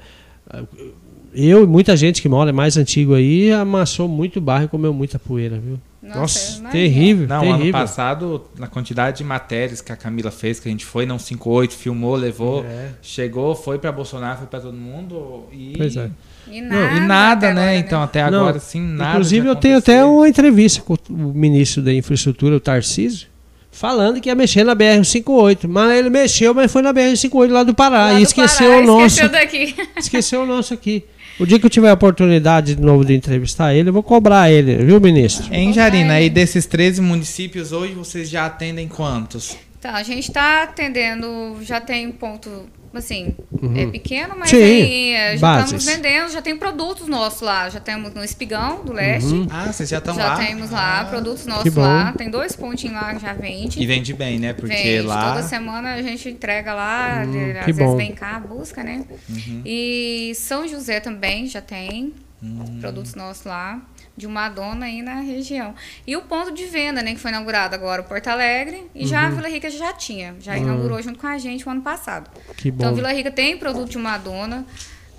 [1.34, 5.18] eu e muita gente que mora mais antigo aí amassou muito barro e comeu muita
[5.18, 5.78] poeira, viu?
[6.02, 6.70] Nossa, imagina.
[6.70, 7.62] terrível, Não, terrível.
[7.62, 11.18] ano passado, na quantidade de matérias que a Camila fez, que a gente foi, não
[11.18, 12.88] 58, filmou, levou, É.
[13.02, 15.74] chegou, foi pra Bolsonaro, foi pra todo mundo e.
[15.76, 16.10] Pois é.
[16.50, 17.62] E Não, nada, E nada, até né?
[17.62, 19.10] agora, Então, até Não, agora, sim, nada.
[19.10, 23.28] Inclusive, eu tenho até uma entrevista com o ministro da Infraestrutura, o Tarcísio,
[23.70, 25.68] falando que ia mexer na BR-58.
[25.68, 28.04] Mas ele mexeu, mas foi na BR-58 lá do Pará.
[28.06, 29.06] Lá e do esqueceu Pará, o nosso.
[29.06, 29.74] Esqueceu daqui.
[29.96, 31.04] Esqueceu o nosso aqui.
[31.38, 34.50] O dia que eu tiver a oportunidade de novo de entrevistar ele, eu vou cobrar
[34.50, 35.46] ele, viu, ministro?
[35.50, 36.14] Hein, Jarina?
[36.14, 39.56] Aí desses 13 municípios, hoje vocês já atendem quantos?
[39.78, 42.66] Então, a gente está atendendo, já tem um ponto,
[42.98, 43.34] assim,
[43.76, 45.72] é pequeno, mas Sim, aí é, já bases.
[45.72, 47.68] estamos vendendo, já tem produtos nossos lá.
[47.68, 49.32] Já temos no Espigão, do Leste.
[49.32, 49.46] Uhum.
[49.50, 50.36] Ah, vocês já estão já lá?
[50.44, 52.12] temos lá Ah, produtos nossos lá.
[52.16, 53.80] Tem dois pontinhos lá que já vende.
[53.80, 54.52] E vende bem, né?
[54.52, 55.02] Porque Vende.
[55.02, 55.30] lá.
[55.34, 57.96] Toda semana a gente entrega lá, Hum, de- às vezes bom.
[57.96, 59.04] vem cá, busca, né?
[59.28, 59.62] Uhum.
[59.64, 62.12] E São José também já tem
[62.42, 62.78] Hum.
[62.80, 63.80] produtos nossos lá,
[64.20, 65.74] de uma dona aí na região.
[66.06, 69.22] E o ponto de venda, né, que foi inaugurado agora, o Porto Alegre, e já
[69.22, 69.26] Uhum.
[69.26, 72.30] a Vila Rica já tinha, já inaugurou junto com a gente o ano passado.
[72.56, 72.94] Que Então, bom.
[72.96, 74.64] Vila Rica tem produto de uma dona,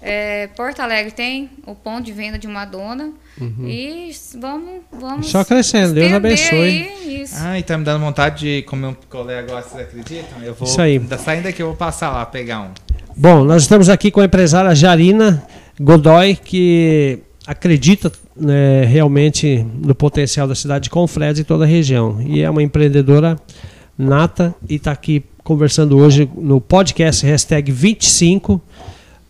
[0.02, 3.12] é, Porto Alegre tem o ponto de venda de uma dona,
[3.68, 5.32] e s- vamos, vamos Uhum.
[5.32, 6.60] Só crescendo, Deus abençoe.
[6.60, 7.36] aí isso.
[7.38, 10.41] Ah, e tá me dando vontade de comer um picolé agora, vocês acreditam?
[10.43, 10.68] Eu vou.
[10.68, 10.97] Isso aí.
[10.99, 12.72] Da saindo daqui, eu vou passar lá, pegar um.
[13.16, 15.45] Bom, nós estamos aqui com a empresária Jarina
[15.80, 18.12] Godoy, que acredita
[18.42, 22.22] né, realmente no potencial da cidade de Confresa e toda a região.
[22.22, 23.38] E é uma empreendedora
[23.98, 28.62] nata e está aqui conversando hoje no podcast hashtag 25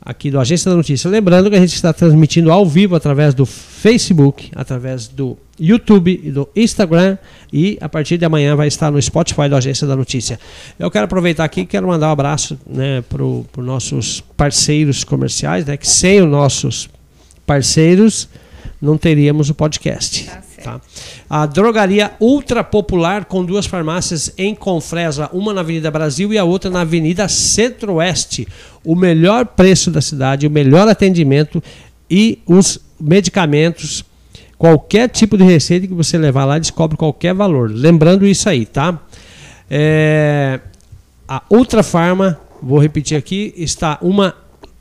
[0.03, 1.09] aqui do Agência da Notícia.
[1.09, 6.32] Lembrando que a gente está transmitindo ao vivo através do Facebook, através do YouTube e
[6.32, 7.18] do Instagram
[7.53, 10.39] e a partir de amanhã vai estar no Spotify da Agência da Notícia.
[10.80, 15.78] Eu quero aproveitar aqui quero mandar um abraço né, para os nossos parceiros comerciais, né,
[15.78, 16.89] que sem os nossos
[17.45, 18.28] parceiros
[18.82, 20.25] não teríamos o podcast.
[20.25, 20.82] Tá tá?
[21.29, 26.43] A drogaria ultra popular com duas farmácias em Confresa, uma na Avenida Brasil e a
[26.43, 28.47] outra na Avenida Centro-Oeste.
[28.84, 31.61] O melhor preço da cidade, o melhor atendimento
[32.09, 34.03] e os medicamentos
[34.57, 37.71] qualquer tipo de receita que você levar lá descobre qualquer valor.
[37.73, 38.99] Lembrando isso aí, tá?
[39.69, 40.59] É,
[41.27, 44.36] a Ultra Farma, vou repetir aqui, está uma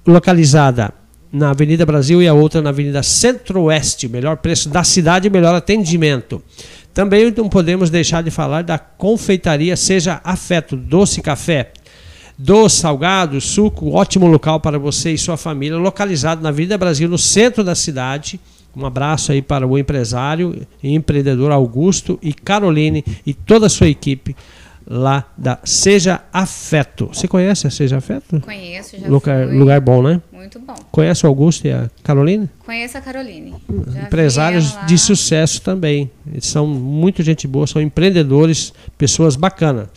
[0.06, 0.92] localizada
[1.32, 4.08] na Avenida Brasil e a outra na Avenida Centro-Oeste.
[4.08, 6.42] Melhor preço da cidade e melhor atendimento.
[6.92, 11.72] Também não podemos deixar de falar da confeitaria Seja Afeto, doce café,
[12.36, 17.18] doce, salgado, suco, ótimo local para você e sua família, localizado na Avenida Brasil, no
[17.18, 18.40] centro da cidade.
[18.76, 23.88] Um abraço aí para o empresário e empreendedor Augusto e Caroline e toda a sua
[23.88, 24.34] equipe
[24.86, 27.10] lá da Seja Afeto.
[27.12, 28.40] Você conhece a Seja Afeto?
[28.40, 29.56] Conheço, já lugar, fui.
[29.56, 30.20] lugar bom, né?
[30.32, 30.74] Muito bom.
[30.90, 32.48] Conhece o Augusto e a Caroline?
[32.64, 33.54] Conheço a Caroline.
[33.88, 36.10] Já Empresários de sucesso também.
[36.30, 39.88] Eles são muito gente boa, são empreendedores, pessoas bacanas.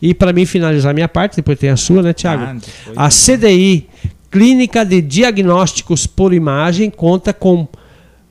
[0.00, 2.60] E para mim finalizar minha parte, depois tem a sua, né, Tiago?
[2.94, 3.88] Ah, a CDI,
[4.30, 7.66] Clínica de Diagnósticos por Imagem, conta com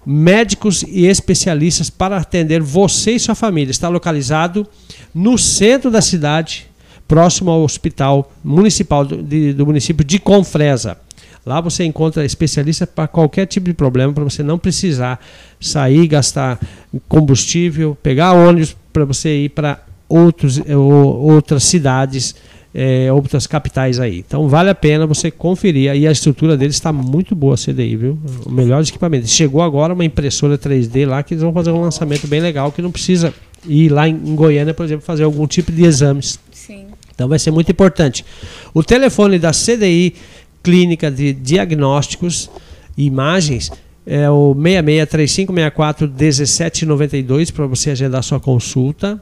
[0.05, 3.71] médicos e especialistas para atender você e sua família.
[3.71, 4.67] Está localizado
[5.13, 6.67] no centro da cidade,
[7.07, 10.97] próximo ao Hospital Municipal do, de, do município de Confresa.
[11.45, 15.19] Lá você encontra especialista para qualquer tipo de problema, para você não precisar
[15.59, 16.59] sair, gastar
[17.07, 22.35] combustível, pegar ônibus para você ir para outros, outras cidades
[22.77, 24.19] é, outras capitais aí.
[24.19, 25.95] Então vale a pena você conferir.
[25.95, 28.19] E a estrutura deles está muito boa, a CDI, viu?
[28.45, 29.27] O melhor equipamento.
[29.27, 32.81] Chegou agora uma impressora 3D lá que eles vão fazer um lançamento bem legal que
[32.81, 33.33] não precisa
[33.65, 36.37] ir lá em Goiânia, por exemplo, fazer algum tipo de exames.
[36.51, 36.87] Sim.
[37.13, 38.25] Então vai ser muito importante.
[38.73, 40.13] O telefone da CDI
[40.61, 42.49] Clínica de Diagnósticos
[42.97, 43.71] e Imagens
[44.05, 49.19] é o 66 3564 1792 para você agendar sua consulta.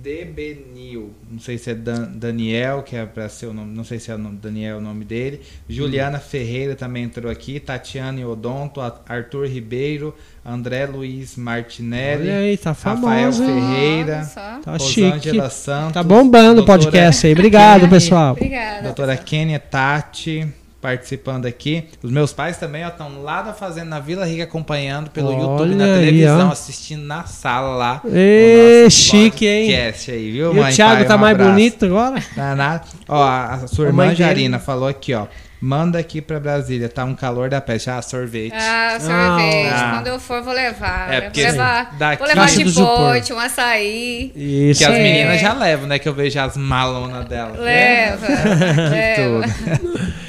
[0.02, 3.98] Debenil, não sei se é Dan, Daniel, que é para ser o nome, não sei
[3.98, 5.40] se é o nome Daniel o nome dele.
[5.68, 13.32] Juliana Ferreira também entrou aqui, Tatiana Odonto, Arthur Ribeiro, André Luiz Martinelli, aí, tá Rafael?
[13.32, 14.30] Ferreira.
[14.34, 15.50] Tá Rosângela chique.
[15.50, 17.32] Santos, Tá bombando o podcast aí.
[17.32, 18.32] Obrigado, pessoal.
[18.32, 18.82] Obrigada.
[18.82, 20.46] Doutora Kênia Tati
[20.80, 21.88] participando aqui.
[22.02, 25.74] Os meus pais também estão lá na fazenda na Vila Rica acompanhando pelo Olha YouTube
[25.74, 26.52] na aí, televisão, ó.
[26.52, 28.00] assistindo na sala lá.
[28.04, 29.74] Nosso chique, hein?
[29.76, 31.04] aí, viu, E mãe, o Thiago pai?
[31.06, 31.50] tá Um mais abraço.
[31.52, 32.22] bonito agora?
[32.34, 32.82] Tá nada.
[33.08, 35.26] Ó, a a sua irmã Jarina falou aqui, ó.
[35.60, 37.90] Manda aqui pra Brasília, tá um calor da peste.
[37.90, 38.54] Ah, sorvete.
[38.54, 39.66] Ah, sorvete.
[39.66, 39.90] Ah.
[39.96, 41.08] Quando eu for, vou levar.
[41.12, 44.30] É, vou porque levar, daqui- vou levar de pote, um açaí.
[44.36, 44.78] Isso.
[44.78, 45.02] que as É.
[45.02, 45.98] meninas já levam, né?
[45.98, 47.56] Que eu vejo as malonas dela.
[47.58, 48.26] Leva,
[48.88, 49.48] leva.
[49.82, 50.18] Tudo.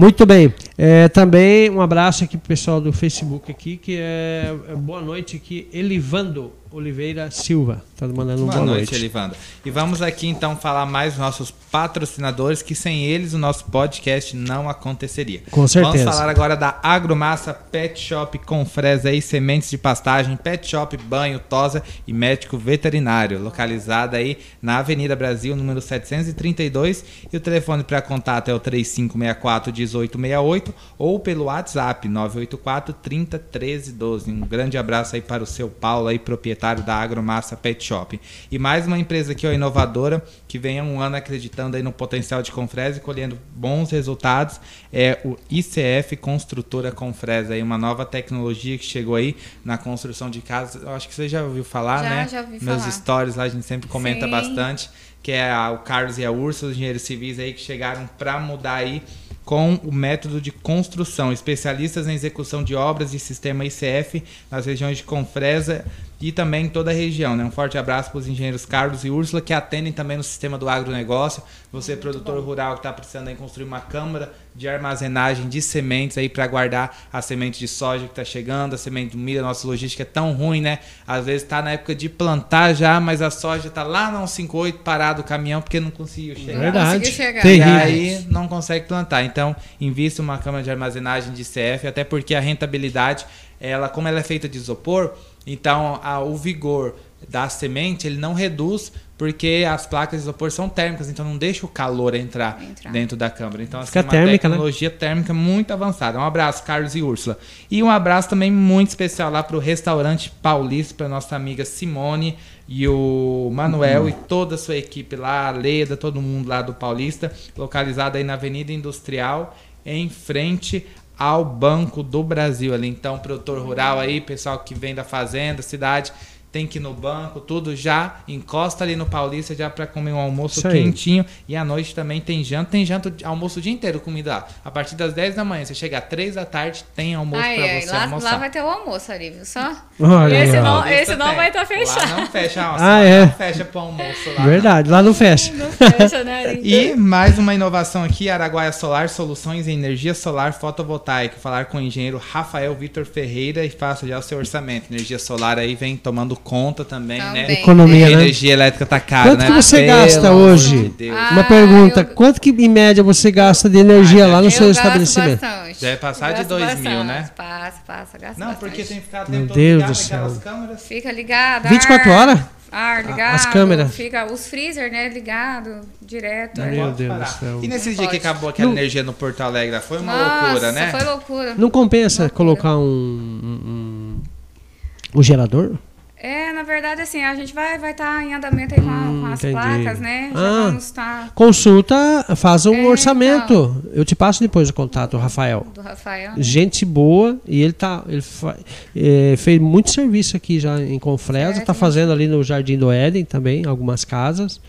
[0.00, 0.50] Muito bem.
[0.82, 5.36] É, também um abraço aqui pro pessoal do Facebook aqui, que é, é boa noite
[5.36, 7.82] aqui, Elivando Oliveira Silva.
[7.96, 8.94] Tá mandando um Boa, boa, noite, noite.
[8.94, 9.36] Elivanda.
[9.64, 14.34] E vamos aqui então falar mais dos nossos patrocinadores, que sem eles o nosso podcast
[14.34, 15.42] não aconteceria.
[15.50, 16.04] Com certeza.
[16.04, 20.96] Vamos falar agora da Agromassa Pet Shop com fresa e sementes de pastagem, Pet Shop
[20.96, 27.04] Banho, Tosa e Médico Veterinário, localizada aí na Avenida Brasil, número 732.
[27.30, 33.92] E o telefone para contato é o 3564 1868 ou pelo WhatsApp 984 30 13
[33.92, 34.30] 12.
[34.30, 38.20] Um grande abraço aí para o seu Paulo aí, proprietário da Agromassa Pet Shop.
[38.50, 41.92] E mais uma empresa aqui, ó, inovadora, que vem há um ano acreditando aí no
[41.92, 44.60] potencial de Confresa e colhendo bons resultados,
[44.92, 50.40] é o ICF Construtora Confresa, aí uma nova tecnologia que chegou aí na construção de
[50.40, 50.82] casas.
[50.82, 52.28] Eu acho que você já ouviu falar, Já, né?
[52.28, 52.90] já ouvi Meus falar.
[52.92, 54.30] stories lá a gente sempre comenta Sim.
[54.30, 54.90] bastante,
[55.22, 58.38] que é a- o Carlos e a Úrsula, os engenheiros civis aí que chegaram para
[58.40, 59.02] mudar aí
[59.44, 64.98] com o método de construção, especialistas em execução de obras de sistema ICF nas regiões
[64.98, 65.84] de Confresa
[66.20, 67.34] e também em toda a região.
[67.34, 67.44] Né?
[67.44, 70.68] Um forte abraço para os engenheiros Carlos e Úrsula que atendem também no sistema do
[70.68, 71.42] agronegócio.
[71.72, 72.42] Você, Muito produtor bom.
[72.42, 77.08] rural que está precisando aí construir uma câmara de armazenagem de sementes aí para guardar
[77.12, 80.06] a semente de soja que está chegando, a semente do milho, a nossa logística é
[80.06, 80.80] tão ruim, né?
[81.06, 84.80] Às vezes está na época de plantar já, mas a soja está lá na 158
[84.80, 86.58] parado o caminhão porque não conseguiu chegar.
[86.58, 87.10] Verdade.
[87.10, 87.46] Chegar.
[87.46, 89.22] E aí não consegue plantar.
[89.22, 93.24] Então, invista uma câmara de armazenagem de CF, até porque a rentabilidade,
[93.60, 95.12] ela como ela é feita de isopor,
[95.46, 96.96] então a, o vigor
[97.28, 101.66] da semente ele não reduz porque as placas de isopor são térmicas, então não deixa
[101.66, 102.90] o calor entrar, entrar.
[102.90, 103.62] dentro da câmara.
[103.62, 104.54] Então, assim, Fica uma térmica, né?
[104.54, 104.96] tecnologia né?
[104.98, 106.18] térmica muito avançada.
[106.18, 107.38] Um abraço, Carlos e Úrsula.
[107.70, 112.38] E um abraço também muito especial lá para o restaurante Paulista, para nossa amiga Simone
[112.66, 114.08] e o Manuel uhum.
[114.08, 118.24] e toda a sua equipe lá, a Leda, todo mundo lá do Paulista, localizado aí
[118.24, 119.54] na Avenida Industrial,
[119.84, 120.86] em frente
[121.20, 122.88] ao Banco do Brasil ali.
[122.88, 126.10] Então, produtor rural aí, pessoal que vem da fazenda, cidade,
[126.52, 130.18] tem que ir no banco, tudo já encosta ali no Paulista já para comer um
[130.18, 134.30] almoço quentinho e à noite também tem janta, tem janta, almoço o dia inteiro comida
[134.30, 134.48] lá.
[134.64, 137.80] A partir das 10 da manhã, você chega às 3 da tarde, tem almoço para
[137.80, 138.32] você lá, almoçar.
[138.32, 139.76] Lá vai ter o almoço ali, viu só?
[140.00, 142.10] Olha, esse não, esse não vai estar tá fechado.
[142.10, 143.20] Lá não fecha, nossa, ah, é.
[143.26, 144.44] não fecha para almoço lá.
[144.44, 144.96] Verdade, não.
[144.96, 145.52] lá não fecha.
[145.52, 146.54] Não fecha, né?
[146.62, 151.36] e mais uma inovação aqui, Araguaia Solar, soluções em energia solar fotovoltaica.
[151.38, 154.92] Falar com o engenheiro Rafael Vitor Ferreira e faça já o seu orçamento.
[154.92, 157.52] Energia solar aí vem tomando conta também também, né?
[157.52, 158.12] Economia, né?
[158.12, 159.46] energia elétrica tá cara, quanto né?
[159.46, 160.88] que você Pelo gasta hoje?
[160.96, 162.06] De Uma ah, pergunta, eu...
[162.14, 165.40] quanto que em média você gasta de energia ah, lá no eu seu estabelecimento?
[165.40, 165.80] Bastante.
[165.80, 167.30] Deve passar de 2 mil, né?
[167.36, 168.70] Passa, passa, gasta Não, bastante.
[168.70, 170.36] porque tem que ficar Meu Deus do céu.
[170.42, 170.82] câmeras.
[170.82, 171.68] Fica ligado.
[171.68, 172.40] 24 ar, horas?
[172.72, 173.34] Ar ligado.
[173.34, 173.94] As câmeras.
[173.94, 176.60] Fica os freezer, né, ligado, direto.
[176.60, 176.92] Meu é.
[176.92, 177.60] Deus do céu.
[177.62, 178.78] E nesse dia que acabou aquela não.
[178.78, 180.90] energia no Porto Alegre, foi uma Nossa, loucura, né?
[180.90, 181.54] foi loucura.
[181.56, 182.36] Não compensa loucura.
[182.36, 185.76] colocar um, um, um, um gerador?
[186.22, 189.20] É, na verdade, assim, a gente vai estar vai tá em andamento aí com, hum,
[189.22, 189.54] com as entendi.
[189.54, 190.30] placas, né?
[190.34, 191.30] Já ah, vamos tá...
[191.34, 193.54] Consulta, faz um é, orçamento.
[193.54, 195.66] Então, eu te passo depois o contato, o Rafael.
[195.74, 196.32] Do Rafael.
[196.32, 196.42] Né?
[196.42, 198.04] Gente boa, e ele tá.
[198.06, 198.54] Ele fa,
[198.94, 203.24] é, fez muito serviço aqui já em Confresa, está fazendo ali no Jardim do Éden
[203.24, 204.60] também, algumas casas.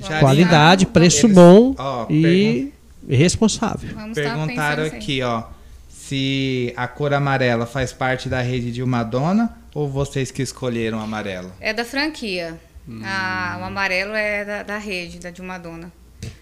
[0.00, 2.78] Jardim, Qualidade, preço eles, bom ó, e pergun
[3.22, 3.90] responsável.
[3.94, 5.44] Vamos tá Perguntaram aqui, ó,
[6.08, 10.98] se a cor amarela faz parte da rede de uma dona ou vocês que escolheram
[10.98, 11.52] o amarelo?
[11.60, 12.58] É da franquia.
[12.88, 13.02] Hum.
[13.02, 15.92] o amarelo é da, da rede, da de uma dona.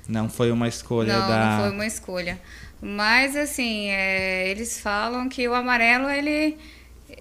[0.08, 1.46] Não foi uma escolha não, da.
[1.46, 2.38] Não, foi uma escolha.
[2.80, 6.56] Mas assim, é, eles falam que o amarelo ele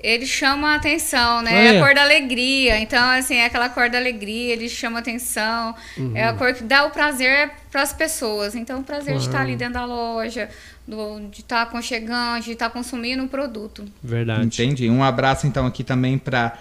[0.04, 1.76] ele chama a atenção, né?
[1.76, 2.80] É a cor da alegria.
[2.80, 5.76] Então, assim, é aquela cor da alegria, ele chama a atenção.
[5.98, 6.12] Uhum.
[6.16, 8.56] É a cor que dá o prazer para as pessoas.
[8.56, 9.20] Então, o prazer uhum.
[9.20, 10.50] de estar ali dentro da loja,
[10.88, 13.86] do, de estar tá aconchegante, de estar tá consumindo um produto.
[14.04, 14.46] Verdade.
[14.46, 14.90] Entendi.
[14.90, 16.58] Um abraço então aqui também para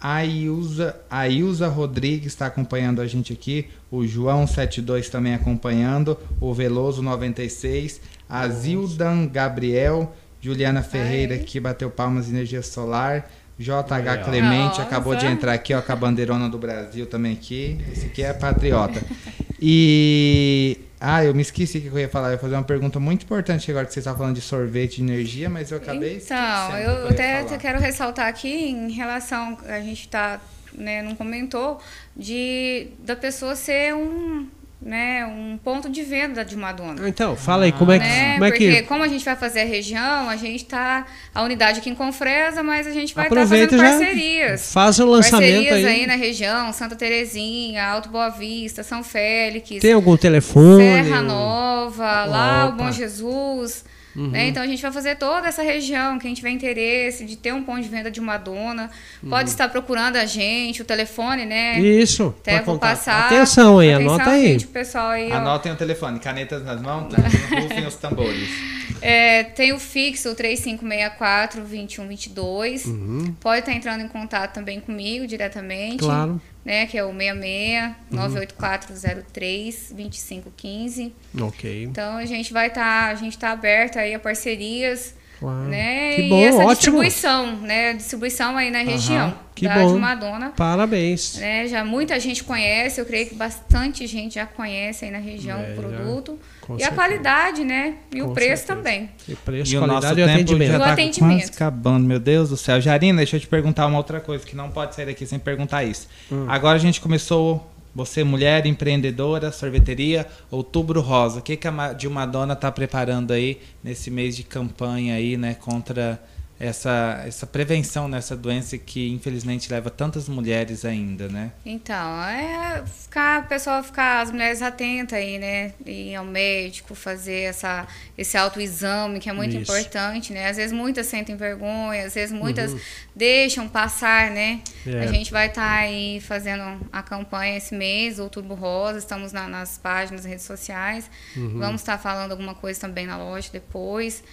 [0.00, 6.16] a Ilza, a Ilza Rodrigues está acompanhando a gente aqui, o João 72 também acompanhando,
[6.40, 11.40] o Veloso 96, a Zildan Gabriel, Juliana Ferreira Ai.
[11.40, 13.28] que bateu palmas energia solar,
[13.58, 14.82] JH Clemente Nossa.
[14.82, 17.76] acabou de entrar aqui, ó, com a bandeirona do Brasil também aqui.
[17.90, 19.02] Esse aqui é patriota.
[19.60, 22.28] E ah, eu me esqueci que eu ia falar.
[22.28, 25.02] Eu ia fazer uma pergunta muito importante agora que você está falando de sorvete de
[25.02, 29.58] energia, mas eu acabei Então, eu, eu até quero ressaltar aqui em relação.
[29.66, 30.40] A gente está,
[30.72, 31.80] né, não comentou,
[32.16, 34.48] de da pessoa ser um
[34.80, 37.08] né, um ponto de venda de Madonna.
[37.08, 38.04] Então, fala aí, como é que...
[38.04, 38.32] Né?
[38.34, 38.82] Como é Porque que...
[38.82, 41.04] como a gente vai fazer a região, a gente está...
[41.34, 44.72] A unidade aqui em Confresa, mas a gente vai estar tá fazendo parcerias.
[44.72, 46.00] Faz o lançamento parcerias aí.
[46.00, 49.80] aí na região, Santa Terezinha, Alto Boa Vista, São Félix.
[49.80, 50.82] Tem algum telefone?
[50.82, 53.84] Serra Nova, lá o Bom Jesus...
[54.16, 54.28] Uhum.
[54.28, 54.48] Né?
[54.48, 57.80] Então a gente vai fazer toda essa região, quem tiver interesse de ter um ponto
[57.80, 58.90] de venda de uma dona,
[59.22, 59.30] uhum.
[59.30, 61.78] pode estar procurando a gente, o telefone, né?
[61.78, 62.34] Isso.
[62.40, 62.90] Até vou contar.
[62.90, 63.26] passar.
[63.26, 64.46] Atenção aí, Atenção, anota aí.
[64.46, 65.74] Gente, o pessoal aí Anotem ó.
[65.74, 67.12] o telefone, canetas nas mãos,
[67.62, 68.77] rufem os tambores.
[69.00, 72.86] É, tem o fixo, o 3564 2122.
[72.86, 73.34] Uhum.
[73.40, 75.98] Pode estar entrando em contato também comigo diretamente.
[75.98, 76.86] Claro né?
[76.86, 81.14] Que é o 66 98403 2515.
[81.40, 81.84] Ok.
[81.84, 85.14] Então a gente vai estar, tá, a gente está aberto aí a parcerias.
[85.38, 85.68] Claro.
[85.68, 86.14] Né?
[86.16, 86.74] Que e bom, essa ótimo.
[86.74, 87.94] distribuição, né?
[87.94, 89.94] Distribuição aí na região que da bom.
[89.94, 90.52] de Madonna.
[90.56, 91.36] Parabéns.
[91.36, 91.66] Né?
[91.68, 95.72] Já muita gente conhece, eu creio que bastante gente já conhece aí na região é,
[95.72, 96.38] o produto.
[96.40, 96.90] Já, e certeza.
[96.90, 97.94] a qualidade, né?
[98.12, 98.74] E com o preço certeza.
[98.74, 99.10] também.
[99.28, 100.72] E preço, e qualidade o nosso e tempo atendimento.
[100.72, 101.38] já tá atendimento.
[101.38, 102.80] quase acabando, meu Deus do céu.
[102.80, 105.84] Jarina, deixa eu te perguntar uma outra coisa que não pode sair daqui sem perguntar
[105.84, 106.08] isso.
[106.30, 106.46] Hum.
[106.48, 107.64] Agora a gente começou
[107.94, 111.40] você, mulher empreendedora, sorveteria, Outubro Rosa.
[111.40, 115.54] O que, que a Dilma Dona está preparando aí nesse mês de campanha aí, né,
[115.54, 116.22] contra
[116.60, 121.52] essa, essa prevenção nessa doença que infelizmente leva tantas mulheres ainda, né?
[121.64, 125.72] Então, é ficar, a pessoa ficar, as mulheres atentas aí, né?
[125.86, 127.86] Ir ao médico, fazer essa,
[128.16, 129.62] esse autoexame, que é muito Isso.
[129.70, 130.48] importante, né?
[130.48, 132.74] Às vezes muitas sentem vergonha, às vezes muitas
[133.14, 134.60] deixam passar, né?
[134.86, 135.00] É.
[135.00, 139.78] A gente vai estar aí fazendo a campanha esse mês, Outubro Rosa, estamos na- nas
[139.78, 141.08] páginas, redes sociais.
[141.36, 144.24] Vamos estar falando alguma coisa também na loja depois.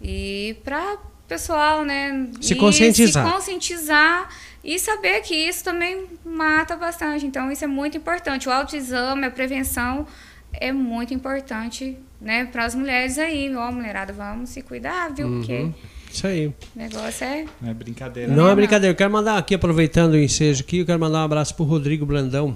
[0.00, 0.96] E para
[1.32, 2.28] pessoal, né?
[2.40, 3.26] Se ir conscientizar.
[3.26, 4.28] Se conscientizar
[4.62, 7.24] e saber que isso também mata bastante.
[7.24, 8.48] Então, isso é muito importante.
[8.48, 10.06] O autoexame, a prevenção
[10.52, 13.54] é muito importante, né, para as mulheres aí.
[13.54, 15.28] Ó, mulherada, vamos se cuidar, viu?
[15.28, 15.70] Porque
[16.12, 16.48] Isso aí.
[16.48, 17.46] o negócio é.
[17.60, 18.30] Não é brincadeira.
[18.30, 18.56] Não é não.
[18.56, 18.92] brincadeira.
[18.92, 22.04] Eu quero mandar aqui, aproveitando o ensejo aqui, eu quero mandar um abraço pro Rodrigo
[22.04, 22.54] Brandão.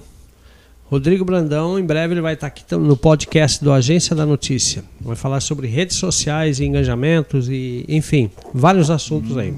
[0.89, 4.83] Rodrigo Brandão, em breve ele vai estar aqui no podcast do Agência da Notícia.
[5.01, 9.53] Vai falar sobre redes sociais e engajamentos e, enfim, vários assuntos aí.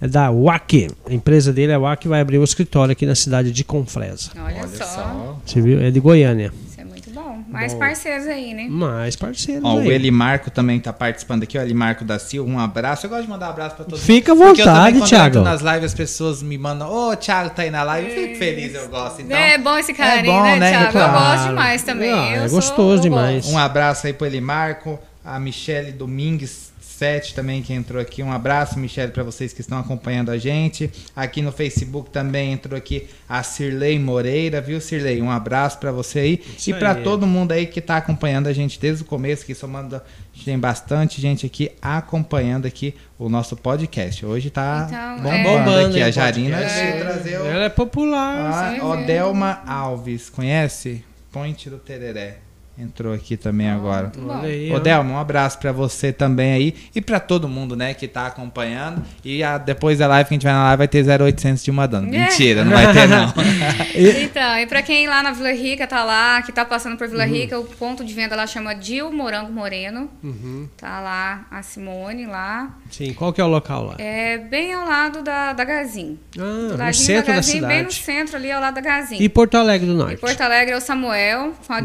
[0.00, 0.88] É da WAC.
[1.08, 4.30] A empresa dele, a WAC, vai abrir um escritório aqui na cidade de Confresa.
[4.36, 4.84] Olha, Olha só.
[4.84, 5.40] só.
[5.44, 5.80] Você viu?
[5.80, 6.52] É de Goiânia.
[6.68, 7.43] Isso é muito bom.
[7.54, 7.78] Mais Bom.
[7.78, 8.66] parceiros aí, né?
[8.68, 9.86] Mais parceiros Ó, aí.
[9.86, 13.06] o Elimarco também tá participando aqui, o Elimarco da Silva, um abraço.
[13.06, 14.04] Eu gosto de mandar um abraço pra todos.
[14.04, 15.36] Fica à Porque eu também, vontade, quando Thiago.
[15.36, 18.22] Eu entro nas lives, as pessoas me mandam, ô, Thiago tá aí na live, eu
[18.22, 19.22] fico feliz, eu gosto.
[19.22, 20.70] Então, é bom esse carinho, bom, né, né?
[20.70, 20.92] Thiago?
[20.92, 21.12] Claro.
[21.16, 22.12] Eu gosto demais também.
[22.12, 23.46] Ah, é gostoso demais.
[23.46, 28.22] Um abraço aí pro Elimarco, a Michele Domingues 7 também que entrou aqui.
[28.22, 30.90] Um abraço, Michele, para vocês que estão acompanhando a gente.
[31.14, 35.20] Aqui no Facebook também entrou aqui a Cirlei Moreira, viu, Cirlei?
[35.20, 36.42] Um abraço para você aí.
[36.56, 39.54] Isso e para todo mundo aí que tá acompanhando a gente desde o começo, que
[39.54, 44.24] somando, a gente tem bastante gente aqui acompanhando aqui o nosso podcast.
[44.24, 45.42] Hoje tá Então, bombando, é.
[45.42, 46.02] Bombando, aqui.
[46.02, 47.46] A Jarina veio trazer o...
[47.46, 48.52] Ela é popular.
[48.52, 49.04] Ah, Você ó, vê.
[49.04, 51.04] Delma Alves, conhece?
[51.32, 52.43] Ponte do Tereré.
[52.76, 54.10] Entrou aqui também agora.
[54.26, 54.80] Olha aí, Ô.
[54.80, 59.00] Delma, um abraço pra você também aí e pra todo mundo, né, que tá acompanhando.
[59.24, 61.70] E a- depois da live que a gente vai na live vai ter 0800 de
[61.70, 62.08] uma dona.
[62.08, 62.10] É.
[62.24, 63.32] Mentira, não vai ter não.
[64.24, 67.10] Então, e pra quem lá na Vila Rica tá lá, que tá passando por Uhum.
[67.12, 70.10] Vila Rica, o ponto de venda lá chama Dil Morango Moreno.
[70.22, 70.68] Uhum.
[70.76, 72.74] Tá lá a Simone lá.
[72.90, 73.94] Sim, qual que é o local lá?
[73.98, 76.18] É bem ao lado da, da Gazin.
[76.36, 77.94] Ah, no ladinho centro da Gazin, bem no cidade.
[78.04, 79.16] centro ali ao lado da Gazin.
[79.20, 80.16] E Porto Alegre do Norte.
[80.16, 81.84] Porto Alegre é o Samuel, com a Uhum.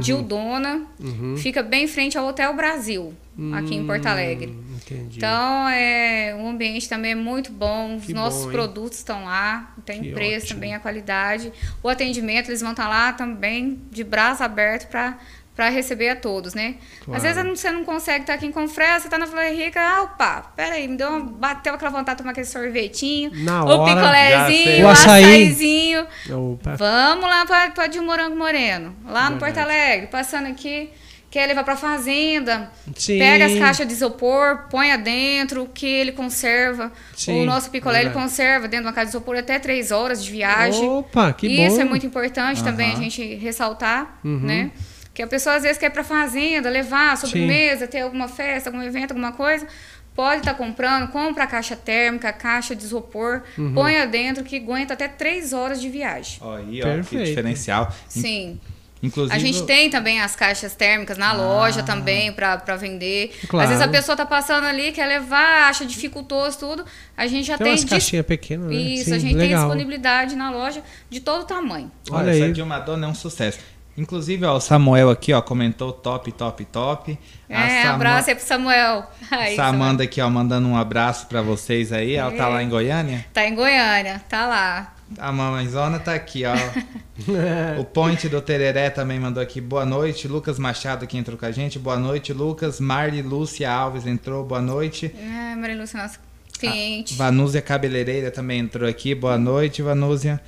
[1.00, 1.38] Dildona.
[1.38, 3.14] Fica bem em frente ao Hotel Brasil,
[3.54, 4.48] aqui em Porto Alegre.
[4.52, 5.18] Hum, Entendi.
[5.18, 9.76] Então, é, o ambiente também é muito bom, os Que nossos bom, produtos estão lá,
[9.86, 10.60] tem preço ótimo.
[10.60, 11.52] também, a qualidade.
[11.84, 15.18] O atendimento, eles vão estar lá também de braço aberto para
[15.60, 16.76] para receber a todos, né?
[17.04, 17.18] Claro.
[17.18, 20.04] Às vezes você não consegue estar aqui em Confresa, você tá na Vila Rica, ah,
[20.04, 23.94] opa, peraí, me deu uma, bateu aquela vontade de tomar aquele sorvetinho, Na o hora,
[23.94, 25.24] picolézinho, O o açaí.
[25.26, 26.08] açaizinho.
[26.54, 26.76] Opa.
[26.78, 29.38] Vamos lá para de Morango Moreno, lá no.
[29.38, 30.90] Porto Alegre, passando aqui,
[31.30, 33.20] quer levar para fazenda, Sim.
[33.20, 36.90] pega as caixas de isopor, põe adentro, que ele conserva.
[37.18, 40.24] Sim, o nosso picolé ele conserva dentro de uma caixa de isopor até três horas
[40.24, 40.88] de viagem.
[40.90, 41.68] Opa, que bom.
[41.68, 44.40] Isso é muito importante também a gente ressaltar, Uhum.
[44.40, 44.72] né?
[45.20, 48.82] Que a pessoa às vezes quer ir para fazenda, levar sobremesa, ter alguma festa, algum
[48.82, 49.68] evento, alguma coisa.
[50.16, 53.74] Pode estar comprando, compra a caixa térmica, a caixa de isopor, Uhum.
[53.74, 56.38] põe adentro que aguenta até três horas de viagem.
[56.40, 57.10] Ó, aí, ó, Perfeito.
[57.24, 57.94] que diferencial.
[58.08, 58.62] Sim.
[59.04, 63.38] Inclusive, A gente tem também as caixas térmicas na loja também para vender.
[63.50, 63.64] Claro.
[63.66, 66.86] Às vezes a pessoa tá passando ali, quer levar, acha dificultoso tudo.
[67.18, 68.74] A gente já Tem tem, umas dis- caixinhas pequenas, né?
[68.76, 69.66] Isso, Sim, a gente tem legal.
[69.66, 71.92] disponibilidade na loja de todo tamanho.
[72.10, 72.54] Olha, Olha essa aí.
[72.54, 73.60] de uma dona é um sucesso.
[73.98, 77.20] Inclusive, ó, o Samuel aqui, ó, comentou top, top, top.
[77.50, 79.06] A É, abraço aí pro Samuel.
[79.30, 82.16] Aí, Samanda aqui, ó, mandando um abraço pra vocês aí.
[82.16, 82.48] Ela tá É.
[82.48, 83.26] lá em Goiânia.
[83.34, 84.96] Tá em Goiânia, tá lá.
[85.18, 86.54] A mamãezona tá aqui, ó.
[87.80, 89.60] o Ponte do Tereré também mandou aqui.
[89.60, 90.28] Boa noite.
[90.28, 91.78] Lucas Machado que entrou com a gente.
[91.80, 92.80] Boa noite, Lucas.
[92.80, 94.46] Marli Lúcia Alves entrou.
[94.46, 95.14] Boa noite.
[95.20, 96.20] É, Maria Lúcia, nossa
[96.58, 97.16] cliente.
[97.16, 99.16] Vanúzia Cabeleireira também entrou aqui.
[99.16, 100.40] Boa noite, Vanúzia.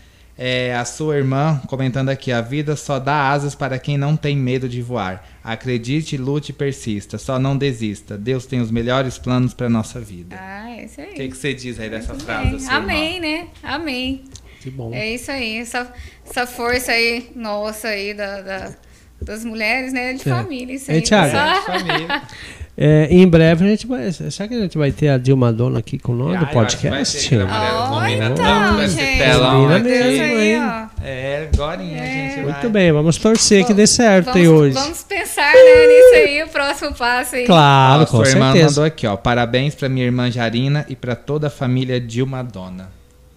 [0.43, 4.35] É, a sua irmã comentando aqui: a vida só dá asas para quem não tem
[4.35, 5.23] medo de voar.
[5.43, 7.19] Acredite, lute e persista.
[7.19, 8.17] Só não desista.
[8.17, 10.35] Deus tem os melhores planos para nossa vida.
[10.39, 11.11] Ah, é isso aí.
[11.11, 12.67] O que, que você diz aí dessa Muito frase?
[12.69, 13.47] Amém, né?
[13.61, 14.23] Amém.
[14.61, 14.91] Que bom.
[14.93, 15.91] É isso aí, essa,
[16.27, 18.75] essa força aí, nossa aí, da, da-
[19.21, 20.13] das mulheres, né?
[20.13, 20.35] De É.
[20.35, 20.73] família.
[20.73, 21.01] Isso Ei, aí.
[21.03, 21.31] Thiago.
[21.37, 22.21] Só- Família.
[22.83, 24.11] É, em breve a gente vai.
[24.11, 27.29] Será que a gente vai ter a Dilma Dona aqui com nós Ah, vai podcast?
[27.29, 27.79] ter, Amarela.
[27.79, 29.17] Ó, Combina então, tanto esse gente.
[29.19, 29.87] telão Combina aqui.
[29.87, 31.05] mesmo, aí, ó.
[31.05, 32.43] É, agora a gente vai.
[32.45, 34.73] Muito bem, vamos torcer que dê certo vamos, aí hoje.
[34.73, 37.45] Vamos pensar né, nisso aí, o próximo passo aí.
[37.45, 38.67] Claro, Ó, com sua irmã certeza.
[38.69, 39.15] mandou aqui, ó.
[39.15, 42.89] Parabéns pra minha irmã Jarina e pra toda a família Dilma Dona.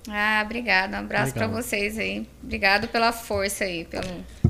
[0.08, 0.96] Ah, obrigada.
[0.96, 2.26] Um abraço pra vocês aí.
[2.42, 3.84] Obrigado pela força aí.
[3.84, 4.04] Pelo...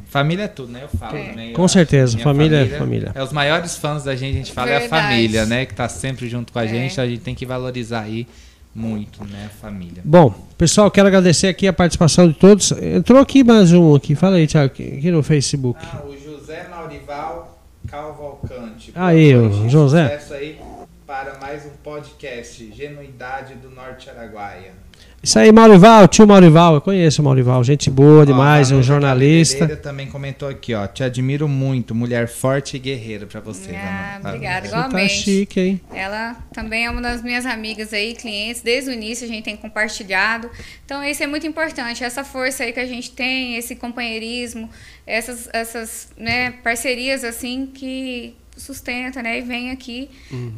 [0.07, 0.81] Família é tudo, né?
[0.83, 1.53] Eu falo também.
[1.53, 3.13] Com ó, certeza, minha família é família.
[3.15, 5.03] É os maiores fãs da gente, a gente fala é a Verdade.
[5.09, 5.65] família, né?
[5.67, 6.69] Que tá sempre junto com a É.
[6.69, 8.27] gente, a gente tem que valorizar aí
[8.75, 10.03] muito, né, a família.
[10.05, 12.73] Bom, pessoal, quero agradecer aqui a participação de todos.
[12.73, 14.17] Entrou aqui mais um aqui.
[14.17, 15.79] Fala aí, Thiago, aqui no Facebook.
[15.81, 18.91] Ah, o José Maurival Calvalcante.
[18.95, 20.09] Aí, o José.
[20.19, 20.59] Sucesso aí
[21.07, 24.73] para mais um podcast, Genuidade do Norte Araguaia.
[25.25, 26.75] Isso aí, Maurival, tio Maurival.
[26.75, 29.61] Eu conheço o Maurival, gente boa demais, Ó, um jornalista.
[29.61, 30.87] Cabeleira também comentou aqui, ó.
[30.87, 33.75] Te admiro muito, mulher forte e guerreira pra você.
[33.75, 35.15] Ah, obrigada, Você tá igualmente.
[35.15, 35.81] chique, hein?
[35.95, 38.61] Ela também é uma das minhas amigas aí, clientes.
[38.61, 40.51] Desde o início a gente tem compartilhado.
[40.85, 44.69] Então isso é muito importante, essa força aí que a gente tem, esse companheirismo,
[45.07, 49.39] essas, essas né, parcerias assim que sustenta, né?
[49.39, 50.09] E vem aqui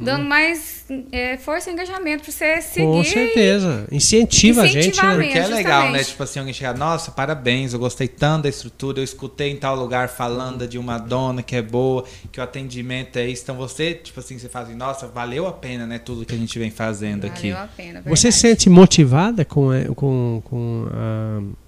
[0.01, 2.87] dando mais é, força e engajamento para você seguir.
[2.87, 2.93] Uhum.
[2.99, 3.87] Com certeza.
[3.91, 5.15] Incentiva a gente, né?
[5.17, 6.05] Porque é legal, né?
[6.05, 9.75] Tipo assim, alguém chegar, nossa, parabéns, eu gostei tanto da estrutura, eu escutei em tal
[9.77, 13.43] lugar falando de uma dona que é boa, que o atendimento é isso.
[13.43, 15.99] Então você, tipo assim, você fala assim, nossa, valeu a pena, né?
[15.99, 17.51] Tudo que a gente vem fazendo aqui.
[17.51, 18.61] Valeu a pena, Você se verdade.
[18.63, 21.66] sente motivada com, eh, com, com a-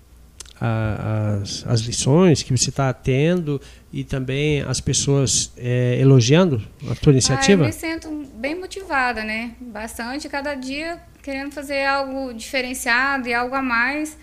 [0.61, 3.61] a- as, as lições que você está tendo
[3.93, 6.57] e também as pessoas eh, elogiando
[6.91, 7.65] a tua Ah, eu iniciativa?
[7.65, 9.53] me sinto bem motivada, né?
[9.61, 14.17] Bastante, cada dia querendo fazer algo diferenciado e algo a mais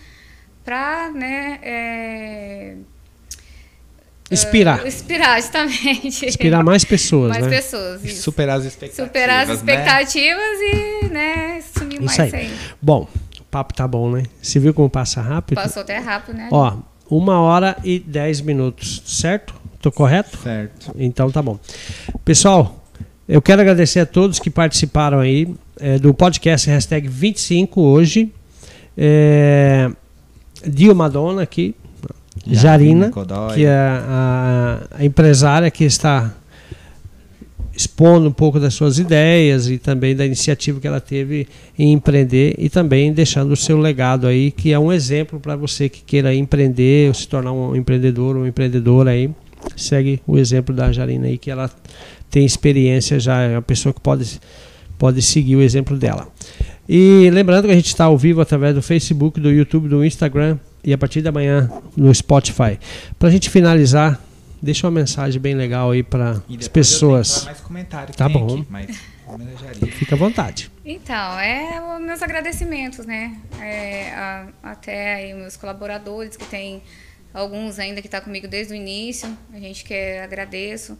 [0.64, 1.58] para, né?
[1.62, 2.74] é,
[4.30, 4.84] Inspirar.
[4.84, 6.26] eh, inspirar, justamente.
[6.26, 7.50] Inspirar mais pessoas, mais né?
[7.56, 8.04] pessoas.
[8.04, 8.22] isso.
[8.22, 9.06] Superar as expectativas.
[9.06, 9.54] Superar as né?
[9.54, 12.46] expectativas e, né, sumir mais Isso aí.
[12.46, 12.56] aí.
[12.82, 13.08] Bom,
[13.50, 14.24] papo tá bom, né?
[14.40, 15.56] Você viu como passa rápido?
[15.56, 16.48] Passou até rápido, né?
[16.50, 16.76] Ó,
[17.10, 19.54] uma hora e dez minutos, certo?
[19.80, 20.38] Tô correto?
[20.42, 20.92] Certo.
[20.98, 21.58] Então tá bom.
[22.24, 22.84] Pessoal,
[23.28, 28.32] eu quero agradecer a todos que participaram aí é, do podcast hashtag 25 hoje.
[28.96, 29.90] É,
[30.66, 31.74] Dio Madonna aqui,
[32.46, 33.54] Jarina, Godoy.
[33.54, 36.32] que é a, a empresária que está
[37.76, 41.46] expondo um pouco das suas ideias e também da iniciativa que ela teve
[41.78, 45.88] em empreender e também deixando o seu legado aí, que é um exemplo para você
[45.88, 49.30] que queira empreender ou se tornar um empreendedor ou empreendedora aí.
[49.76, 51.70] Segue o exemplo da Jarina aí, que ela
[52.30, 54.40] tem experiência já, é uma pessoa que pode,
[54.98, 56.28] pode seguir o exemplo dela.
[56.88, 60.58] E lembrando que a gente está ao vivo através do Facebook, do YouTube, do Instagram
[60.84, 62.78] e a partir da manhã no Spotify.
[63.18, 64.20] Para a gente finalizar,
[64.66, 67.44] deixa uma mensagem bem legal aí para as pessoas.
[67.46, 68.44] mais comentário que Tá bom.
[68.60, 69.92] aqui, mas homenagearia.
[69.92, 70.70] Fica à vontade.
[70.84, 73.34] Então, é os meus agradecimentos, né?
[73.60, 76.82] É, a- até aí os meus colaboradores, que tem
[77.32, 79.28] alguns ainda que estão comigo desde o início.
[79.52, 80.98] A gente quer agradeço.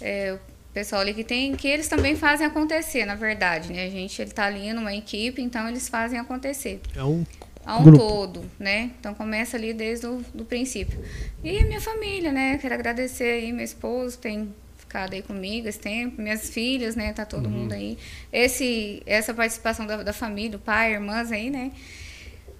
[0.00, 3.84] É, o pessoal ali que tem, que eles também fazem acontecer, na verdade, né?
[3.86, 6.80] A gente ele tá ali numa equipe, então eles fazem acontecer.
[6.96, 7.24] É um
[7.64, 7.98] a um Grupo.
[7.98, 8.90] todo, né?
[8.98, 10.98] Então começa ali desde o do princípio.
[11.42, 12.58] E a minha família, né?
[12.58, 17.12] Quero agradecer aí meu esposo, tem ficado aí comigo esse tempo, minhas filhas, né?
[17.12, 17.96] Tá todo mundo aí.
[18.32, 21.72] Esse, essa participação da, da família, o pai, irmãs aí, né?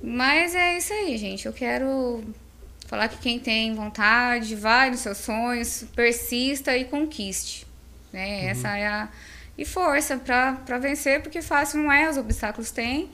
[0.02, 1.46] Mas é isso aí, gente.
[1.46, 2.22] Eu quero
[2.86, 7.66] falar que quem tem vontade, vai nos seus sonhos, persista e conquiste.
[8.12, 8.46] Né?
[8.46, 9.08] Essa é a.
[9.56, 13.10] E força para vencer, porque fácil não é, os obstáculos tem.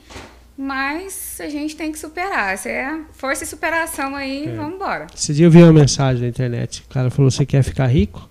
[0.61, 2.53] Mas a gente tem que superar.
[2.53, 4.51] Essa é força e superação aí, É.
[4.53, 5.07] vamos embora.
[5.15, 6.83] Esse dia eu vi uma mensagem na internet.
[6.85, 8.29] O cara falou: você quer ficar rico?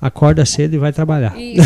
[0.00, 1.38] Acorda cedo e vai trabalhar.
[1.38, 1.62] Isso,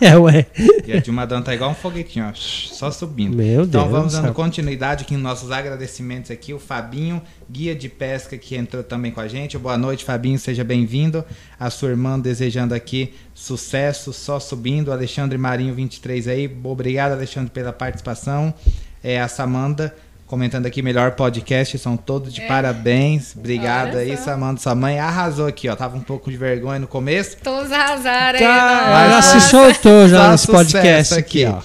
[0.00, 0.46] é, é, ué.
[0.86, 3.36] E a Dilma Dan tá igual um foguetinho, ó, só subindo.
[3.36, 4.34] Meu então Deus vamos do dando céu.
[4.34, 6.54] continuidade aqui nos nossos agradecimentos aqui.
[6.54, 7.20] O Fabinho,
[7.50, 9.58] guia de pesca, que entrou também com a gente.
[9.58, 11.24] Boa noite, Fabinho, seja bem-vindo.
[11.58, 14.92] A sua irmã desejando aqui sucesso, só subindo.
[14.92, 16.58] Alexandre Marinho, 23 aí.
[16.62, 18.54] Obrigado, Alexandre, pela participação.
[19.02, 19.94] É, a Samanda
[20.26, 22.46] comentando aqui, melhor podcast, são todos de É.
[22.46, 23.34] parabéns.
[23.36, 24.24] Obrigado aí, só.
[24.24, 24.60] Samanda.
[24.60, 25.76] Sua mãe arrasou aqui, ó.
[25.76, 27.36] Tava um pouco de vergonha no começo.
[27.42, 28.44] todos arrasaram aí.
[28.44, 29.04] Tá, nossa.
[29.04, 31.60] ela se soltou já Só nesse podcast aqui, ó.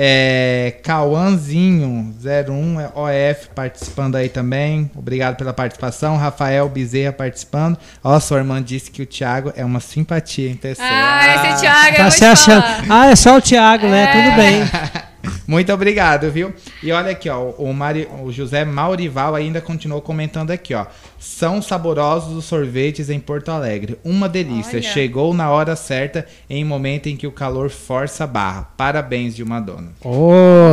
[0.00, 4.88] É, Cauãzinho 01 é OF participando aí também.
[4.94, 6.16] Obrigado pela participação.
[6.16, 7.76] Rafael Bezerra participando.
[8.04, 10.86] Ó, sua irmã disse que o Thiago é uma simpatia em pessoa.
[10.88, 12.64] Ah, esse Thiago, eu Tá vou se achando.
[12.88, 14.04] Ah, é só o Thiago, né?
[14.04, 14.12] É.
[14.12, 15.02] Tudo bem.
[15.46, 16.52] Muito obrigado, viu?
[16.82, 20.86] E olha aqui, ó, o, Mari, o José Maurival ainda continuou comentando aqui, ó.
[21.18, 23.98] São saborosos os sorvetes em Porto Alegre.
[24.04, 24.78] Uma delícia.
[24.78, 24.82] Olha.
[24.82, 28.68] Chegou na hora certa, em momento em que o calor força a barra.
[28.76, 29.92] Parabéns, Dilma Dona.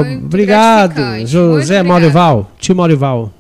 [0.06, 2.52] Muito obrigado, José Maurival.
[2.60, 3.34] Tio Maurival.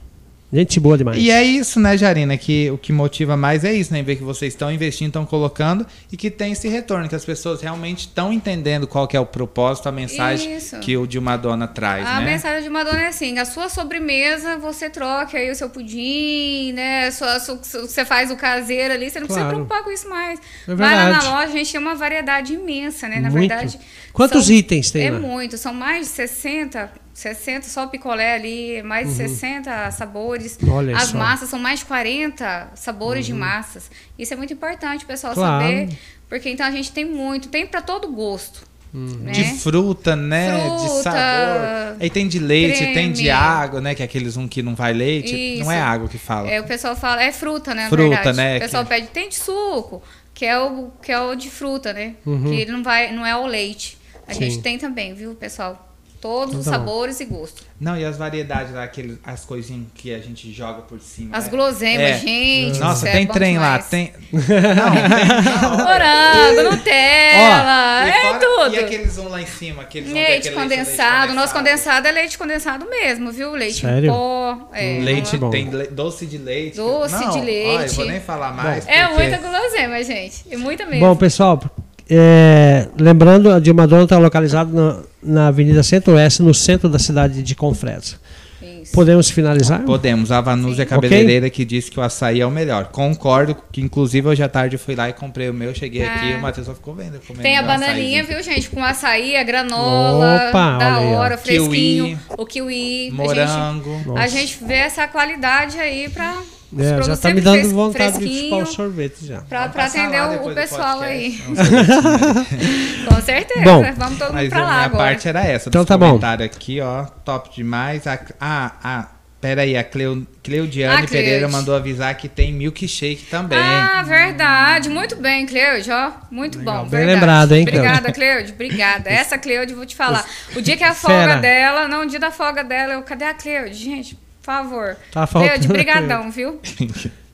[0.55, 1.17] Gente boa demais.
[1.21, 2.37] E é isso, né, Jarina?
[2.37, 4.01] Que o que motiva mais é isso, né?
[4.01, 7.61] Ver que vocês estão investindo, estão colocando e que tem esse retorno, que as pessoas
[7.61, 10.79] realmente estão entendendo qual que é o propósito, a mensagem Isso.
[10.79, 12.25] que o de uma dona traz, A né?
[12.31, 17.11] mensagem de Madonna é assim: a sua sobremesa você troca aí o seu pudim, né?
[17.11, 19.57] Sua, sua- você faz o caseiro ali, você não precisa Claro.
[19.65, 20.39] preocupar com isso mais.
[20.67, 23.19] É Vai lá na loja, a gente tem uma variedade imensa, né?
[23.19, 23.47] Na Muito.
[23.49, 23.77] verdade.
[24.15, 25.19] Quantos itens tem É lá?
[25.19, 30.57] muito, são mais de 60, 60 só o picolé ali, mais de 60 sabores.
[30.61, 30.71] Uhum.
[30.73, 31.17] Olha As só.
[31.17, 33.91] massas são mais de 40 sabores de massas.
[34.17, 35.63] Isso é muito importante o pessoal Claro.
[35.65, 35.89] saber,
[36.29, 38.63] porque então a gente tem muito, tem para todo gosto.
[38.97, 39.33] Né?
[39.33, 40.53] De fruta, né?
[40.55, 41.97] de Fruta, sabor.
[41.99, 43.29] Aí tem de leite, tem de creme.
[43.29, 43.93] água, né?
[43.93, 45.35] Que é aqueles um que não vai leite.
[45.35, 45.65] Isso.
[45.65, 46.49] Não é água que fala.
[46.49, 47.83] É, o pessoal fala, é fruta, né?
[47.83, 48.37] na Fruta, verdade.
[48.37, 50.01] né, O pessoal que- pede, tem de suco,
[50.33, 52.13] que é o, que é o de fruta, né?
[52.25, 52.45] Uhum.
[52.45, 53.97] Que ele não vai, não é o leite.
[54.27, 54.39] A Sim.
[54.49, 55.91] gente tem também, viu, pessoal?
[56.21, 56.85] Todos Então os tá bom.
[56.87, 57.63] sabores e gostos.
[57.79, 61.37] Não, e as variedades lá, aqueles, as coisinhas que a gente joga por cima.
[61.37, 61.49] As né?
[61.51, 62.17] guloseimas, É.
[62.17, 62.79] gente.
[62.79, 63.87] Nossa, isso tem é bom trem lá, demais.
[63.89, 64.13] tem.
[64.33, 65.77] Não, tem.
[65.85, 68.75] Morango, Nutella, E é fora- tudo.
[68.75, 71.19] E aqueles um lá em cima, aqueles vão ter Leite aquele condensado.
[71.27, 73.51] leite Nosso condensado é leite condensado mesmo, viu?
[73.51, 74.09] Leite Sério?
[74.09, 74.69] em pó.
[74.73, 75.49] É, Leite, Muito bom.
[75.51, 76.77] tem le- doce de leite.
[76.77, 77.95] Doce Não, de Ó, eu leite.
[77.95, 78.87] vou nem falar mais.
[78.87, 80.43] é porque- muita guloseima, gente.
[80.49, 81.05] É muita mesmo.
[81.05, 81.61] Bom, pessoal,
[82.09, 87.41] é, lembrando, a de Madonna está localizada na, na Avenida Centro-Oeste, no centro da cidade
[87.41, 88.15] de Confresa.
[88.61, 88.93] Isso.
[88.93, 89.81] Podemos finalizar?
[89.81, 90.31] Podemos.
[90.31, 90.89] A Vanúzia Sim.
[90.89, 92.85] Cabeleireira que disse que o açaí é o melhor.
[92.85, 95.73] Concordo, que inclusive hoje à tarde eu fui lá e comprei o meu.
[95.73, 97.19] Cheguei aqui e o Matheus só ficou vendo.
[97.41, 98.43] Tem a bananinha, açaizinho.
[98.43, 98.69] viu, gente?
[98.69, 102.17] Com açaí, a granola, Opa, da aí, hora, fresquinho, Kiwi.
[102.37, 103.11] o kiwi.
[103.11, 103.95] Morango.
[104.15, 107.69] A gente, a gente vê essa qualidade aí pra os É, já está me dando
[107.69, 109.41] vontade de chupar o sorvete já.
[109.41, 111.37] Pra, pra atender lá o, pessoal aí.
[111.37, 113.05] Sorvetinho.
[113.07, 113.61] Com certeza.
[113.63, 115.03] Bom, Vamos todo mundo pra a lá minha agora.
[115.03, 115.69] parte era essa.
[115.69, 116.19] Então tá bom.
[116.43, 117.05] aqui, ó.
[117.23, 118.05] Top demais.
[118.07, 119.07] A, ah, ah,
[119.39, 119.77] pera aí.
[119.77, 123.57] A Cleu, Cleudiane Ah, Pereira mandou avisar que tem milkshake também.
[123.59, 124.89] Ah, verdade.
[124.89, 126.11] Muito bem, Cleude, ó.
[126.31, 126.89] Muito Legal, bom.
[126.89, 127.13] bem verdade.
[127.13, 127.87] lembrado, hein, Cleude?
[127.87, 128.51] Obrigada, Cleude.
[128.51, 129.09] Obrigada.
[129.13, 130.25] Essa Cleude, vou te falar.
[130.55, 131.35] O dia que é a folga Fera.
[131.37, 133.75] dela, não, o dia da folga dela, eu, cadê a Cleude?
[133.75, 134.97] Gente, por favor.
[135.11, 136.59] Tá faltando a brigadão, viu?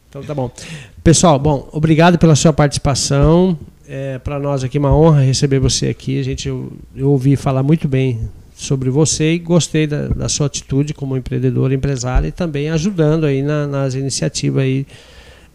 [0.10, 0.50] Então tá bom.
[1.04, 3.58] Pessoal, bom, obrigado pela sua participação.
[3.88, 6.20] É, Para nós aqui uma honra receber você aqui.
[6.20, 10.48] A gente eu, eu ouvi falar muito bem sobre você e gostei da, da sua
[10.48, 14.86] atitude como empreendedora, empresária e também ajudando aí na- nas iniciativas aí,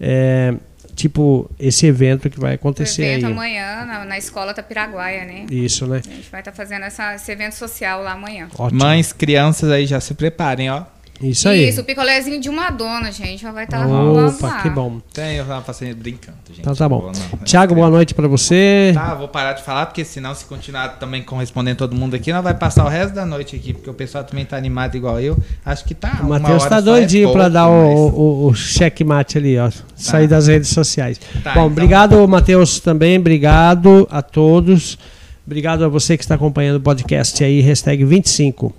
[0.00, 0.54] é,
[0.94, 3.32] tipo esse evento que vai O acontecer evento aí.
[3.32, 5.46] amanhã na, na escola Tapiraguaia, né?
[5.50, 6.00] Isso, né?
[6.04, 8.48] A gente vai estar fazendo essa- esse evento social lá amanhã.
[8.58, 8.80] Ótimo.
[8.82, 10.82] Mães, crianças aí já se preparem, ó.
[11.20, 11.68] Isso aí.
[11.68, 13.42] Isso, o picolézinho de uma dona, gente.
[13.42, 15.00] Já vai estar Opa, que bom.
[15.12, 16.60] Tem, eu tava passando brincando, gente.
[16.60, 17.10] Então tá bom.
[17.10, 17.38] Não.
[17.44, 18.92] Tiago, boa noite para você.
[18.94, 22.44] Tá, vou parar de falar, porque senão, se continuar também correspondendo todo mundo aqui, nós
[22.44, 25.38] vai passar o resto da noite aqui, porque o pessoal também tá animado igual eu.
[25.64, 26.20] Acho que tá.
[26.22, 29.70] O Matheus tá é doidinho para pouco, dar mas- o, o, o checkmate ali, ó.
[29.94, 31.18] Sair das redes sociais.
[31.42, 33.18] Tá, Bom, então- obrigado, Matheus, também.
[33.18, 34.98] Obrigado a todos.
[35.46, 38.74] Obrigado a você que está acompanhando o podcast aí, hashtag 25.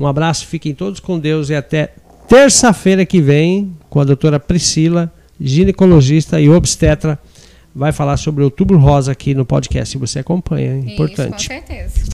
[0.00, 1.92] Um abraço, fiquem todos com Deus e até
[2.26, 7.18] terça-feira que vem, com a doutora Priscila, ginecologista e obstetra,
[7.74, 9.98] vai falar sobre o outubro rosa aqui no podcast.
[9.98, 10.78] Você acompanha, hein?
[10.78, 11.46] Isso, com importante.
[11.46, 12.00] certeza.